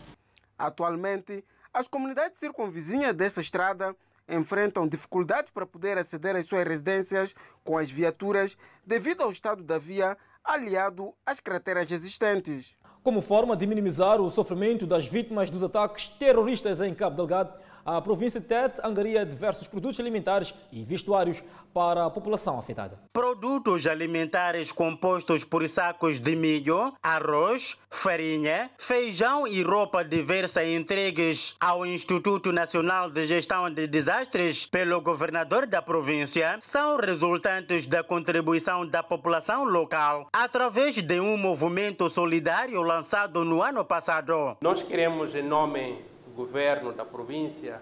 Atualmente, 0.58 1.44
as 1.72 1.88
comunidades 1.88 2.38
circunvizinhas 2.38 3.14
dessa 3.14 3.40
estrada 3.40 3.96
enfrentam 4.28 4.86
dificuldades 4.86 5.50
para 5.50 5.66
poder 5.66 5.98
aceder 5.98 6.36
às 6.36 6.46
suas 6.46 6.66
residências 6.66 7.34
com 7.62 7.76
as 7.76 7.90
viaturas 7.90 8.56
devido 8.86 9.22
ao 9.22 9.30
estado 9.30 9.62
da 9.62 9.78
via 9.78 10.16
aliado 10.42 11.14
às 11.24 11.40
crateras 11.40 11.90
existentes. 11.90 12.76
Como 13.02 13.20
forma 13.20 13.56
de 13.56 13.66
minimizar 13.66 14.20
o 14.20 14.30
sofrimento 14.30 14.86
das 14.86 15.06
vítimas 15.06 15.50
dos 15.50 15.62
ataques 15.62 16.08
terroristas 16.08 16.80
em 16.80 16.94
Cabo 16.94 17.16
Delgado, 17.16 17.52
a 17.84 18.00
província 18.00 18.40
de 18.40 18.46
Tete 18.46 18.80
angaria 18.82 19.26
diversos 19.26 19.68
produtos 19.68 20.00
alimentares 20.00 20.54
e 20.72 20.82
vestuários 20.82 21.44
para 21.74 22.06
a 22.06 22.10
população 22.10 22.56
afetada. 22.56 22.96
Produtos 23.12 23.84
alimentares 23.84 24.70
compostos 24.70 25.42
por 25.42 25.68
sacos 25.68 26.20
de 26.20 26.36
milho, 26.36 26.94
arroz, 27.02 27.76
farinha, 27.90 28.70
feijão 28.78 29.44
e 29.44 29.60
roupa 29.60 30.04
diversa 30.04 30.64
entregues 30.64 31.56
ao 31.60 31.84
Instituto 31.84 32.52
Nacional 32.52 33.10
de 33.10 33.24
Gestão 33.24 33.68
de 33.68 33.88
Desastres 33.88 34.64
pelo 34.66 35.00
governador 35.00 35.66
da 35.66 35.82
província 35.82 36.58
são 36.60 36.96
resultantes 36.96 37.86
da 37.86 38.04
contribuição 38.04 38.86
da 38.86 39.02
população 39.02 39.64
local 39.64 40.28
através 40.32 41.02
de 41.02 41.18
um 41.18 41.36
movimento 41.36 42.08
solidário 42.08 42.80
lançado 42.82 43.44
no 43.44 43.60
ano 43.60 43.84
passado. 43.84 44.56
Nós 44.60 44.80
queremos, 44.80 45.34
em 45.34 45.42
nome 45.42 46.04
governo 46.36 46.92
da 46.92 47.04
província 47.04 47.80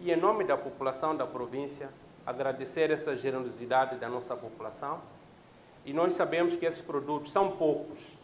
e 0.00 0.10
em 0.10 0.16
nome 0.16 0.44
da 0.44 0.56
população 0.56 1.14
da 1.14 1.26
província, 1.26 1.90
agradecer 2.28 2.90
essa 2.90 3.16
generosidade 3.16 3.96
da 3.96 4.06
nossa 4.06 4.36
população. 4.36 5.00
E 5.82 5.94
nós 5.94 6.12
sabemos 6.12 6.54
que 6.54 6.66
esses 6.66 6.82
produtos 6.82 7.32
são 7.32 7.52
poucos, 7.52 8.18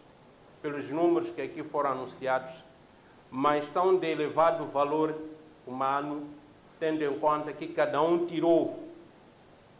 pelos 0.60 0.90
números 0.90 1.30
que 1.30 1.40
aqui 1.40 1.62
foram 1.62 1.92
anunciados, 1.92 2.62
mas 3.30 3.66
são 3.66 3.96
de 3.96 4.06
elevado 4.06 4.66
valor 4.66 5.18
humano, 5.66 6.28
tendo 6.78 7.02
em 7.02 7.18
conta 7.18 7.50
que 7.54 7.68
cada 7.68 8.02
um 8.02 8.26
tirou 8.26 8.78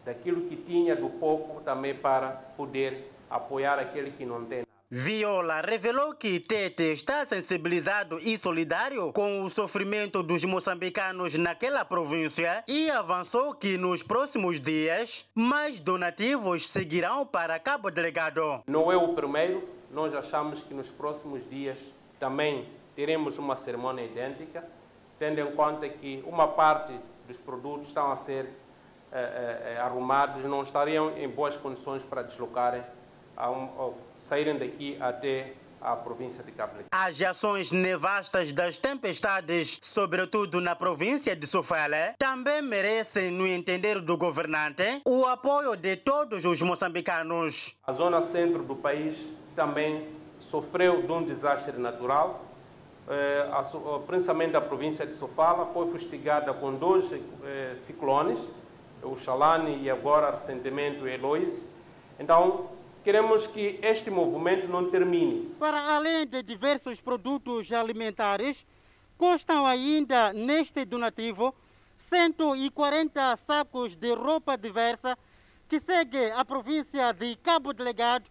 daquilo 0.07 0.49
que 0.49 0.57
tinha 0.57 0.97
do 0.97 1.11
pouco 1.11 1.61
também 1.61 1.95
para 1.95 2.31
poder 2.57 3.13
apoiar 3.29 3.79
aquele 3.79 4.11
que 4.13 4.25
não 4.25 4.43
tem. 4.47 4.65
Viola 4.97 5.61
revelou 5.61 6.15
que 6.15 6.39
Tete 6.39 6.93
está 6.93 7.27
sensibilizado 7.27 8.17
e 8.21 8.39
solidário 8.39 9.13
com 9.13 9.43
o 9.43 9.51
sofrimento 9.51 10.23
dos 10.23 10.45
moçambicanos 10.45 11.37
naquela 11.37 11.85
província 11.85 12.63
e 12.69 12.89
avançou 12.89 13.55
que 13.55 13.77
nos 13.77 14.05
próximos 14.05 14.61
dias 14.61 15.29
mais 15.35 15.81
donativos 15.81 16.69
seguirão 16.69 17.27
para 17.27 17.59
Cabo 17.59 17.91
Delegado. 17.91 18.63
Não 18.69 18.93
é 18.93 18.97
o 18.97 19.15
primeiro, 19.15 19.69
nós 19.91 20.15
achamos 20.15 20.63
que 20.63 20.73
nos 20.73 20.89
próximos 20.93 21.43
dias 21.51 21.81
também 22.21 22.69
teremos 22.95 23.37
uma 23.37 23.57
cerimônia 23.57 24.05
idêntica, 24.05 24.65
tendo 25.19 25.41
em 25.41 25.57
conta 25.57 25.89
que 25.89 26.23
uma 26.25 26.47
parte 26.47 26.97
dos 27.27 27.37
produtos 27.37 27.89
estão 27.89 28.13
a 28.13 28.17
ser 28.17 28.49
eh, 29.11 29.75
eh, 29.75 29.81
arrumados, 29.81 30.45
não 30.45 30.63
estariam 30.63 31.19
em 31.19 31.29
boas 31.29 31.57
condições 31.57 32.05
para 32.05 32.23
deslocarem, 32.23 32.85
a 33.37 33.51
um, 33.51 33.69
ou 33.77 33.99
saírem 34.25 34.57
daqui 34.57 34.97
até 35.01 35.53
a 35.81 35.95
província 35.95 36.43
de 36.43 36.51
Cabo 36.51 36.73
Delgado. 36.73 36.89
As 36.91 37.21
ações 37.21 37.71
nevastas 37.71 38.53
das 38.53 38.79
tempestades, 38.79 39.79
sobretudo 39.83 40.63
na 40.63 40.75
província 40.75 41.37
de 41.37 41.47
Sofala, 41.47 42.15
também 42.19 42.63
merecem, 42.63 43.31
no 43.31 43.47
entender 43.47 44.01
do 44.01 44.17
governante, 44.17 45.03
o 45.05 45.27
apoio 45.27 45.77
de 45.77 45.97
todos 45.97 46.47
os 46.47 46.63
moçambicanos. 46.63 47.77
A 47.87 47.93
zona 47.93 48.23
centro 48.23 48.63
do 48.63 48.75
país 48.75 49.15
também 49.55 50.09
sofreu 50.39 51.03
de 51.03 51.13
um 51.13 51.23
desastre 51.23 51.79
natural, 51.79 52.47
eh, 53.07 53.47
principalmente 54.07 54.57
a 54.57 54.61
província 54.63 55.07
de 55.07 55.13
Sofala, 55.13 55.67
foi 55.67 55.91
fustigada 55.91 56.55
com 56.55 56.75
dois 56.75 57.13
eh, 57.13 57.75
ciclones, 57.77 58.39
o 59.03 59.19
Xalane 59.19 59.83
e 59.83 59.91
agora 59.91 60.31
recentemente 60.31 61.03
o 61.03 61.07
Eloise. 61.07 61.69
Então, 62.19 62.71
queremos 63.05 63.47
que 63.47 63.79
este 63.83 64.11
movimento 64.11 64.67
não 64.67 64.91
termine. 64.91 65.55
Para 65.61 65.95
além 65.95 66.27
de 66.27 66.43
diversos 66.43 67.03
produtos 67.03 67.71
alimentares, 67.71 68.67
constam 69.19 69.67
ainda 69.67 70.33
neste 70.33 70.87
donativo 70.87 71.55
140 71.97 73.37
sacos 73.37 73.95
de 73.95 74.15
roupa 74.15 74.57
diversa 74.57 75.19
que 75.69 75.79
segue 75.79 76.31
a 76.33 76.45
província 76.45 77.13
de 77.13 77.37
Cabo 77.37 77.75
Delegado, 77.75 78.29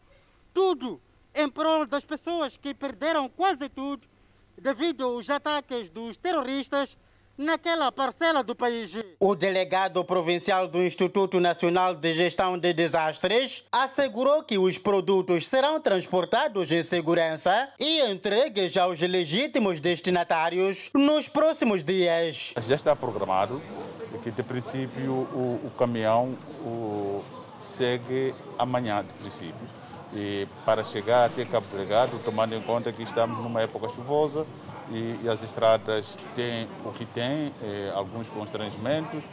tudo 0.54 1.00
em 1.36 1.48
prol 1.48 1.86
das 1.86 2.04
pessoas 2.04 2.58
que 2.58 2.74
perderam 2.74 3.30
quase 3.30 3.70
tudo 3.70 4.08
devido 4.58 5.04
aos 5.04 5.30
ataques 5.30 5.88
dos 5.90 6.18
terroristas 6.18 6.98
naquela 7.38 7.92
parcela 7.92 8.44
do 8.44 8.56
país. 8.56 8.96
O 9.20 9.36
delegado 9.36 10.04
provincial 10.04 10.68
do 10.68 10.84
Instituto 10.84 11.40
Nacional 11.40 11.96
de 11.96 12.14
Gestão 12.14 12.58
de 12.58 12.74
Desastres 12.74 13.64
assegurou 13.72 14.44
que 14.44 14.58
os 14.58 14.78
produtos 14.78 15.48
serão 15.48 15.80
transportados 15.80 16.72
em 16.72 16.84
segurança 16.84 17.70
e 17.80 18.02
entregues 18.02 18.78
aos 18.78 19.00
legítimos 19.00 19.80
destinatários 19.80 20.90
nos 20.94 21.28
próximos 21.28 21.84
dias. 21.84 22.54
Já 22.68 22.76
está 22.76 22.96
programado 22.96 23.62
que, 24.24 24.32
de 24.32 24.42
princípio, 24.42 25.12
o, 25.12 25.60
o 25.66 25.72
caminhão 25.78 26.38
o, 26.66 27.24
segue 27.62 28.34
amanhã, 28.58 29.04
de 29.04 29.14
princípio. 29.14 29.84
E 30.14 30.48
para 30.66 30.84
chegar 30.84 31.26
até 31.26 31.44
Cabo 31.44 31.66
Delgado, 31.76 32.20
tomando 32.24 32.54
em 32.54 32.62
conta 32.62 32.92
que 32.92 33.04
estamos 33.04 33.38
numa 33.40 33.62
época 33.62 33.90
chuvosa, 33.90 34.46
e, 34.90 35.20
e 35.24 35.30
as 35.30 35.42
estradas 35.44 36.18
têm 36.36 36.68
o 36.86 36.92
que 36.92 37.06
têm, 37.06 37.54
eh, 37.62 37.92
alguns 37.94 38.28
constrangimentos. 38.30 39.24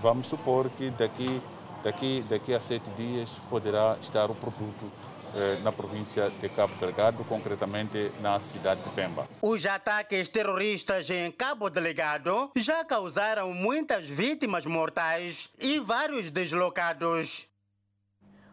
Vamos 0.00 0.26
supor 0.26 0.70
que 0.70 0.90
daqui, 0.90 1.42
daqui, 1.82 2.24
daqui 2.28 2.54
a 2.54 2.60
sete 2.60 2.88
dias 2.90 3.28
poderá 3.48 3.96
estar 4.00 4.30
o 4.30 4.34
produto 4.34 4.90
eh, 5.34 5.58
na 5.62 5.70
província 5.70 6.30
de 6.30 6.48
Cabo 6.48 6.74
Delgado, 6.76 7.22
concretamente 7.24 8.10
na 8.20 8.40
cidade 8.40 8.82
de 8.82 8.90
Pemba. 8.90 9.28
Os 9.42 9.66
ataques 9.66 10.28
terroristas 10.28 11.10
em 11.10 11.30
Cabo 11.30 11.68
Delgado 11.68 12.50
já 12.56 12.84
causaram 12.84 13.52
muitas 13.52 14.08
vítimas 14.08 14.64
mortais 14.64 15.50
e 15.60 15.78
vários 15.78 16.30
deslocados. 16.30 17.46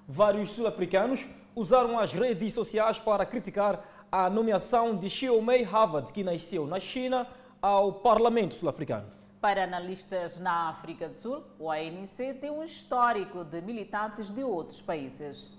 Vários 0.08 0.52
sul-africanos 0.52 1.26
usaram 1.56 1.98
as 1.98 2.12
redes 2.12 2.54
sociais 2.54 3.00
para 3.00 3.26
criticar 3.26 3.95
a 4.18 4.30
nomeação 4.30 4.96
de 4.96 5.10
Xiaomei 5.10 5.68
Havard, 5.70 6.14
que 6.14 6.24
nasceu 6.24 6.66
na 6.66 6.80
China, 6.80 7.28
ao 7.62 7.92
Parlamento 7.92 8.56
Sul-Africano. 8.56 9.08
Para 9.42 9.66
analistas 9.66 10.40
na 10.40 10.70
África 10.70 11.10
do 11.10 11.14
Sul, 11.14 11.44
o 11.60 11.70
ANC 11.70 12.34
tem 12.40 12.50
um 12.50 12.64
histórico 12.64 13.44
de 13.44 13.62
militantes 13.62 14.32
de 14.32 14.42
outros 14.42 14.80
países. 14.80 15.52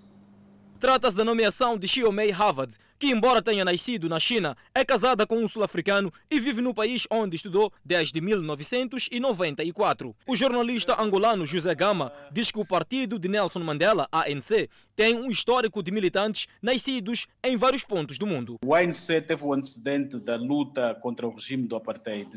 Trata-se 0.79 1.17
da 1.17 1.25
nomeação 1.25 1.79
de 1.79 1.89
Xiaomei 1.89 2.31
Havard, 2.31 2.77
que, 2.99 3.07
embora 3.07 3.41
tenha 3.41 3.65
nascido 3.65 4.11
na 4.11 4.21
China, 4.21 4.55
é 4.75 4.85
casada 4.85 5.27
com 5.27 5.39
um 5.39 5.49
sul-africano 5.49 6.13
e 6.31 6.39
vive 6.39 6.61
no 6.61 6.75
país 6.75 7.07
onde 7.11 7.37
estudou 7.37 7.73
desde 7.83 8.21
1994. 8.21 10.15
O 10.27 10.37
jornalista 10.37 11.01
angolano 11.01 11.47
José 11.47 11.75
Gama 11.75 12.13
diz 12.31 12.51
que 12.51 12.59
o 12.59 12.67
partido 12.67 13.19
de 13.19 13.27
Nelson 13.27 13.61
Mandela, 13.61 14.07
ANC, 14.13 14.69
tem 14.95 15.15
um 15.15 15.31
histórico 15.31 15.83
de 15.83 15.91
militantes 15.91 16.47
nascidos 16.61 17.27
em 17.43 17.57
vários 17.57 17.83
pontos 17.83 18.19
do 18.19 18.27
mundo. 18.27 18.59
O 18.63 18.75
ANC 18.75 19.07
teve 19.27 19.45
o 19.45 19.55
antecedente 19.55 20.19
da 20.21 20.37
luta 20.37 20.95
contra 21.01 21.27
o 21.27 21.35
regime 21.35 21.67
do 21.67 21.77
apartheid 21.77 22.29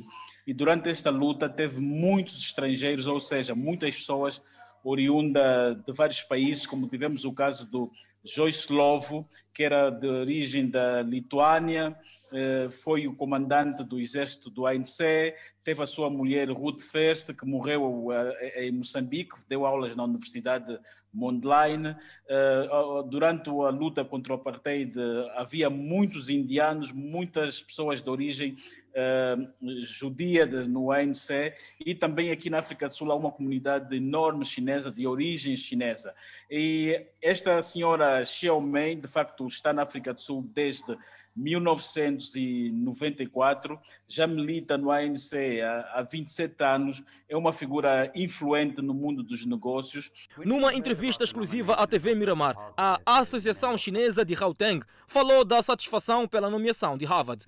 e 0.48 0.54
durante 0.54 0.90
esta 0.90 1.10
luta 1.10 1.50
teve 1.50 1.82
muitos 1.82 2.42
estrangeiros, 2.42 3.06
ou 3.06 3.20
seja, 3.20 3.54
muitas 3.54 3.96
pessoas 3.96 4.42
oriundas 4.84 5.76
de 5.86 5.92
vários 5.92 6.24
países, 6.24 6.66
como 6.66 6.88
tivemos 6.88 7.26
o 7.26 7.34
caso 7.34 7.70
do 7.70 7.92
Joyce 8.24 8.72
Lovo, 8.72 9.30
que 9.53 9.63
era 9.63 9.89
de 9.89 10.07
origem 10.07 10.70
da 10.70 11.01
Lituânia, 11.01 11.97
eh, 12.32 12.70
foi 12.70 13.07
o 13.07 13.15
comandante 13.15 13.84
do 13.84 13.99
exército 13.99 14.49
do 14.49 14.67
ANC, 14.67 15.36
teve 15.63 15.82
a 15.82 15.88
sua 15.88 16.09
mulher 16.09 16.49
Ruth 16.49 16.82
First, 16.82 17.34
que 17.34 17.45
morreu 17.45 18.09
eh, 18.11 18.67
em 18.67 18.72
Moçambique, 18.72 19.36
deu 19.47 19.65
aulas 19.65 19.95
na 19.95 20.03
Universidade 20.03 20.80
Mondlane. 21.11 21.95
Eh, 22.28 22.70
durante 23.09 23.49
a 23.49 23.70
luta 23.70 24.05
contra 24.05 24.34
o 24.34 24.36
apartheid 24.36 24.93
havia 25.36 25.70
muitos 25.70 26.30
indianos, 26.30 26.91
muitas 26.91 27.61
pessoas 27.61 28.01
de 28.01 28.09
origem 28.09 28.57
uh, 28.90 29.84
judia 29.84 30.46
de, 30.46 30.68
no 30.68 30.92
ANC 30.92 31.54
e 31.86 31.94
também 31.96 32.32
aqui 32.32 32.50
na 32.50 32.60
África 32.60 32.88
do 32.88 32.94
Sul 32.94 33.12
há 33.12 33.16
uma 33.16 33.32
comunidade 33.32 33.96
enorme 33.96 34.46
chinesa, 34.46 34.92
de 34.92 35.06
origem 35.08 35.56
chinesa. 35.56 36.14
E 36.50 37.06
esta 37.22 37.62
senhora 37.62 38.24
Xiaomei, 38.26 38.96
de 38.96 39.08
facto, 39.08 39.46
está 39.48 39.72
na 39.72 39.84
África 39.84 40.14
do 40.14 40.22
Sul 40.22 40.42
desde 40.54 40.98
1994, 41.40 43.80
já 44.08 44.26
milita 44.28 44.78
no 44.78 44.92
ANC 44.92 45.34
há, 45.64 46.00
há 46.00 46.04
27 46.04 46.64
anos, 46.64 47.04
é 47.30 47.38
uma 47.38 47.54
figura 47.54 48.12
influente 48.14 48.82
no 48.82 48.94
mundo 48.94 49.24
dos 49.24 49.46
negócios. 49.46 50.12
Numa 50.44 50.74
entrevista 50.74 51.24
exclusiva 51.24 51.72
à 51.74 51.88
TV 51.88 52.14
Miramar, 52.16 52.58
a 52.76 53.00
Associação 53.06 53.78
Chinesa 53.78 54.26
de 54.26 54.36
Gauteng 54.36 54.82
falou 55.08 55.46
da 55.46 55.62
satisfação 55.62 56.28
pela 56.28 56.50
nomeação 56.50 56.98
de 56.98 57.06
Harvard. 57.06 57.46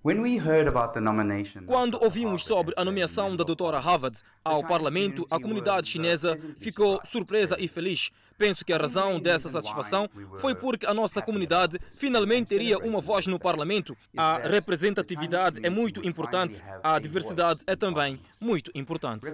Quando 1.66 2.02
ouvimos 2.02 2.46
sobre 2.46 2.74
a 2.78 2.86
nomeação 2.86 3.36
da 3.36 3.44
doutora 3.44 3.80
Harvard 3.80 4.20
ao 4.44 4.64
parlamento, 4.64 5.26
a 5.30 5.39
comunidade 5.39 5.89
chinesa 5.89 6.36
ficou 6.58 7.00
surpresa 7.04 7.58
e 7.60 7.68
feliz. 7.68 8.12
Penso 8.38 8.65
que 8.65 8.73
a 8.73 8.77
razão 8.77 9.19
dessa 9.19 9.49
satisfação 9.49 10.09
foi 10.39 10.55
porque 10.55 10.86
a 10.86 10.93
nossa 10.93 11.21
comunidade 11.21 11.79
finalmente 11.97 12.49
teria 12.49 12.77
uma 12.79 12.99
voz 12.99 13.27
no 13.27 13.39
parlamento. 13.39 13.95
A 14.17 14.39
representatividade 14.39 15.59
é 15.63 15.69
muito 15.69 16.05
importante, 16.07 16.61
a 16.84 16.97
diversidade 16.99 17.61
é 17.67 17.75
também 17.75 18.19
muito 18.39 18.71
importante. 18.73 19.27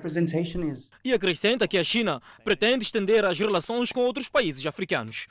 E 1.04 1.14
acrescenta 1.14 1.68
que 1.68 1.78
a 1.78 1.84
China 1.84 2.22
pretende 2.44 2.84
estender 2.84 3.24
as 3.24 3.40
relações 3.40 3.92
com 3.92 4.02
outros 4.02 4.28
países 4.30 4.66
africanos. 4.66 5.28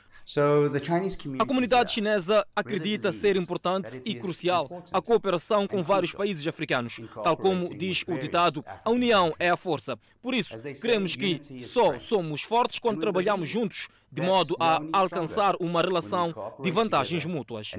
A 1.39 1.45
comunidade 1.45 1.93
chinesa 1.93 2.45
acredita 2.53 3.13
ser 3.13 3.37
importante 3.37 4.01
e 4.03 4.13
crucial 4.13 4.83
a 4.91 5.01
cooperação 5.01 5.65
com 5.65 5.81
vários 5.81 6.11
países 6.11 6.45
africanos. 6.45 6.99
Tal 7.23 7.37
como 7.37 7.73
diz 7.73 8.03
o 8.05 8.17
ditado, 8.17 8.63
a 8.83 8.89
união 8.89 9.33
é 9.39 9.49
a 9.49 9.55
força. 9.55 9.97
Por 10.21 10.33
isso, 10.33 10.53
queremos 10.81 11.15
que 11.15 11.39
só 11.61 11.97
somos 11.97 12.41
fortes 12.41 12.77
quando 12.77 12.99
trabalhamos 12.99 13.47
juntos 13.47 13.87
de 14.11 14.21
modo 14.21 14.55
a 14.59 14.81
alcançar 14.93 15.55
uma 15.59 15.81
relação 15.81 16.33
de 16.61 16.71
vantagens 16.71 17.25
mútuas. 17.25 17.71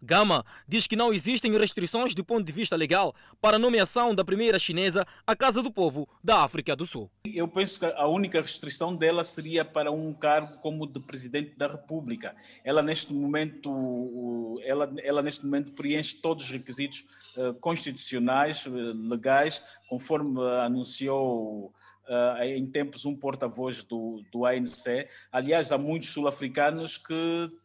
Gama 0.00 0.44
diz 0.68 0.86
que 0.86 0.94
não 0.94 1.12
existem 1.12 1.50
restrições 1.56 2.14
do 2.14 2.24
ponto 2.24 2.44
de 2.44 2.52
vista 2.52 2.76
legal 2.76 3.14
para 3.40 3.56
a 3.56 3.58
nomeação 3.58 4.14
da 4.14 4.24
primeira 4.24 4.58
chinesa 4.58 5.06
à 5.26 5.34
Casa 5.34 5.62
do 5.62 5.72
Povo 5.72 6.08
da 6.22 6.44
África 6.44 6.76
do 6.76 6.86
Sul. 6.86 7.10
Eu 7.24 7.48
penso 7.48 7.80
que 7.80 7.86
a 7.86 8.06
única 8.06 8.40
restrição 8.40 8.94
dela 8.94 9.24
seria 9.24 9.64
para 9.64 9.90
um 9.90 10.12
cargo 10.12 10.60
como 10.60 10.86
de 10.86 11.00
presidente 11.00 11.56
da 11.56 11.66
República. 11.66 12.36
Ela 12.64 12.82
neste 12.82 13.12
momento, 13.12 14.60
ela, 14.64 14.92
ela 15.02 15.22
neste 15.22 15.44
momento 15.44 15.72
preenche 15.72 16.16
todos 16.16 16.44
os 16.44 16.50
requisitos 16.50 17.04
uh, 17.36 17.54
constitucionais, 17.54 18.64
uh, 18.66 18.70
legais, 19.08 19.64
conforme 19.88 20.40
anunciou 20.62 21.72
uh, 22.08 22.42
em 22.42 22.66
tempos 22.66 23.04
um 23.04 23.14
porta-voz 23.14 23.82
do, 23.84 24.22
do 24.32 24.44
ANC. 24.44 25.08
Aliás, 25.30 25.72
há 25.72 25.78
muitos 25.78 26.10
sul-africanos 26.10 26.98
que 26.98 27.12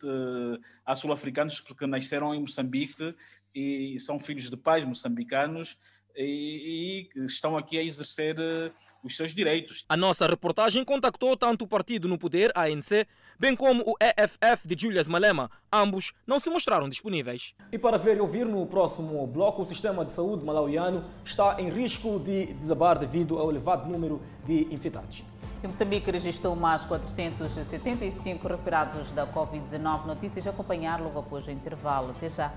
uh, 0.03 0.59
há 0.85 0.95
sul-africanos 0.95 1.61
que 1.61 1.85
nasceram 1.87 2.33
em 2.33 2.41
Moçambique 2.41 3.15
e 3.53 3.99
são 3.99 4.19
filhos 4.19 4.49
de 4.49 4.57
pais 4.57 4.85
moçambicanos 4.85 5.77
e, 6.15 7.09
e 7.15 7.25
estão 7.25 7.57
aqui 7.57 7.77
a 7.77 7.83
exercer 7.83 8.37
uh, 8.39 8.71
os 9.03 9.15
seus 9.15 9.33
direitos. 9.33 9.85
A 9.89 9.97
nossa 9.97 10.27
reportagem 10.27 10.83
contactou 10.83 11.35
tanto 11.35 11.65
o 11.65 11.67
partido 11.67 12.07
no 12.07 12.17
poder, 12.17 12.51
ANC, 12.55 13.07
bem 13.41 13.55
como 13.55 13.81
o 13.87 13.95
EFF 13.99 14.67
de 14.67 14.79
Julius 14.79 15.07
Malema. 15.07 15.49
Ambos 15.73 16.13
não 16.27 16.39
se 16.39 16.47
mostraram 16.51 16.87
disponíveis. 16.87 17.55
E 17.71 17.77
para 17.79 17.97
ver 17.97 18.17
e 18.17 18.19
ouvir 18.21 18.45
no 18.45 18.63
próximo 18.67 19.25
bloco, 19.25 19.63
o 19.63 19.65
sistema 19.65 20.05
de 20.05 20.13
saúde 20.13 20.45
malauiano 20.45 21.03
está 21.25 21.59
em 21.59 21.67
risco 21.67 22.19
de 22.19 22.53
desabar 22.53 22.99
devido 22.99 23.39
ao 23.39 23.49
elevado 23.49 23.89
número 23.89 24.21
de 24.45 24.71
infectados. 24.71 25.23
E 25.63 25.65
Moçambique 25.65 26.11
registrou 26.11 26.55
mais 26.55 26.85
475 26.85 28.47
recuperados 28.47 29.11
da 29.11 29.25
Covid-19. 29.25 30.05
Notícias 30.05 30.45
a 30.45 30.51
acompanhar 30.51 31.01
logo 31.01 31.17
após 31.17 31.47
o 31.47 31.51
intervalo. 31.51 32.11
Até 32.11 32.29
já. 32.29 32.53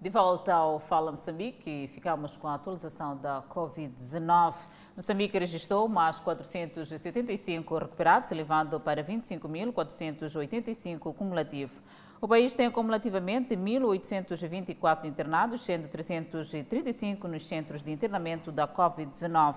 De 0.00 0.08
volta 0.08 0.54
ao 0.54 0.80
Fala 0.80 1.10
Moçambique, 1.10 1.90
ficamos 1.92 2.34
com 2.34 2.48
a 2.48 2.54
atualização 2.54 3.18
da 3.18 3.42
Covid-19. 3.50 4.54
Moçambique 4.96 5.38
registrou 5.38 5.86
mais 5.90 6.18
475 6.18 7.76
recuperados, 7.76 8.32
elevando 8.32 8.80
para 8.80 9.04
25.485 9.04 11.12
cumulativo. 11.12 11.82
O 12.18 12.26
país 12.26 12.54
tem 12.54 12.64
acumulativamente 12.64 13.54
1.824 13.54 15.04
internados, 15.04 15.60
sendo 15.60 15.86
335 15.88 17.28
nos 17.28 17.46
centros 17.46 17.82
de 17.82 17.92
internamento 17.92 18.50
da 18.50 18.66
Covid-19. 18.66 19.56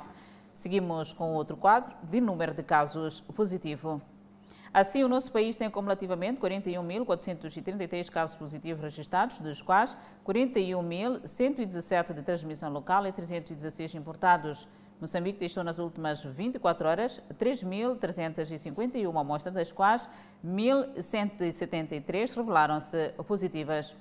Seguimos 0.54 1.14
com 1.14 1.36
outro 1.36 1.56
quadro 1.56 1.96
de 2.04 2.20
número 2.20 2.54
de 2.54 2.64
casos 2.64 3.22
positivo. 3.22 4.02
Assim, 4.74 5.04
o 5.04 5.08
nosso 5.08 5.32
país 5.32 5.56
tem 5.56 5.68
acumulativamente 5.68 6.42
41.433 6.42 8.10
casos 8.10 8.36
positivos 8.36 8.82
registrados, 8.82 9.40
dos 9.40 9.62
quais 9.62 9.96
41.117 10.26 12.12
de 12.12 12.24
transmissão 12.24 12.72
local 12.72 13.06
e 13.06 13.12
316 13.12 13.94
importados. 13.94 14.68
Moçambique 15.00 15.38
testou 15.38 15.64
nas 15.64 15.78
últimas 15.78 16.24
24 16.24 16.88
horas 16.88 17.22
3.351 17.38 19.20
amostras, 19.20 19.54
das 19.54 19.72
quais 19.72 20.10
1.173 20.44 22.36
revelaram-se 22.36 23.10
positivas. 23.28 23.96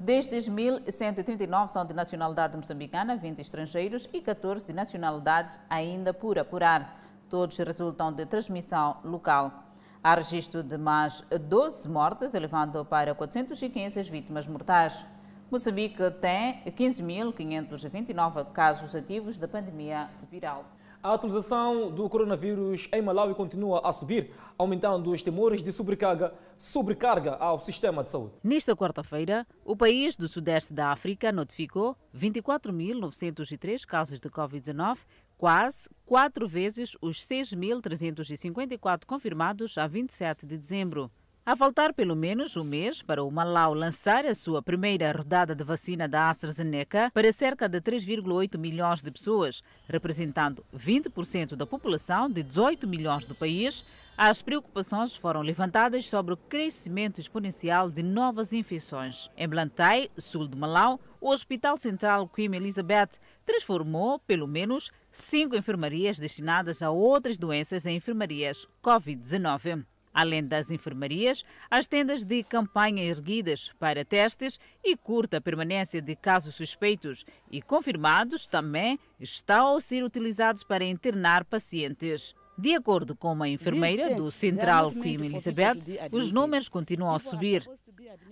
Destes 0.00 0.48
1.139 0.48 1.68
são 1.68 1.84
de 1.84 1.94
nacionalidade 1.94 2.56
moçambicana, 2.56 3.16
20 3.16 3.38
estrangeiros 3.38 4.08
e 4.12 4.20
14 4.20 4.66
de 4.66 4.72
nacionalidade 4.72 5.56
ainda 5.70 6.12
por 6.12 6.40
apurar. 6.40 7.00
Todos 7.30 7.56
resultam 7.58 8.12
de 8.12 8.26
transmissão 8.26 8.96
local. 9.04 9.65
Há 10.06 10.14
registro 10.14 10.62
de 10.62 10.78
mais 10.78 11.24
12 11.48 11.88
mortes, 11.88 12.32
elevando 12.32 12.84
para 12.84 13.12
415 13.12 13.98
as 13.98 14.08
vítimas 14.08 14.46
mortais. 14.46 15.04
Moçambique 15.50 15.98
tem 16.20 16.62
15.529 16.64 18.52
casos 18.52 18.94
ativos 18.94 19.36
da 19.36 19.48
pandemia 19.48 20.08
viral. 20.30 20.64
A 21.02 21.12
atualização 21.12 21.90
do 21.90 22.08
coronavírus 22.08 22.88
em 22.92 23.02
Malawi 23.02 23.34
continua 23.34 23.80
a 23.84 23.92
subir, 23.92 24.32
aumentando 24.56 25.10
os 25.10 25.24
temores 25.24 25.60
de 25.62 25.72
sobrecarga, 25.72 26.32
sobrecarga 26.56 27.34
ao 27.34 27.58
sistema 27.58 28.04
de 28.04 28.10
saúde. 28.10 28.34
Nesta 28.44 28.76
quarta-feira, 28.76 29.44
o 29.64 29.76
país 29.76 30.16
do 30.16 30.28
Sudeste 30.28 30.72
da 30.72 30.92
África 30.92 31.32
notificou 31.32 31.96
24.903 32.16 33.84
casos 33.84 34.20
de 34.20 34.28
Covid-19, 34.28 34.98
quase 35.36 35.88
quatro 36.04 36.48
vezes 36.48 36.96
os 37.00 37.18
6.354 37.26 39.04
confirmados 39.04 39.76
a 39.76 39.86
27 39.86 40.46
de 40.46 40.56
dezembro. 40.56 41.10
A 41.48 41.54
faltar 41.54 41.94
pelo 41.94 42.16
menos 42.16 42.56
um 42.56 42.64
mês 42.64 43.02
para 43.02 43.22
o 43.22 43.30
Malau 43.30 43.72
lançar 43.72 44.26
a 44.26 44.34
sua 44.34 44.60
primeira 44.60 45.12
rodada 45.12 45.54
de 45.54 45.62
vacina 45.62 46.08
da 46.08 46.28
AstraZeneca 46.28 47.08
para 47.14 47.30
cerca 47.30 47.68
de 47.68 47.80
3,8 47.80 48.58
milhões 48.58 49.00
de 49.00 49.12
pessoas, 49.12 49.62
representando 49.88 50.64
20% 50.76 51.54
da 51.54 51.64
população 51.64 52.28
de 52.28 52.42
18 52.42 52.88
milhões 52.88 53.26
do 53.26 53.34
país, 53.36 53.84
as 54.18 54.42
preocupações 54.42 55.14
foram 55.14 55.40
levantadas 55.40 56.08
sobre 56.08 56.34
o 56.34 56.36
crescimento 56.36 57.20
exponencial 57.20 57.90
de 57.90 58.02
novas 58.02 58.52
infecções. 58.52 59.30
Em 59.36 59.46
Blantyre, 59.46 60.10
sul 60.18 60.48
de 60.48 60.56
Malau, 60.56 60.98
o 61.20 61.30
Hospital 61.30 61.78
Central 61.78 62.26
Queen 62.26 62.56
Elizabeth 62.56 63.20
transformou 63.46 64.18
pelo 64.18 64.46
menos 64.46 64.90
cinco 65.10 65.56
enfermarias 65.56 66.18
destinadas 66.18 66.82
a 66.82 66.90
outras 66.90 67.38
doenças 67.38 67.86
em 67.86 67.96
enfermarias 67.96 68.66
Covid-19. 68.82 69.86
Além 70.12 70.42
das 70.42 70.70
enfermarias, 70.70 71.44
as 71.70 71.86
tendas 71.86 72.24
de 72.24 72.42
campanha 72.42 73.04
erguidas 73.04 73.70
para 73.78 74.02
testes 74.02 74.58
e 74.82 74.96
curta 74.96 75.42
permanência 75.42 76.00
de 76.00 76.16
casos 76.16 76.54
suspeitos 76.54 77.24
e 77.50 77.60
confirmados 77.60 78.46
também 78.46 78.98
estão 79.20 79.76
a 79.76 79.80
ser 79.80 80.02
utilizados 80.02 80.64
para 80.64 80.84
internar 80.84 81.44
pacientes. 81.44 82.34
De 82.58 82.74
acordo 82.74 83.14
com 83.14 83.32
uma 83.32 83.48
enfermeira 83.48 84.14
do 84.14 84.30
Central 84.30 84.90
Queen 84.92 85.26
Elizabeth, 85.26 85.78
os 86.10 86.32
números 86.32 86.68
continuam 86.68 87.14
a 87.14 87.18
subir. 87.18 87.68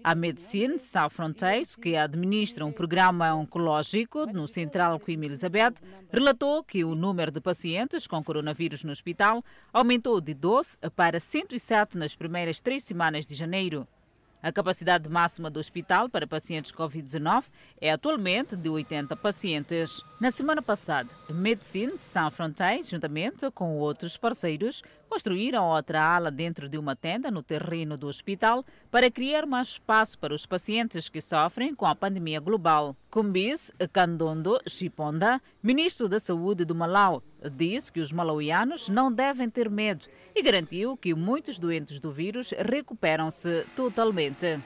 A 0.03 0.15
Medicine 0.15 0.79
Sans 0.79 1.13
Frontiers, 1.13 1.77
que 1.77 1.97
administra 1.97 2.65
um 2.65 2.73
programa 2.73 3.35
oncológico 3.35 4.27
no 4.27 4.49
Central 4.49 4.99
Queen 4.99 5.25
Elizabeth, 5.25 5.75
relatou 6.11 6.63
que 6.63 6.85
o 6.85 6.95
número 6.95 7.31
de 7.31 7.41
pacientes 7.41 8.07
com 8.07 8.23
coronavírus 8.23 8.83
no 8.83 8.93
hospital 8.93 9.45
aumentou 9.73 10.21
de 10.21 10.33
12 10.33 10.79
para 10.97 11.21
107 11.21 11.99
nas 11.99 12.15
primeiras 12.15 12.61
três 12.61 12.83
semanas 12.85 13.27
de 13.27 13.35
janeiro. 13.35 13.87
A 14.45 14.53
capacidade 14.53 15.09
máxima 15.09 15.49
do 15.49 15.59
hospital 15.59 16.07
para 16.07 16.27
pacientes 16.27 16.71
Covid-19 16.71 17.47
é 17.81 17.91
atualmente 17.91 18.55
de 18.55 18.69
80 18.69 19.17
pacientes. 19.17 20.05
Na 20.21 20.31
semana 20.31 20.61
passada, 20.61 21.09
Medicine 21.31 21.95
Sans 21.99 22.31
Frontières, 22.35 22.91
juntamente 22.91 23.51
com 23.53 23.79
outros 23.79 24.19
parceiros, 24.19 24.83
construíram 25.09 25.65
outra 25.65 26.03
ala 26.03 26.31
dentro 26.31 26.69
de 26.69 26.77
uma 26.77 26.95
tenda 26.95 27.31
no 27.31 27.43
terreno 27.43 27.97
do 27.97 28.07
hospital 28.07 28.67
para 28.91 29.11
criar 29.11 29.47
mais 29.47 29.69
espaço 29.69 30.19
para 30.19 30.35
os 30.35 30.45
pacientes 30.45 31.09
que 31.09 31.23
sofrem 31.23 31.75
com 31.75 31.87
a 31.87 31.95
pandemia 31.95 32.39
global. 32.39 32.95
Kumbis 33.11 33.73
Kandondo 33.95 34.61
Chiponda, 34.69 35.41
ministro 35.63 36.07
da 36.07 36.21
Saúde 36.21 36.67
do 36.67 36.75
Malau, 36.75 37.23
disse 37.51 37.93
que 37.93 38.01
os 38.01 38.13
malauianos 38.13 38.89
não 38.89 39.13
devem 39.13 39.49
ter 39.49 39.69
medo 39.71 40.07
e 40.35 40.43
garantiu 40.43 40.97
que 40.97 41.15
muitos 41.15 41.59
doentes 41.59 42.01
do 42.01 42.11
vírus 42.11 42.53
recuperam-se 42.57 43.67
totalmente. 43.77 44.61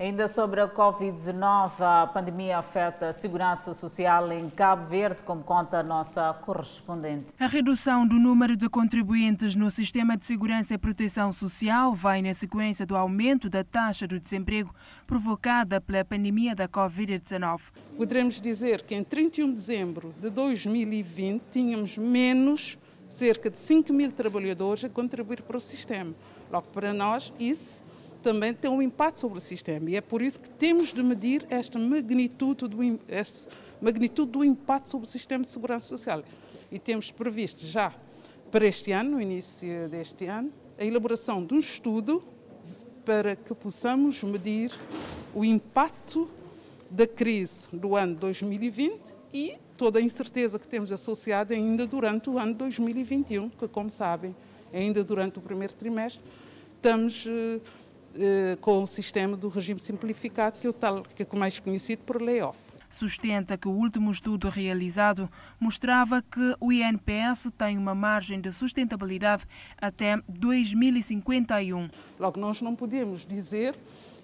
Ainda 0.00 0.28
sobre 0.28 0.62
a 0.62 0.66
Covid-19, 0.66 1.72
a 1.80 2.06
pandemia 2.06 2.56
afeta 2.56 3.10
a 3.10 3.12
segurança 3.12 3.74
social 3.74 4.32
em 4.32 4.48
Cabo 4.48 4.86
Verde, 4.86 5.22
como 5.22 5.44
conta 5.44 5.80
a 5.80 5.82
nossa 5.82 6.32
correspondente. 6.40 7.34
A 7.38 7.46
redução 7.46 8.06
do 8.06 8.18
número 8.18 8.56
de 8.56 8.66
contribuintes 8.66 9.54
no 9.54 9.70
sistema 9.70 10.16
de 10.16 10.24
segurança 10.24 10.72
e 10.72 10.78
proteção 10.78 11.30
social 11.30 11.92
vai 11.92 12.22
na 12.22 12.32
sequência 12.32 12.86
do 12.86 12.96
aumento 12.96 13.50
da 13.50 13.62
taxa 13.62 14.06
do 14.06 14.18
desemprego 14.18 14.74
provocada 15.06 15.82
pela 15.82 16.02
pandemia 16.02 16.54
da 16.54 16.66
Covid-19. 16.66 17.70
Poderemos 17.98 18.40
dizer 18.40 18.80
que 18.80 18.94
em 18.94 19.04
31 19.04 19.48
de 19.48 19.52
dezembro 19.52 20.14
de 20.18 20.30
2020 20.30 21.42
tínhamos 21.52 21.98
menos 21.98 22.78
cerca 23.06 23.50
de 23.50 23.58
5 23.58 23.92
mil 23.92 24.10
trabalhadores 24.10 24.82
a 24.82 24.88
contribuir 24.88 25.42
para 25.42 25.58
o 25.58 25.60
sistema. 25.60 26.14
Logo, 26.50 26.68
para 26.68 26.94
nós, 26.94 27.34
isso 27.38 27.82
também 28.22 28.52
tem 28.54 28.70
um 28.70 28.82
impacto 28.82 29.18
sobre 29.18 29.38
o 29.38 29.40
sistema 29.40 29.90
e 29.90 29.96
é 29.96 30.00
por 30.00 30.22
isso 30.22 30.40
que 30.40 30.48
temos 30.50 30.92
de 30.92 31.02
medir 31.02 31.46
esta 31.50 31.78
magnitude 31.78 32.68
do, 32.68 33.00
esta 33.08 33.50
magnitude 33.80 34.30
do 34.30 34.44
impacto 34.44 34.88
sobre 34.88 35.06
o 35.06 35.10
sistema 35.10 35.44
de 35.44 35.50
segurança 35.50 35.86
social. 35.86 36.22
E 36.70 36.78
temos 36.78 37.10
previsto 37.10 37.66
já 37.66 37.92
para 38.50 38.66
este 38.66 38.92
ano, 38.92 39.12
no 39.12 39.20
início 39.20 39.88
deste 39.88 40.26
ano, 40.26 40.52
a 40.78 40.84
elaboração 40.84 41.44
de 41.44 41.54
um 41.54 41.58
estudo 41.58 42.22
para 43.04 43.34
que 43.36 43.54
possamos 43.54 44.22
medir 44.22 44.72
o 45.34 45.44
impacto 45.44 46.30
da 46.90 47.06
crise 47.06 47.66
do 47.72 47.96
ano 47.96 48.14
2020 48.16 49.00
e 49.32 49.56
toda 49.76 49.98
a 49.98 50.02
incerteza 50.02 50.58
que 50.58 50.66
temos 50.66 50.90
associada 50.92 51.54
ainda 51.54 51.86
durante 51.86 52.28
o 52.28 52.38
ano 52.38 52.54
2021, 52.54 53.48
que, 53.50 53.68
como 53.68 53.88
sabem, 53.88 54.34
ainda 54.72 55.02
durante 55.02 55.38
o 55.38 55.42
primeiro 55.42 55.72
trimestre, 55.74 56.20
estamos 56.76 57.26
eh, 58.18 58.56
com 58.60 58.82
o 58.82 58.86
sistema 58.86 59.36
do 59.36 59.48
regime 59.48 59.80
simplificado, 59.80 60.60
que 60.60 60.66
é 60.66 60.70
o 60.70 60.72
tal, 60.72 61.02
que 61.02 61.22
é 61.22 61.36
mais 61.36 61.58
conhecido 61.58 62.02
por 62.02 62.20
layoff. 62.20 62.58
Sustenta 62.88 63.56
que 63.56 63.68
o 63.68 63.70
último 63.70 64.10
estudo 64.10 64.48
realizado 64.48 65.30
mostrava 65.60 66.20
que 66.20 66.56
o 66.58 66.72
INPS 66.72 67.50
tem 67.56 67.78
uma 67.78 67.94
margem 67.94 68.40
de 68.40 68.52
sustentabilidade 68.52 69.44
até 69.80 70.20
2051. 70.28 71.88
Logo, 72.18 72.40
nós 72.40 72.60
não 72.60 72.74
podemos 72.74 73.24
dizer 73.24 73.76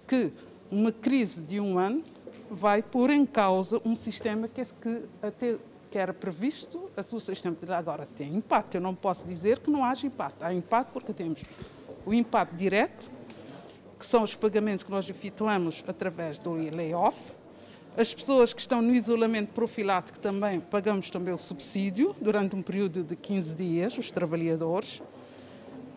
que 0.09 0.32
uma 0.68 0.91
crise 0.91 1.41
de 1.43 1.61
um 1.61 1.78
ano 1.78 2.03
vai 2.51 2.82
pôr 2.82 3.11
em 3.11 3.24
causa 3.24 3.80
um 3.84 3.95
sistema 3.95 4.49
que, 4.49 4.64
que 4.64 5.03
até 5.22 5.59
que 5.91 5.99
era 5.99 6.12
previsto 6.12 6.91
a 6.97 7.03
seu 7.03 7.20
sistema. 7.20 7.57
Agora 7.70 8.07
tem 8.16 8.34
impacto. 8.34 8.74
Eu 8.74 8.80
não 8.80 8.95
posso 8.95 9.24
dizer 9.24 9.61
que 9.61 9.70
não 9.70 9.84
haja 9.84 10.07
impacto. 10.07 10.43
Há 10.43 10.53
impacto 10.53 10.93
porque 10.93 11.12
temos 11.12 11.43
o 12.05 12.12
impacto 12.12 12.55
direto, 12.55 13.11
que 13.99 14.07
são 14.07 14.22
os 14.22 14.34
pagamentos 14.34 14.84
que 14.84 14.90
nós 14.90 15.09
efetuamos 15.09 15.84
através 15.86 16.38
do 16.38 16.53
layoff. 16.53 17.18
As 17.97 18.14
pessoas 18.14 18.53
que 18.53 18.61
estão 18.61 18.82
no 18.82 18.94
isolamento 18.94 19.53
profilático 19.53 20.18
também 20.18 20.61
pagamos 20.61 21.09
também 21.09 21.32
o 21.32 21.38
subsídio 21.38 22.14
durante 22.20 22.55
um 22.55 22.61
período 22.61 23.03
de 23.03 23.16
15 23.16 23.55
dias, 23.55 23.97
os 23.97 24.11
trabalhadores. 24.11 25.01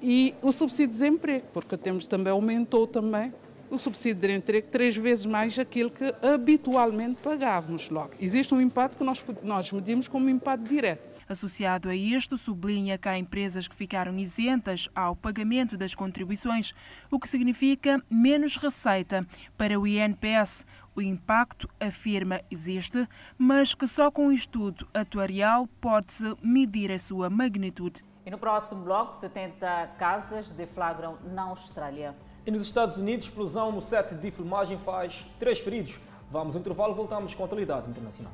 E 0.01 0.33
o 0.41 0.53
subsídio 0.53 0.93
de 0.93 0.99
desemprego, 0.99 1.45
porque 1.51 1.75
temos 1.75 2.07
também 2.07 2.31
aumentou 2.31 2.87
também 2.87 3.33
o 3.69 3.77
subsídio 3.77 4.21
de 4.21 4.35
emprego 4.35 4.67
três 4.69 4.95
vezes 4.95 5.25
mais 5.25 5.59
aquilo 5.59 5.91
que 5.91 6.05
habitualmente 6.25 7.21
pagávamos 7.21 7.89
logo. 7.89 8.11
Existe 8.19 8.53
um 8.53 8.61
impacto 8.61 8.97
que 8.97 9.03
nós, 9.03 9.23
nós 9.43 9.71
medimos 9.71 10.07
como 10.07 10.25
um 10.25 10.29
impacto 10.29 10.63
direto. 10.63 11.08
Associado 11.29 11.89
a 11.89 11.95
isto, 11.95 12.39
sublinha 12.39 12.97
que 12.97 13.07
há 13.07 13.15
empresas 13.15 13.67
que 13.67 13.75
ficaram 13.75 14.17
isentas 14.17 14.89
ao 14.95 15.15
pagamento 15.15 15.77
das 15.77 15.93
contribuições, 15.93 16.73
o 17.11 17.19
que 17.19 17.29
significa 17.29 18.03
menos 18.09 18.55
receita 18.55 19.23
para 19.55 19.79
o 19.79 19.85
INPS. 19.85 20.65
O 20.95 21.01
impacto, 21.03 21.69
afirma, 21.79 22.41
existe, 22.49 23.07
mas 23.37 23.75
que 23.75 23.85
só 23.85 24.09
com 24.09 24.25
um 24.25 24.31
estudo 24.31 24.87
atuarial 24.91 25.67
pode-se 25.79 26.35
medir 26.41 26.91
a 26.91 26.97
sua 26.97 27.29
magnitude. 27.29 28.03
E 28.25 28.31
no 28.31 28.39
próximo 28.39 28.83
bloco, 28.83 29.13
70 29.15 29.97
casas 29.99 30.49
deflagram 30.49 31.19
na 31.31 31.43
Austrália. 31.43 32.15
E 32.43 32.49
nos 32.49 32.63
Estados 32.63 32.97
Unidos, 32.97 33.27
explosão 33.27 33.71
no 33.71 33.81
set 33.81 34.15
de 34.15 34.31
filmagem 34.31 34.79
faz 34.79 35.27
três 35.37 35.59
feridos. 35.59 35.99
Vamos 36.31 36.55
ao 36.55 36.61
intervalo, 36.61 36.95
voltamos 36.95 37.35
com 37.35 37.43
a 37.43 37.45
atualidade 37.45 37.87
internacional. 37.87 38.33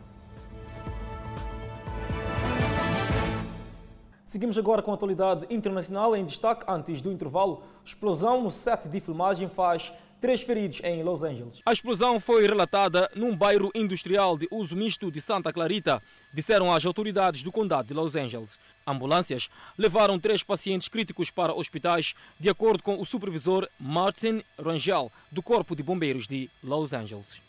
Seguimos 4.36 4.57
agora 4.57 4.81
com 4.81 4.91
a 4.91 4.95
atualidade 4.95 5.47
internacional 5.49 6.13
em 6.13 6.25
destaque 6.25 6.65
antes 6.67 7.01
do 7.01 7.09
intervalo. 7.09 7.63
Explosão 7.86 8.43
no 8.43 8.51
set 8.51 8.89
de 8.89 8.99
filmagem 8.99 9.47
faz 9.47 9.93
três 10.19 10.41
feridos 10.41 10.81
em 10.83 11.01
Los 11.03 11.23
Angeles. 11.23 11.61
A 11.65 11.71
explosão 11.71 12.19
foi 12.19 12.45
relatada 12.45 13.09
num 13.15 13.33
bairro 13.33 13.71
industrial 13.73 14.38
de 14.38 14.45
uso 14.51 14.75
misto 14.75 15.09
de 15.09 15.21
Santa 15.21 15.53
Clarita, 15.53 16.03
disseram 16.33 16.69
as 16.69 16.86
autoridades 16.86 17.43
do 17.43 17.51
condado 17.53 17.88
de 17.88 17.93
Los 17.93 18.17
Angeles. 18.17 18.59
Ambulâncias 18.86 19.49
levaram 19.77 20.19
três 20.19 20.43
pacientes 20.43 20.89
críticos 20.89 21.31
para 21.31 21.55
hospitais, 21.55 22.13
de 22.38 22.49
acordo 22.49 22.83
com 22.83 22.99
o 22.99 23.05
supervisor 23.05 23.69
Martin 23.79 24.43
Rangel, 24.61 25.09
do 25.31 25.41
Corpo 25.41 25.77
de 25.77 25.81
Bombeiros 25.81 26.27
de 26.27 26.49
Los 26.61 26.91
Angeles. 26.91 27.41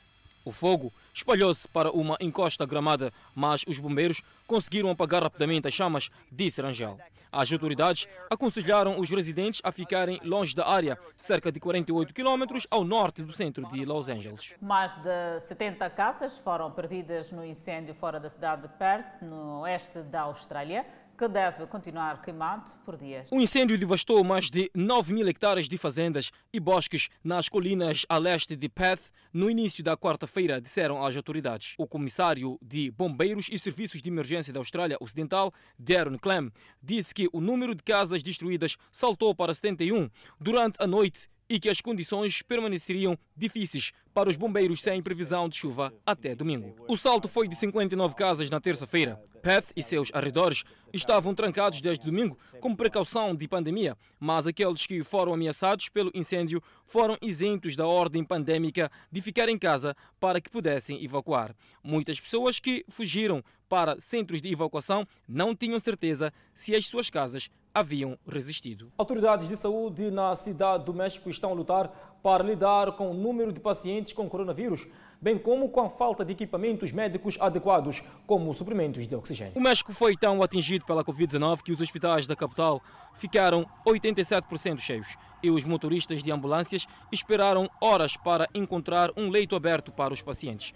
O 0.44 0.52
fogo 0.52 0.92
espalhou-se 1.16 1.66
para 1.68 1.90
uma 1.90 2.14
encosta 2.20 2.66
gramada, 2.66 3.10
mas 3.34 3.64
os 3.66 3.80
bombeiros 3.80 4.22
conseguiram 4.46 4.90
apagar 4.90 5.22
rapidamente 5.22 5.66
as 5.66 5.72
chamas, 5.72 6.10
disse 6.30 6.60
Rangel. 6.60 6.98
As 7.32 7.50
autoridades 7.50 8.06
aconselharam 8.30 9.00
os 9.00 9.10
residentes 9.10 9.60
a 9.64 9.72
ficarem 9.72 10.20
longe 10.22 10.54
da 10.54 10.68
área, 10.68 10.98
cerca 11.16 11.50
de 11.50 11.58
48 11.58 12.12
quilômetros 12.12 12.66
ao 12.70 12.84
norte 12.84 13.22
do 13.22 13.32
centro 13.32 13.66
de 13.70 13.84
Los 13.84 14.08
Angeles. 14.08 14.54
Mais 14.60 14.94
de 14.96 15.40
70 15.40 15.88
casas 15.90 16.36
foram 16.38 16.70
perdidas 16.70 17.32
no 17.32 17.44
incêndio 17.44 17.94
fora 17.94 18.20
da 18.20 18.28
cidade 18.28 18.62
de 18.62 18.68
Perth, 18.68 19.22
no 19.22 19.60
oeste 19.60 20.00
da 20.02 20.22
Austrália 20.22 20.86
que 21.16 21.26
deve 21.26 21.66
continuar 21.66 22.20
queimado 22.20 22.70
por 22.84 22.96
dias. 22.96 23.26
O 23.30 23.40
incêndio 23.40 23.78
devastou 23.78 24.22
mais 24.22 24.50
de 24.50 24.70
9 24.74 25.14
mil 25.14 25.26
hectares 25.26 25.68
de 25.68 25.78
fazendas 25.78 26.30
e 26.52 26.60
bosques 26.60 27.08
nas 27.24 27.48
colinas 27.48 28.04
a 28.08 28.18
leste 28.18 28.54
de 28.54 28.68
Perth 28.68 29.10
no 29.32 29.50
início 29.50 29.82
da 29.82 29.96
quarta-feira, 29.96 30.60
disseram 30.60 31.04
as 31.04 31.16
autoridades. 31.16 31.74
O 31.78 31.86
comissário 31.86 32.58
de 32.62 32.90
Bombeiros 32.90 33.48
e 33.50 33.58
Serviços 33.58 34.02
de 34.02 34.10
Emergência 34.10 34.52
da 34.52 34.60
Austrália 34.60 34.96
Ocidental, 35.00 35.52
Darren 35.78 36.18
Clem, 36.18 36.50
disse 36.82 37.14
que 37.14 37.28
o 37.32 37.40
número 37.40 37.74
de 37.74 37.82
casas 37.82 38.22
destruídas 38.22 38.76
saltou 38.90 39.34
para 39.34 39.54
71 39.54 40.08
durante 40.40 40.76
a 40.82 40.86
noite 40.86 41.28
e 41.48 41.60
que 41.60 41.68
as 41.68 41.80
condições 41.80 42.42
permaneceriam 42.42 43.18
difíceis 43.36 43.92
para 44.12 44.28
os 44.28 44.36
bombeiros 44.36 44.80
sem 44.80 45.02
previsão 45.02 45.48
de 45.48 45.56
chuva 45.56 45.92
até 46.04 46.34
domingo. 46.34 46.74
O 46.88 46.96
salto 46.96 47.28
foi 47.28 47.46
de 47.46 47.54
59 47.54 48.14
casas 48.14 48.50
na 48.50 48.60
terça-feira. 48.60 49.20
Perth 49.42 49.70
e 49.76 49.82
seus 49.82 50.10
arredores 50.12 50.64
estavam 50.92 51.34
trancados 51.34 51.80
desde 51.80 52.04
domingo 52.04 52.38
como 52.60 52.76
precaução 52.76 53.34
de 53.34 53.46
pandemia, 53.46 53.96
mas 54.18 54.46
aqueles 54.46 54.86
que 54.86 55.04
foram 55.04 55.34
ameaçados 55.34 55.88
pelo 55.88 56.10
incêndio 56.14 56.62
foram 56.84 57.16
isentos 57.20 57.76
da 57.76 57.86
ordem 57.86 58.24
pandêmica 58.24 58.90
de 59.12 59.20
ficar 59.20 59.48
em 59.48 59.58
casa 59.58 59.94
para 60.18 60.40
que 60.40 60.50
pudessem 60.50 61.04
evacuar. 61.04 61.54
Muitas 61.82 62.18
pessoas 62.18 62.58
que 62.58 62.84
fugiram 62.88 63.44
para 63.68 64.00
centros 64.00 64.40
de 64.40 64.50
evacuação 64.50 65.06
não 65.28 65.54
tinham 65.54 65.78
certeza 65.78 66.32
se 66.54 66.74
as 66.74 66.86
suas 66.86 67.10
casas 67.10 67.50
haviam 67.76 68.16
resistido. 68.26 68.90
Autoridades 68.96 69.46
de 69.46 69.54
saúde 69.54 70.10
na 70.10 70.34
cidade 70.34 70.86
do 70.86 70.94
México 70.94 71.28
estão 71.28 71.50
a 71.50 71.52
lutar 71.52 72.16
para 72.22 72.42
lidar 72.42 72.92
com 72.92 73.10
o 73.10 73.14
número 73.14 73.52
de 73.52 73.60
pacientes 73.60 74.14
com 74.14 74.26
coronavírus, 74.30 74.86
bem 75.20 75.38
como 75.38 75.68
com 75.68 75.82
a 75.82 75.90
falta 75.90 76.24
de 76.24 76.32
equipamentos 76.32 76.90
médicos 76.90 77.36
adequados, 77.38 78.02
como 78.26 78.52
suprimentos 78.54 79.06
de 79.06 79.14
oxigênio. 79.14 79.52
O 79.54 79.60
México 79.60 79.92
foi 79.92 80.16
tão 80.16 80.42
atingido 80.42 80.86
pela 80.86 81.04
Covid-19 81.04 81.62
que 81.62 81.70
os 81.70 81.80
hospitais 81.82 82.26
da 82.26 82.34
capital 82.34 82.80
ficaram 83.14 83.66
87% 83.86 84.80
cheios 84.80 85.18
e 85.42 85.50
os 85.50 85.62
motoristas 85.64 86.22
de 86.22 86.32
ambulâncias 86.32 86.86
esperaram 87.12 87.68
horas 87.78 88.16
para 88.16 88.48
encontrar 88.54 89.10
um 89.16 89.28
leito 89.28 89.54
aberto 89.54 89.92
para 89.92 90.14
os 90.14 90.22
pacientes. 90.22 90.72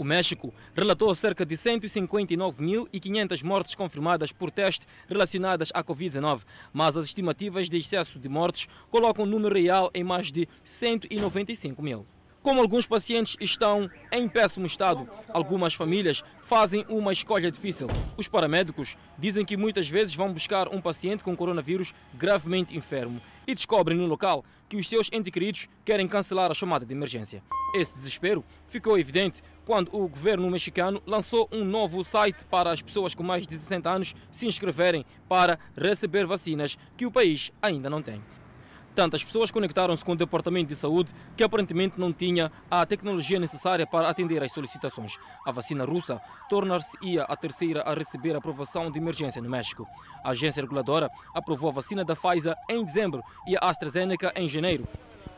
O 0.00 0.04
México 0.04 0.50
relatou 0.74 1.14
cerca 1.14 1.44
de 1.44 1.54
159.500 1.54 3.44
mortes 3.44 3.74
confirmadas 3.74 4.32
por 4.32 4.50
teste 4.50 4.86
relacionadas 5.06 5.68
à 5.74 5.84
Covid-19, 5.84 6.40
mas 6.72 6.96
as 6.96 7.04
estimativas 7.04 7.68
de 7.68 7.76
excesso 7.76 8.18
de 8.18 8.26
mortes 8.26 8.66
colocam 8.88 9.26
o 9.26 9.28
número 9.28 9.54
real 9.54 9.90
em 9.92 10.02
mais 10.02 10.32
de 10.32 10.48
195 10.64 11.82
mil. 11.82 12.06
Como 12.42 12.62
alguns 12.62 12.86
pacientes 12.86 13.36
estão 13.38 13.90
em 14.10 14.26
péssimo 14.26 14.64
estado, 14.64 15.06
algumas 15.28 15.74
famílias 15.74 16.24
fazem 16.40 16.86
uma 16.88 17.12
escolha 17.12 17.50
difícil. 17.50 17.86
Os 18.16 18.26
paramédicos 18.26 18.96
dizem 19.18 19.44
que 19.44 19.58
muitas 19.58 19.90
vezes 19.90 20.14
vão 20.14 20.32
buscar 20.32 20.74
um 20.74 20.80
paciente 20.80 21.22
com 21.22 21.36
coronavírus 21.36 21.92
gravemente 22.14 22.74
enfermo 22.74 23.20
e 23.46 23.54
descobrem 23.54 23.98
no 23.98 24.06
local 24.06 24.42
que 24.70 24.78
os 24.78 24.88
seus 24.88 25.10
entes 25.12 25.30
queridos 25.30 25.68
querem 25.84 26.08
cancelar 26.08 26.50
a 26.50 26.54
chamada 26.54 26.86
de 26.86 26.94
emergência. 26.94 27.42
Esse 27.74 27.94
desespero 27.94 28.42
ficou 28.66 28.98
evidente 28.98 29.42
quando 29.64 29.94
o 29.94 30.08
governo 30.08 30.50
mexicano 30.50 31.02
lançou 31.06 31.48
um 31.52 31.64
novo 31.64 32.02
site 32.04 32.44
para 32.44 32.70
as 32.70 32.82
pessoas 32.82 33.14
com 33.14 33.22
mais 33.22 33.46
de 33.46 33.54
60 33.54 33.90
anos 33.90 34.14
se 34.32 34.46
inscreverem 34.46 35.04
para 35.28 35.58
receber 35.76 36.26
vacinas 36.26 36.78
que 36.96 37.06
o 37.06 37.10
país 37.10 37.52
ainda 37.62 37.88
não 37.88 38.02
tem. 38.02 38.20
Tantas 38.94 39.22
pessoas 39.22 39.50
conectaram-se 39.50 40.04
com 40.04 40.12
o 40.12 40.16
Departamento 40.16 40.68
de 40.68 40.74
Saúde 40.74 41.14
que 41.36 41.44
aparentemente 41.44 41.98
não 41.98 42.12
tinha 42.12 42.50
a 42.70 42.84
tecnologia 42.84 43.38
necessária 43.38 43.86
para 43.86 44.08
atender 44.08 44.42
às 44.42 44.52
solicitações. 44.52 45.16
A 45.46 45.52
vacina 45.52 45.84
russa 45.84 46.20
tornar-se-ia 46.48 47.22
a 47.22 47.36
terceira 47.36 47.82
a 47.82 47.94
receber 47.94 48.34
aprovação 48.34 48.90
de 48.90 48.98
emergência 48.98 49.40
no 49.40 49.48
México. 49.48 49.86
A 50.24 50.30
agência 50.30 50.60
reguladora 50.60 51.08
aprovou 51.32 51.70
a 51.70 51.74
vacina 51.74 52.04
da 52.04 52.16
Pfizer 52.16 52.54
em 52.68 52.84
dezembro 52.84 53.22
e 53.46 53.56
a 53.56 53.60
AstraZeneca 53.70 54.32
em 54.34 54.48
janeiro. 54.48 54.86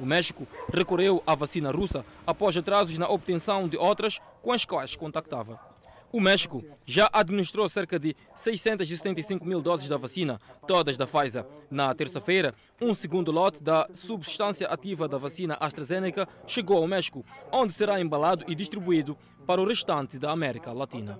O 0.00 0.06
México 0.06 0.48
recorreu 0.72 1.22
à 1.26 1.34
vacina 1.34 1.70
russa 1.70 2.04
após 2.26 2.56
atrasos 2.56 2.96
na 2.96 3.08
obtenção 3.08 3.68
de 3.68 3.76
outras 3.76 4.18
com 4.42 4.50
as 4.50 4.64
quais 4.64 4.96
contactava. 4.96 5.71
O 6.12 6.20
México 6.20 6.62
já 6.84 7.08
administrou 7.10 7.66
cerca 7.70 7.98
de 7.98 8.14
675 8.36 9.46
mil 9.46 9.62
doses 9.62 9.88
da 9.88 9.96
vacina, 9.96 10.38
todas 10.66 10.98
da 10.98 11.06
Pfizer. 11.06 11.46
Na 11.70 11.94
terça-feira, 11.94 12.54
um 12.78 12.92
segundo 12.92 13.32
lote 13.32 13.62
da 13.62 13.88
substância 13.94 14.68
ativa 14.68 15.08
da 15.08 15.16
vacina 15.16 15.56
AstraZeneca 15.58 16.28
chegou 16.46 16.76
ao 16.76 16.86
México, 16.86 17.24
onde 17.50 17.72
será 17.72 17.98
embalado 17.98 18.44
e 18.46 18.54
distribuído 18.54 19.16
para 19.46 19.60
o 19.60 19.66
restante 19.66 20.18
da 20.18 20.30
América 20.30 20.72
Latina. 20.72 21.18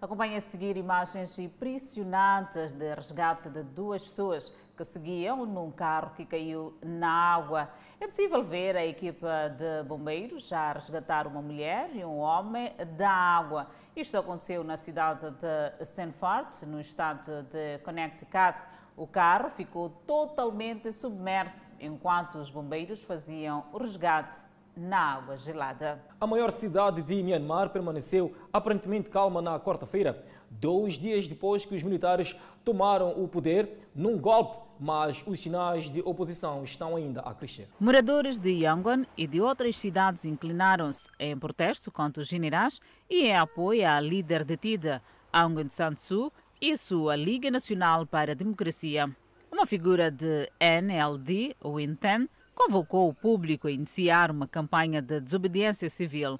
Acompanhe 0.00 0.36
a 0.36 0.40
seguir 0.40 0.76
imagens 0.76 1.38
impressionantes 1.38 2.72
de 2.72 2.94
resgate 2.94 3.48
de 3.48 3.62
duas 3.62 4.02
pessoas 4.02 4.52
que 4.76 4.84
seguiam 4.84 5.46
num 5.46 5.70
carro 5.70 6.12
que 6.16 6.24
caiu 6.24 6.76
na 6.82 7.08
água. 7.08 7.70
É 8.00 8.06
possível 8.06 8.42
ver 8.42 8.76
a 8.76 8.84
equipa 8.84 9.48
de 9.56 9.86
bombeiros 9.86 10.48
já 10.48 10.72
resgatar 10.72 11.26
uma 11.26 11.40
mulher 11.40 11.94
e 11.94 12.04
um 12.04 12.18
homem 12.18 12.74
da 12.96 13.10
água. 13.10 13.68
Isto 13.94 14.18
aconteceu 14.18 14.64
na 14.64 14.76
cidade 14.76 15.30
de 15.30 15.84
Sanford, 15.84 16.66
no 16.66 16.80
estado 16.80 17.44
de 17.44 17.78
Connecticut. 17.84 18.58
O 18.96 19.06
carro 19.06 19.50
ficou 19.50 19.88
totalmente 20.06 20.92
submerso 20.92 21.74
enquanto 21.78 22.38
os 22.38 22.50
bombeiros 22.50 23.02
faziam 23.04 23.66
o 23.72 23.78
resgate 23.78 24.51
na 24.76 24.98
água 24.98 25.36
gelada. 25.36 26.02
A 26.20 26.26
maior 26.26 26.50
cidade 26.50 27.02
de 27.02 27.22
Myanmar 27.22 27.70
permaneceu 27.70 28.34
aparentemente 28.52 29.10
calma 29.10 29.42
na 29.42 29.58
quarta-feira, 29.60 30.24
dois 30.50 30.94
dias 30.94 31.28
depois 31.28 31.64
que 31.64 31.74
os 31.74 31.82
militares 31.82 32.36
tomaram 32.64 33.22
o 33.22 33.28
poder 33.28 33.88
num 33.94 34.18
golpe, 34.18 34.58
mas 34.78 35.22
os 35.26 35.38
sinais 35.40 35.90
de 35.90 36.00
oposição 36.00 36.64
estão 36.64 36.96
ainda 36.96 37.20
a 37.20 37.34
crescer. 37.34 37.68
Moradores 37.78 38.38
de 38.38 38.50
Yangon 38.50 39.04
e 39.16 39.26
de 39.26 39.40
outras 39.40 39.76
cidades 39.76 40.24
inclinaram-se 40.24 41.08
em 41.18 41.38
protesto 41.38 41.90
contra 41.90 42.22
os 42.22 42.28
generais 42.28 42.80
e 43.08 43.26
em 43.26 43.36
apoio 43.36 43.88
à 43.88 44.00
líder 44.00 44.44
detida, 44.44 45.02
Aung 45.32 45.68
San 45.68 45.96
Suu, 45.96 46.32
e 46.60 46.76
sua 46.76 47.16
Liga 47.16 47.50
Nacional 47.50 48.06
para 48.06 48.32
a 48.32 48.36
Democracia. 48.36 49.10
Uma 49.50 49.66
figura 49.66 50.10
de 50.10 50.48
NLD, 50.60 51.56
o 51.60 51.78
INTEN, 51.80 52.28
convocou 52.54 53.08
o 53.08 53.14
público 53.14 53.68
a 53.68 53.72
iniciar 53.72 54.30
uma 54.30 54.46
campanha 54.46 55.00
de 55.00 55.20
desobediência 55.20 55.88
civil. 55.90 56.38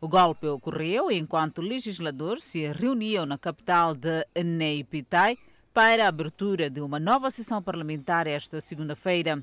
O 0.00 0.08
golpe 0.08 0.46
ocorreu 0.46 1.10
enquanto 1.10 1.62
legisladores 1.62 2.44
se 2.44 2.66
reuniam 2.72 3.24
na 3.24 3.38
capital 3.38 3.94
de 3.94 4.26
Neipitai 4.44 5.38
para 5.72 6.04
a 6.04 6.08
abertura 6.08 6.68
de 6.68 6.80
uma 6.80 6.98
nova 6.98 7.30
sessão 7.30 7.62
parlamentar 7.62 8.26
esta 8.26 8.60
segunda-feira. 8.60 9.42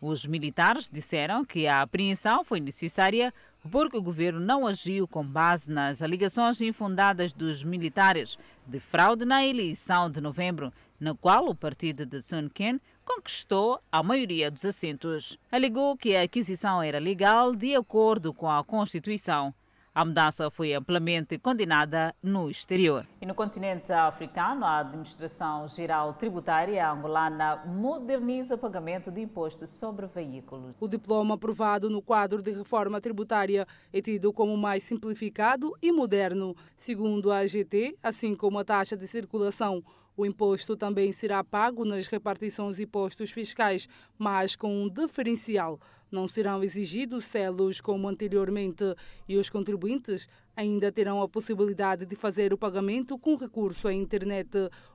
Os 0.00 0.24
militares 0.24 0.88
disseram 0.88 1.44
que 1.44 1.66
a 1.66 1.82
apreensão 1.82 2.44
foi 2.44 2.60
necessária 2.60 3.34
porque 3.68 3.96
o 3.96 4.02
governo 4.02 4.38
não 4.38 4.66
agiu 4.66 5.08
com 5.08 5.26
base 5.26 5.70
nas 5.70 6.00
alegações 6.00 6.60
infundadas 6.60 7.32
dos 7.32 7.64
militares 7.64 8.38
de 8.64 8.78
fraude 8.78 9.24
na 9.24 9.44
eleição 9.44 10.08
de 10.08 10.20
novembro, 10.20 10.72
na 11.00 11.14
qual 11.14 11.48
o 11.48 11.54
partido 11.54 12.06
de 12.06 12.22
Sun 12.22 12.48
Ken 12.48 12.78
conquistou 13.08 13.80
a 13.90 14.02
maioria 14.02 14.50
dos 14.50 14.66
assentos. 14.66 15.38
Alegou 15.50 15.96
que 15.96 16.14
a 16.14 16.22
aquisição 16.22 16.82
era 16.82 16.98
legal 16.98 17.56
de 17.56 17.74
acordo 17.74 18.34
com 18.34 18.50
a 18.50 18.62
Constituição. 18.62 19.54
A 19.94 20.04
mudança 20.04 20.50
foi 20.50 20.74
amplamente 20.74 21.38
condenada 21.38 22.14
no 22.22 22.50
exterior. 22.50 23.04
E 23.20 23.26
no 23.26 23.34
continente 23.34 23.90
africano, 23.92 24.64
a 24.64 24.78
Administração 24.78 25.66
Geral 25.66 26.12
Tributária 26.14 26.88
angolana 26.88 27.64
moderniza 27.66 28.54
o 28.54 28.58
pagamento 28.58 29.10
de 29.10 29.22
impostos 29.22 29.70
sobre 29.70 30.06
veículos. 30.06 30.76
O 30.78 30.86
diploma 30.86 31.34
aprovado 31.34 31.90
no 31.90 32.02
quadro 32.02 32.42
de 32.42 32.52
reforma 32.52 33.00
tributária 33.00 33.66
é 33.92 34.00
tido 34.00 34.32
como 34.32 34.56
mais 34.56 34.82
simplificado 34.84 35.74
e 35.82 35.90
moderno. 35.90 36.54
Segundo 36.76 37.32
a 37.32 37.38
AGT, 37.38 37.98
assim 38.02 38.36
como 38.36 38.58
a 38.58 38.64
taxa 38.64 38.96
de 38.96 39.08
circulação, 39.08 39.82
o 40.18 40.26
imposto 40.26 40.76
também 40.76 41.12
será 41.12 41.44
pago 41.44 41.84
nas 41.84 42.08
repartições 42.08 42.76
de 42.76 42.82
impostos 42.82 43.30
fiscais, 43.30 43.88
mas 44.18 44.56
com 44.56 44.82
um 44.82 44.88
diferencial. 44.88 45.78
Não 46.10 46.26
serão 46.26 46.64
exigidos 46.64 47.26
selos 47.26 47.80
como 47.80 48.08
anteriormente 48.08 48.84
e 49.28 49.36
os 49.36 49.50
contribuintes 49.50 50.28
ainda 50.56 50.90
terão 50.90 51.22
a 51.22 51.28
possibilidade 51.28 52.04
de 52.04 52.16
fazer 52.16 52.52
o 52.52 52.58
pagamento 52.58 53.16
com 53.16 53.36
recurso 53.36 53.86
à 53.86 53.92
internet, 53.92 54.48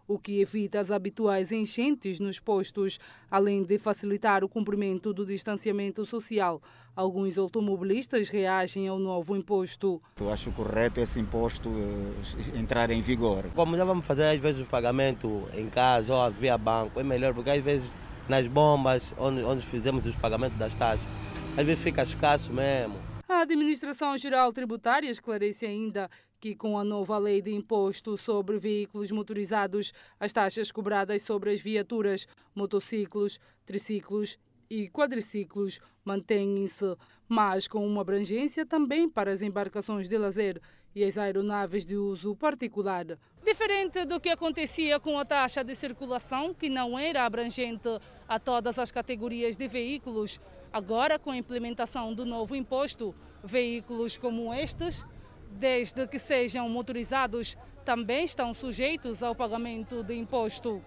o 0.05 0.19
que 0.19 0.41
evita 0.41 0.79
as 0.79 0.91
habituais 0.91 1.53
enchentes 1.53 2.19
nos 2.19 2.37
postos, 2.37 2.99
além 3.31 3.63
de 3.63 3.79
facilitar 3.79 4.43
o 4.43 4.49
cumprimento 4.49 5.13
do 5.13 5.25
distanciamento 5.25 6.05
social. 6.05 6.61
Alguns 6.95 7.37
automobilistas 7.37 8.27
reagem 8.27 8.89
ao 8.89 8.99
novo 8.99 9.37
imposto. 9.37 10.01
Eu 10.19 10.29
acho 10.29 10.51
correto 10.51 10.99
esse 10.99 11.17
imposto 11.17 11.69
entrar 12.53 12.91
em 12.91 13.01
vigor. 13.01 13.45
Como 13.55 13.77
já 13.77 13.85
vamos 13.85 14.05
fazer 14.05 14.25
às 14.25 14.39
vezes 14.39 14.61
o 14.61 14.65
pagamento 14.65 15.47
em 15.55 15.69
casa 15.69 16.13
ou 16.13 16.31
via 16.31 16.57
banco, 16.57 16.99
é 16.99 17.03
melhor 17.03 17.33
porque 17.33 17.51
às 17.51 17.63
vezes 17.63 17.89
nas 18.27 18.47
bombas 18.47 19.13
onde, 19.17 19.41
onde 19.43 19.65
fizemos 19.65 20.05
os 20.05 20.15
pagamentos 20.15 20.57
das 20.57 20.73
taxas. 20.75 21.07
Às 21.57 21.65
vezes 21.65 21.83
fica 21.83 22.03
escasso 22.03 22.51
mesmo. 22.51 22.95
A 23.27 23.41
Administração 23.41 24.17
Geral 24.17 24.51
Tributária 24.51 25.09
esclarece 25.09 25.65
ainda 25.65 26.09
que, 26.39 26.55
com 26.55 26.77
a 26.77 26.83
nova 26.83 27.17
lei 27.17 27.41
de 27.41 27.53
imposto 27.53 28.17
sobre 28.17 28.57
veículos 28.57 29.11
motorizados, 29.11 29.93
as 30.19 30.33
taxas 30.33 30.71
cobradas 30.71 31.21
sobre 31.21 31.51
as 31.51 31.61
viaturas, 31.61 32.27
motociclos, 32.53 33.39
triciclos 33.65 34.37
e 34.69 34.89
quadriciclos 34.89 35.79
mantêm-se, 36.03 36.95
mas 37.29 37.67
com 37.67 37.87
uma 37.87 38.01
abrangência 38.01 38.65
também 38.65 39.07
para 39.09 39.31
as 39.31 39.41
embarcações 39.41 40.09
de 40.09 40.17
lazer 40.17 40.61
e 40.95 41.03
as 41.03 41.17
aeronaves 41.17 41.85
de 41.85 41.95
uso 41.95 42.35
particular. 42.35 43.17
Diferente 43.45 44.05
do 44.05 44.21
que 44.21 44.29
acontecia 44.29 45.01
com 45.01 45.19
a 45.19 45.25
taxa 45.25 45.65
de 45.65 45.75
circulação, 45.75 46.53
que 46.53 46.69
não 46.69 46.97
era 46.97 47.25
abrangente 47.25 47.89
a 48.25 48.39
todas 48.39 48.79
as 48.79 48.89
categorias 48.89 49.57
de 49.57 49.67
veículos, 49.67 50.39
agora 50.71 51.19
com 51.19 51.29
a 51.29 51.35
implementação 51.35 52.13
do 52.13 52.25
novo 52.25 52.55
imposto, 52.55 53.13
veículos 53.43 54.17
como 54.17 54.53
estes, 54.53 55.05
desde 55.51 56.07
que 56.07 56.17
sejam 56.17 56.69
motorizados, 56.69 57.57
também 57.83 58.23
estão 58.23 58.53
sujeitos 58.53 59.21
ao 59.21 59.35
pagamento 59.35 60.03
de 60.03 60.15
imposto. 60.15 60.81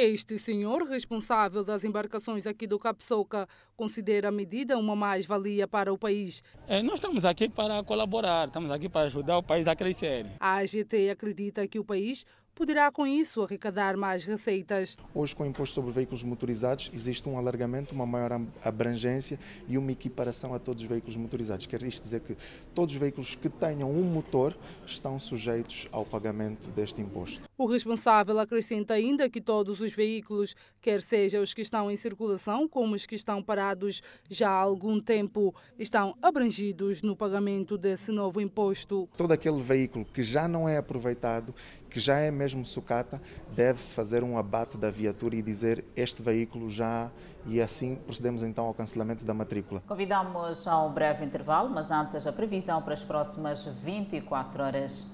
Este 0.00 0.38
senhor, 0.38 0.84
responsável 0.84 1.64
das 1.64 1.82
embarcações 1.82 2.46
aqui 2.46 2.68
do 2.68 2.78
Capsoca, 2.78 3.48
considera 3.76 4.28
a 4.28 4.30
medida 4.30 4.78
uma 4.78 4.94
mais-valia 4.94 5.66
para 5.66 5.92
o 5.92 5.98
país. 5.98 6.40
É, 6.68 6.80
nós 6.80 6.94
estamos 6.94 7.24
aqui 7.24 7.48
para 7.48 7.82
colaborar, 7.82 8.46
estamos 8.46 8.70
aqui 8.70 8.88
para 8.88 9.06
ajudar 9.08 9.38
o 9.38 9.42
país 9.42 9.66
a 9.66 9.74
crescer. 9.74 10.24
A 10.38 10.58
AGT 10.58 11.10
acredita 11.10 11.66
que 11.66 11.80
o 11.80 11.84
país 11.84 12.24
poderá 12.58 12.90
com 12.90 13.06
isso 13.06 13.40
arrecadar 13.40 13.96
mais 13.96 14.24
receitas. 14.24 14.96
Hoje, 15.14 15.36
com 15.36 15.44
o 15.44 15.46
imposto 15.46 15.76
sobre 15.76 15.92
veículos 15.92 16.24
motorizados, 16.24 16.90
existe 16.92 17.28
um 17.28 17.38
alargamento, 17.38 17.94
uma 17.94 18.04
maior 18.04 18.32
abrangência 18.64 19.38
e 19.68 19.78
uma 19.78 19.92
equiparação 19.92 20.52
a 20.52 20.58
todos 20.58 20.82
os 20.82 20.88
veículos 20.88 21.16
motorizados. 21.16 21.66
Quer 21.66 21.84
isto 21.84 22.02
dizer 22.02 22.18
que 22.18 22.36
todos 22.74 22.92
os 22.92 23.00
veículos 23.00 23.36
que 23.36 23.48
tenham 23.48 23.88
um 23.88 24.02
motor 24.02 24.58
estão 24.84 25.20
sujeitos 25.20 25.86
ao 25.92 26.04
pagamento 26.04 26.66
deste 26.72 27.00
imposto. 27.00 27.48
O 27.56 27.66
responsável 27.66 28.36
acrescenta 28.40 28.94
ainda 28.94 29.30
que 29.30 29.40
todos 29.40 29.80
os 29.80 29.92
veículos, 29.92 30.56
quer 30.80 31.00
sejam 31.00 31.42
os 31.42 31.54
que 31.54 31.60
estão 31.60 31.88
em 31.88 31.96
circulação 31.96 32.68
como 32.68 32.96
os 32.96 33.06
que 33.06 33.14
estão 33.14 33.40
parados 33.40 34.02
já 34.28 34.50
há 34.50 34.60
algum 34.60 34.98
tempo, 34.98 35.54
estão 35.78 36.16
abrangidos 36.20 37.02
no 37.02 37.14
pagamento 37.14 37.78
desse 37.78 38.10
novo 38.10 38.40
imposto. 38.40 39.08
Todo 39.16 39.30
aquele 39.30 39.60
veículo 39.62 40.04
que 40.04 40.24
já 40.24 40.48
não 40.48 40.68
é 40.68 40.76
aproveitado, 40.76 41.54
que 41.90 41.98
já 42.00 42.18
é 42.18 42.30
mesmo 42.30 42.64
sucata, 42.64 43.20
deve-se 43.54 43.94
fazer 43.94 44.22
um 44.22 44.38
abate 44.38 44.76
da 44.76 44.90
viatura 44.90 45.36
e 45.36 45.42
dizer 45.42 45.84
este 45.96 46.22
veículo 46.22 46.68
já 46.68 47.10
e 47.46 47.60
assim 47.60 47.96
procedemos 47.96 48.42
então 48.42 48.66
ao 48.66 48.74
cancelamento 48.74 49.24
da 49.24 49.32
matrícula. 49.32 49.82
Convidamos 49.86 50.66
a 50.66 50.82
um 50.84 50.92
breve 50.92 51.24
intervalo, 51.24 51.70
mas 51.70 51.90
antes 51.90 52.26
a 52.26 52.32
previsão 52.32 52.82
para 52.82 52.94
as 52.94 53.02
próximas 53.02 53.64
24 53.64 54.62
horas. 54.62 55.06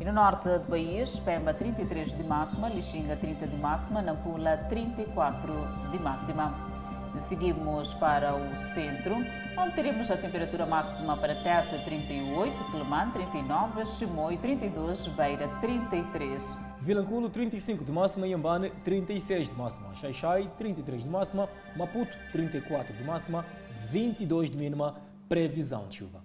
E 0.00 0.04
no 0.04 0.12
norte 0.12 0.48
do 0.48 0.66
país, 0.66 1.18
Pemba 1.20 1.54
33 1.54 2.16
de 2.16 2.24
máxima, 2.24 2.68
Lixinga 2.68 3.16
30 3.16 3.46
de 3.46 3.56
máxima, 3.56 4.02
Nampula 4.02 4.56
34 4.68 5.52
de 5.92 5.98
máxima. 5.98 6.73
Seguimos 7.20 7.94
para 7.94 8.34
o 8.34 8.56
centro, 8.74 9.14
onde 9.56 9.74
teremos 9.74 10.10
a 10.10 10.16
temperatura 10.16 10.66
máxima 10.66 11.16
para 11.16 11.34
Tete 11.34 11.82
38, 11.84 12.64
Quelimane 12.70 13.12
39, 13.12 13.86
Chimoio 13.86 14.38
32, 14.38 15.06
Beira 15.08 15.48
33. 15.60 16.58
Vilanculo 16.80 17.30
35 17.30 17.84
de 17.84 17.92
máxima, 17.92 18.26
Yambane 18.26 18.70
36 18.84 19.48
de 19.48 19.54
máxima, 19.54 19.94
Xaixai 19.94 20.50
33 20.58 21.04
de 21.04 21.08
máxima, 21.08 21.48
Maputo 21.76 22.12
34 22.32 22.94
de 22.94 23.04
máxima, 23.04 23.44
22 23.90 24.50
de 24.50 24.56
mínima, 24.56 24.94
previsão 25.28 25.88
de 25.88 25.96
chuva. 25.96 26.22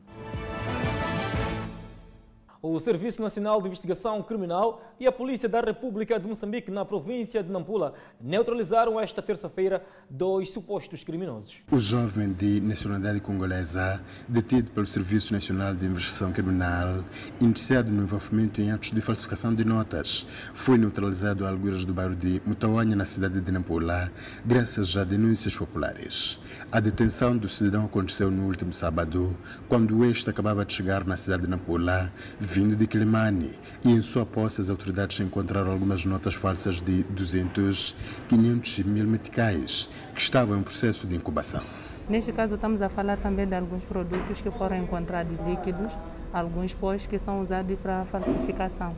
O 2.62 2.78
Serviço 2.78 3.22
Nacional 3.22 3.62
de 3.62 3.68
Investigação 3.68 4.22
Criminal 4.22 4.84
e 5.00 5.08
a 5.08 5.14
Polícia 5.14 5.48
da 5.48 5.62
República 5.62 6.20
de 6.20 6.28
Moçambique, 6.28 6.70
na 6.70 6.84
província 6.84 7.42
de 7.42 7.50
Nampula, 7.50 7.94
neutralizaram 8.20 9.00
esta 9.00 9.22
terça-feira 9.22 9.82
dois 10.10 10.50
supostos 10.50 11.02
criminosos. 11.02 11.60
O 11.72 11.80
jovem 11.80 12.34
de 12.34 12.60
nacionalidade 12.60 13.22
congolesa, 13.22 14.02
detido 14.28 14.72
pelo 14.72 14.86
Serviço 14.86 15.32
Nacional 15.32 15.74
de 15.74 15.86
Investigação 15.86 16.34
Criminal, 16.34 17.06
indiciado 17.40 17.90
no 17.94 18.04
envolvimento 18.04 18.60
em 18.60 18.74
atos 18.74 18.92
de 18.92 19.00
falsificação 19.00 19.56
de 19.56 19.64
notas, 19.64 20.28
foi 20.54 20.78
neutralizado 20.78 21.46
a 21.46 21.50
alguras 21.50 21.86
do 21.86 21.94
bairro 21.94 22.14
de 22.14 22.42
Mutawanha, 22.46 22.94
na 22.94 23.06
cidade 23.06 23.40
de 23.40 23.52
Nampula, 23.54 24.12
graças 24.46 24.98
a 24.98 25.06
denúncias 25.06 25.56
populares. 25.56 26.42
A 26.70 26.82
detenção 26.82 27.38
do 27.38 27.48
cidadão 27.48 27.86
aconteceu 27.86 28.30
no 28.30 28.48
último 28.48 28.74
sábado, 28.74 29.34
quando 29.70 30.04
este 30.04 30.30
acabava 30.30 30.66
de 30.66 30.74
chegar 30.74 31.06
na 31.06 31.16
cidade 31.16 31.44
de 31.44 31.50
Nampula, 31.50 32.12
vindo 32.50 32.76
de 32.76 32.88
Quilimane, 32.88 33.52
e 33.86 33.92
em 33.92 34.02
sua 34.02 34.26
posse 34.26 34.60
as 34.60 34.72
autoridades 34.72 35.20
encontraram 35.20 35.72
algumas 35.72 36.04
notas 36.04 36.34
falsas 36.34 36.82
de 36.82 37.04
200, 37.04 37.96
500 38.28 38.80
mil 38.80 39.06
meticais, 39.06 39.88
que 40.16 40.22
estavam 40.22 40.58
em 40.58 40.64
processo 40.64 41.06
de 41.06 41.16
incubação. 41.16 41.62
Neste 42.10 42.32
caso, 42.32 42.56
estamos 42.56 42.82
a 42.82 42.90
falar 42.90 43.18
também 43.18 43.46
de 43.46 43.56
alguns 43.56 43.84
produtos 43.84 44.42
que 44.42 44.50
foram 44.50 44.78
encontrados 44.78 45.38
líquidos, 45.48 45.92
alguns 46.34 46.74
pós 46.74 47.06
que 47.06 47.20
são 47.20 47.40
usados 47.40 47.78
para 47.80 48.04
falsificação. 48.04 48.96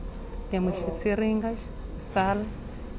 Temos 0.50 0.74
seringas, 0.96 1.58
sal 1.98 2.38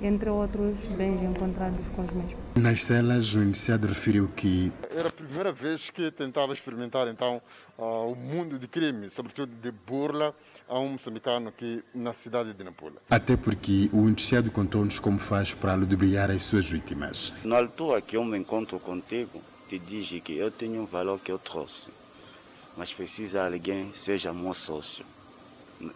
entre 0.04 0.30
outros 0.30 0.78
bens 0.98 1.22
encontrados 1.24 1.88
com 1.96 2.04
os 2.04 2.12
mesmos. 2.12 2.36
Nas 2.56 2.84
celas, 2.84 3.34
o 3.36 3.42
iniciado 3.42 3.88
referiu 3.88 4.30
que 4.36 4.72
era 4.96 5.08
a 5.08 5.12
primeira 5.12 5.52
vez 5.52 5.90
que 5.90 6.12
tentava 6.12 6.52
experimentar 6.52 7.08
então 7.08 7.42
uh, 7.84 8.12
o 8.12 8.16
mundo 8.16 8.58
de 8.58 8.68
crime, 8.68 9.10
sobretudo 9.10 9.54
de 9.62 9.72
burla 9.72 10.34
a 10.68 10.80
um 10.80 10.90
moçambicano 10.90 11.50
aqui 11.50 11.84
na 11.94 12.14
cidade 12.14 12.54
de 12.54 12.64
Nampula. 12.64 13.02
Até 13.10 13.36
porque 13.36 13.90
o 13.92 14.08
indiciado 14.08 14.50
contou-nos 14.52 15.00
como 15.00 15.20
faz 15.20 15.54
para 15.54 15.74
ludibriar 15.74 16.32
as 16.32 16.44
suas 16.44 16.70
vítimas. 16.70 17.34
Na 17.44 17.58
altura 17.58 18.02
que 18.02 18.16
eu 18.16 18.24
me 18.24 18.38
encontro 18.38 18.80
contigo, 18.80 19.42
te 19.68 19.78
diz 19.78 20.10
que 20.22 20.38
eu 20.38 20.50
tenho 20.50 20.82
um 20.82 20.86
valor 20.86 21.20
que 21.20 21.32
eu 21.32 21.38
trouxe, 21.38 21.92
mas 22.78 22.94
precisa 22.94 23.46
alguém 23.46 23.94
seja 23.94 24.34
meu 24.34 24.54
sócio. 24.54 25.06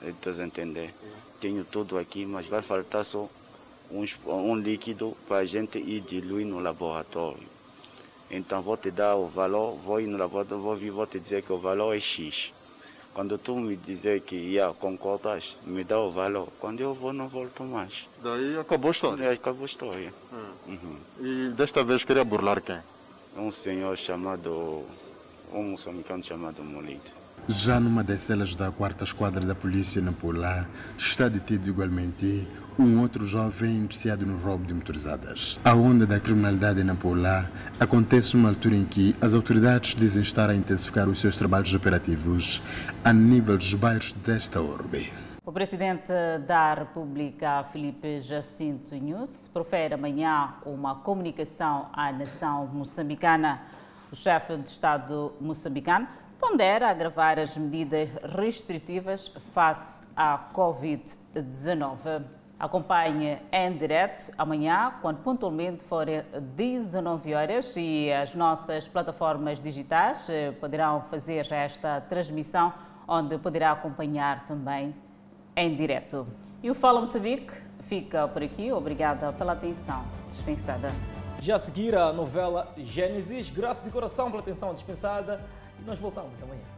Estás 0.04 0.40
a 0.40 0.46
entender? 0.46 0.94
Tenho 1.40 1.64
tudo 1.64 1.98
aqui, 1.98 2.26
mas 2.26 2.48
vai 2.48 2.62
faltar 2.62 3.06
só 3.06 3.30
um, 3.90 4.04
um 4.26 4.56
líquido 4.56 5.16
para 5.28 5.38
a 5.38 5.46
gente 5.46 5.78
ir 5.78 6.02
diluir 6.02 6.46
no 6.46 6.60
laboratório. 6.60 7.57
Então 8.30 8.62
vou 8.62 8.76
te 8.76 8.92
dar 8.92 9.16
o 9.16 9.26
valor, 9.26 9.76
vou 9.76 10.02
ir 10.02 10.08
no 10.08 10.18
laboratório, 10.18 10.62
vou 10.64 10.76
vir, 10.76 10.92
vou 10.92 11.08
te 11.08 11.20
dizer 11.20 11.42
que 11.42 11.52
o 11.54 11.58
valor 11.58 11.96
é 11.96 12.00
X. 12.00 12.54
Quando 13.14 13.38
tu 13.38 13.56
me 13.56 13.76
dizer 13.76 14.22
que 14.22 14.36
yeah, 14.36 14.72
concordas, 14.80 15.58
me 15.66 15.84
dá 15.84 16.00
o 16.00 16.10
valor. 16.10 16.50
Quando 16.60 16.82
eu 16.82 16.94
vou, 16.94 17.12
não 17.12 17.28
volto 17.28 17.64
mais. 17.64 18.08
Daí 18.22 18.60
acabou 18.60 18.90
a 18.90 18.92
história? 18.92 19.32
Acabou 19.32 19.64
a 19.64 19.66
história. 19.66 20.14
Hum. 20.32 20.74
Uhum. 20.74 20.98
E 21.26 21.50
desta 21.54 21.84
vez 21.84 22.04
queria 22.04 22.24
burlar 22.24 22.62
quem? 22.62 22.78
Um 23.36 23.50
senhor 23.50 23.98
chamado, 23.98 24.84
um 25.52 25.64
moçambicano 25.64 26.24
chamado 26.24 26.64
Molito. 26.64 27.16
Já 27.48 27.80
numa 27.80 28.04
das 28.04 28.22
celas 28.22 28.56
da 28.56 28.72
quarta 28.72 29.04
esquadra 29.04 29.46
da 29.46 29.56
polícia 29.56 30.02
na 30.02 30.12
Pula, 30.12 30.70
está 30.98 31.30
detido 31.30 31.70
igualmente 31.70 32.48
um 32.80 33.02
outro 33.02 33.26
jovem 33.26 33.78
indiciado 33.78 34.26
no 34.26 34.38
roubo 34.38 34.66
de 34.66 34.74
motorizadas. 34.74 35.60
A 35.66 35.74
onda 35.74 36.06
da 36.06 36.20
criminalidade 36.20 36.84
na 36.84 36.96
Pula 36.96 37.50
acontece 37.80 38.38
numa 38.38 38.50
altura 38.50 38.76
em 38.76 38.86
que 38.86 39.16
as 39.20 39.34
autoridades 39.34 39.96
dizem 39.96 40.22
estar 40.22 40.50
a 40.50 40.56
intensificar 40.56 41.10
os 41.10 41.20
seus 41.20 41.36
trabalhos 41.36 41.74
operativos 41.74 42.62
a 43.04 43.12
nível 43.12 43.58
dos 43.58 43.74
bairros 43.74 44.14
desta 44.14 44.62
orbe. 44.62 45.12
O 45.44 45.52
presidente 45.52 46.12
da 46.46 46.74
República, 46.74 47.64
Felipe 47.72 48.20
Jacinto 48.22 48.94
Nunes, 48.96 49.50
profere 49.54 49.94
amanhã 49.94 50.56
uma 50.66 50.96
comunicação 50.96 51.90
à 51.94 52.12
nação 52.12 52.68
moçambicana. 52.68 53.62
O 54.12 54.16
chefe 54.16 54.58
de 54.58 54.70
Estado 54.70 55.34
moçambicano 55.40 56.08
pondera 56.40 56.90
agravar 56.90 57.40
as 57.40 57.58
medidas 57.58 58.10
restritivas 58.38 59.32
face 59.54 60.04
à 60.16 60.38
Covid-19. 60.54 62.37
Acompanhe 62.60 63.38
em 63.52 63.78
direto 63.78 64.32
amanhã, 64.36 64.96
quando 65.00 65.20
pontualmente 65.20 65.84
forem 65.84 66.24
19 66.56 67.36
horas 67.36 67.76
e 67.78 68.12
as 68.12 68.34
nossas 68.34 68.88
plataformas 68.88 69.62
digitais 69.62 70.28
eh, 70.28 70.52
poderão 70.54 71.02
fazer 71.04 71.48
esta 71.52 72.02
transmissão, 72.02 72.74
onde 73.08 73.38
poderá 73.38 73.74
acompanhar 73.74 74.44
também 74.48 74.96
em 75.56 75.76
direto. 75.76 76.26
E 76.64 76.72
o 76.72 76.74
Fala 76.74 77.00
Moçambique 77.00 77.54
fica 77.84 78.28
por 78.28 78.42
aqui. 78.42 78.72
Obrigada 78.72 79.32
pela 79.34 79.54
atenção 79.54 80.04
dispensada. 80.28 80.90
Já 81.40 81.56
a 81.56 81.60
seguir 81.60 81.96
a 81.96 82.12
novela 82.12 82.74
Gênesis. 82.76 83.52
Grato 83.52 83.84
de 83.84 83.92
coração 83.92 84.32
pela 84.32 84.42
atenção 84.42 84.74
dispensada 84.74 85.40
e 85.80 85.84
nós 85.84 86.00
voltamos 86.00 86.42
amanhã. 86.42 86.77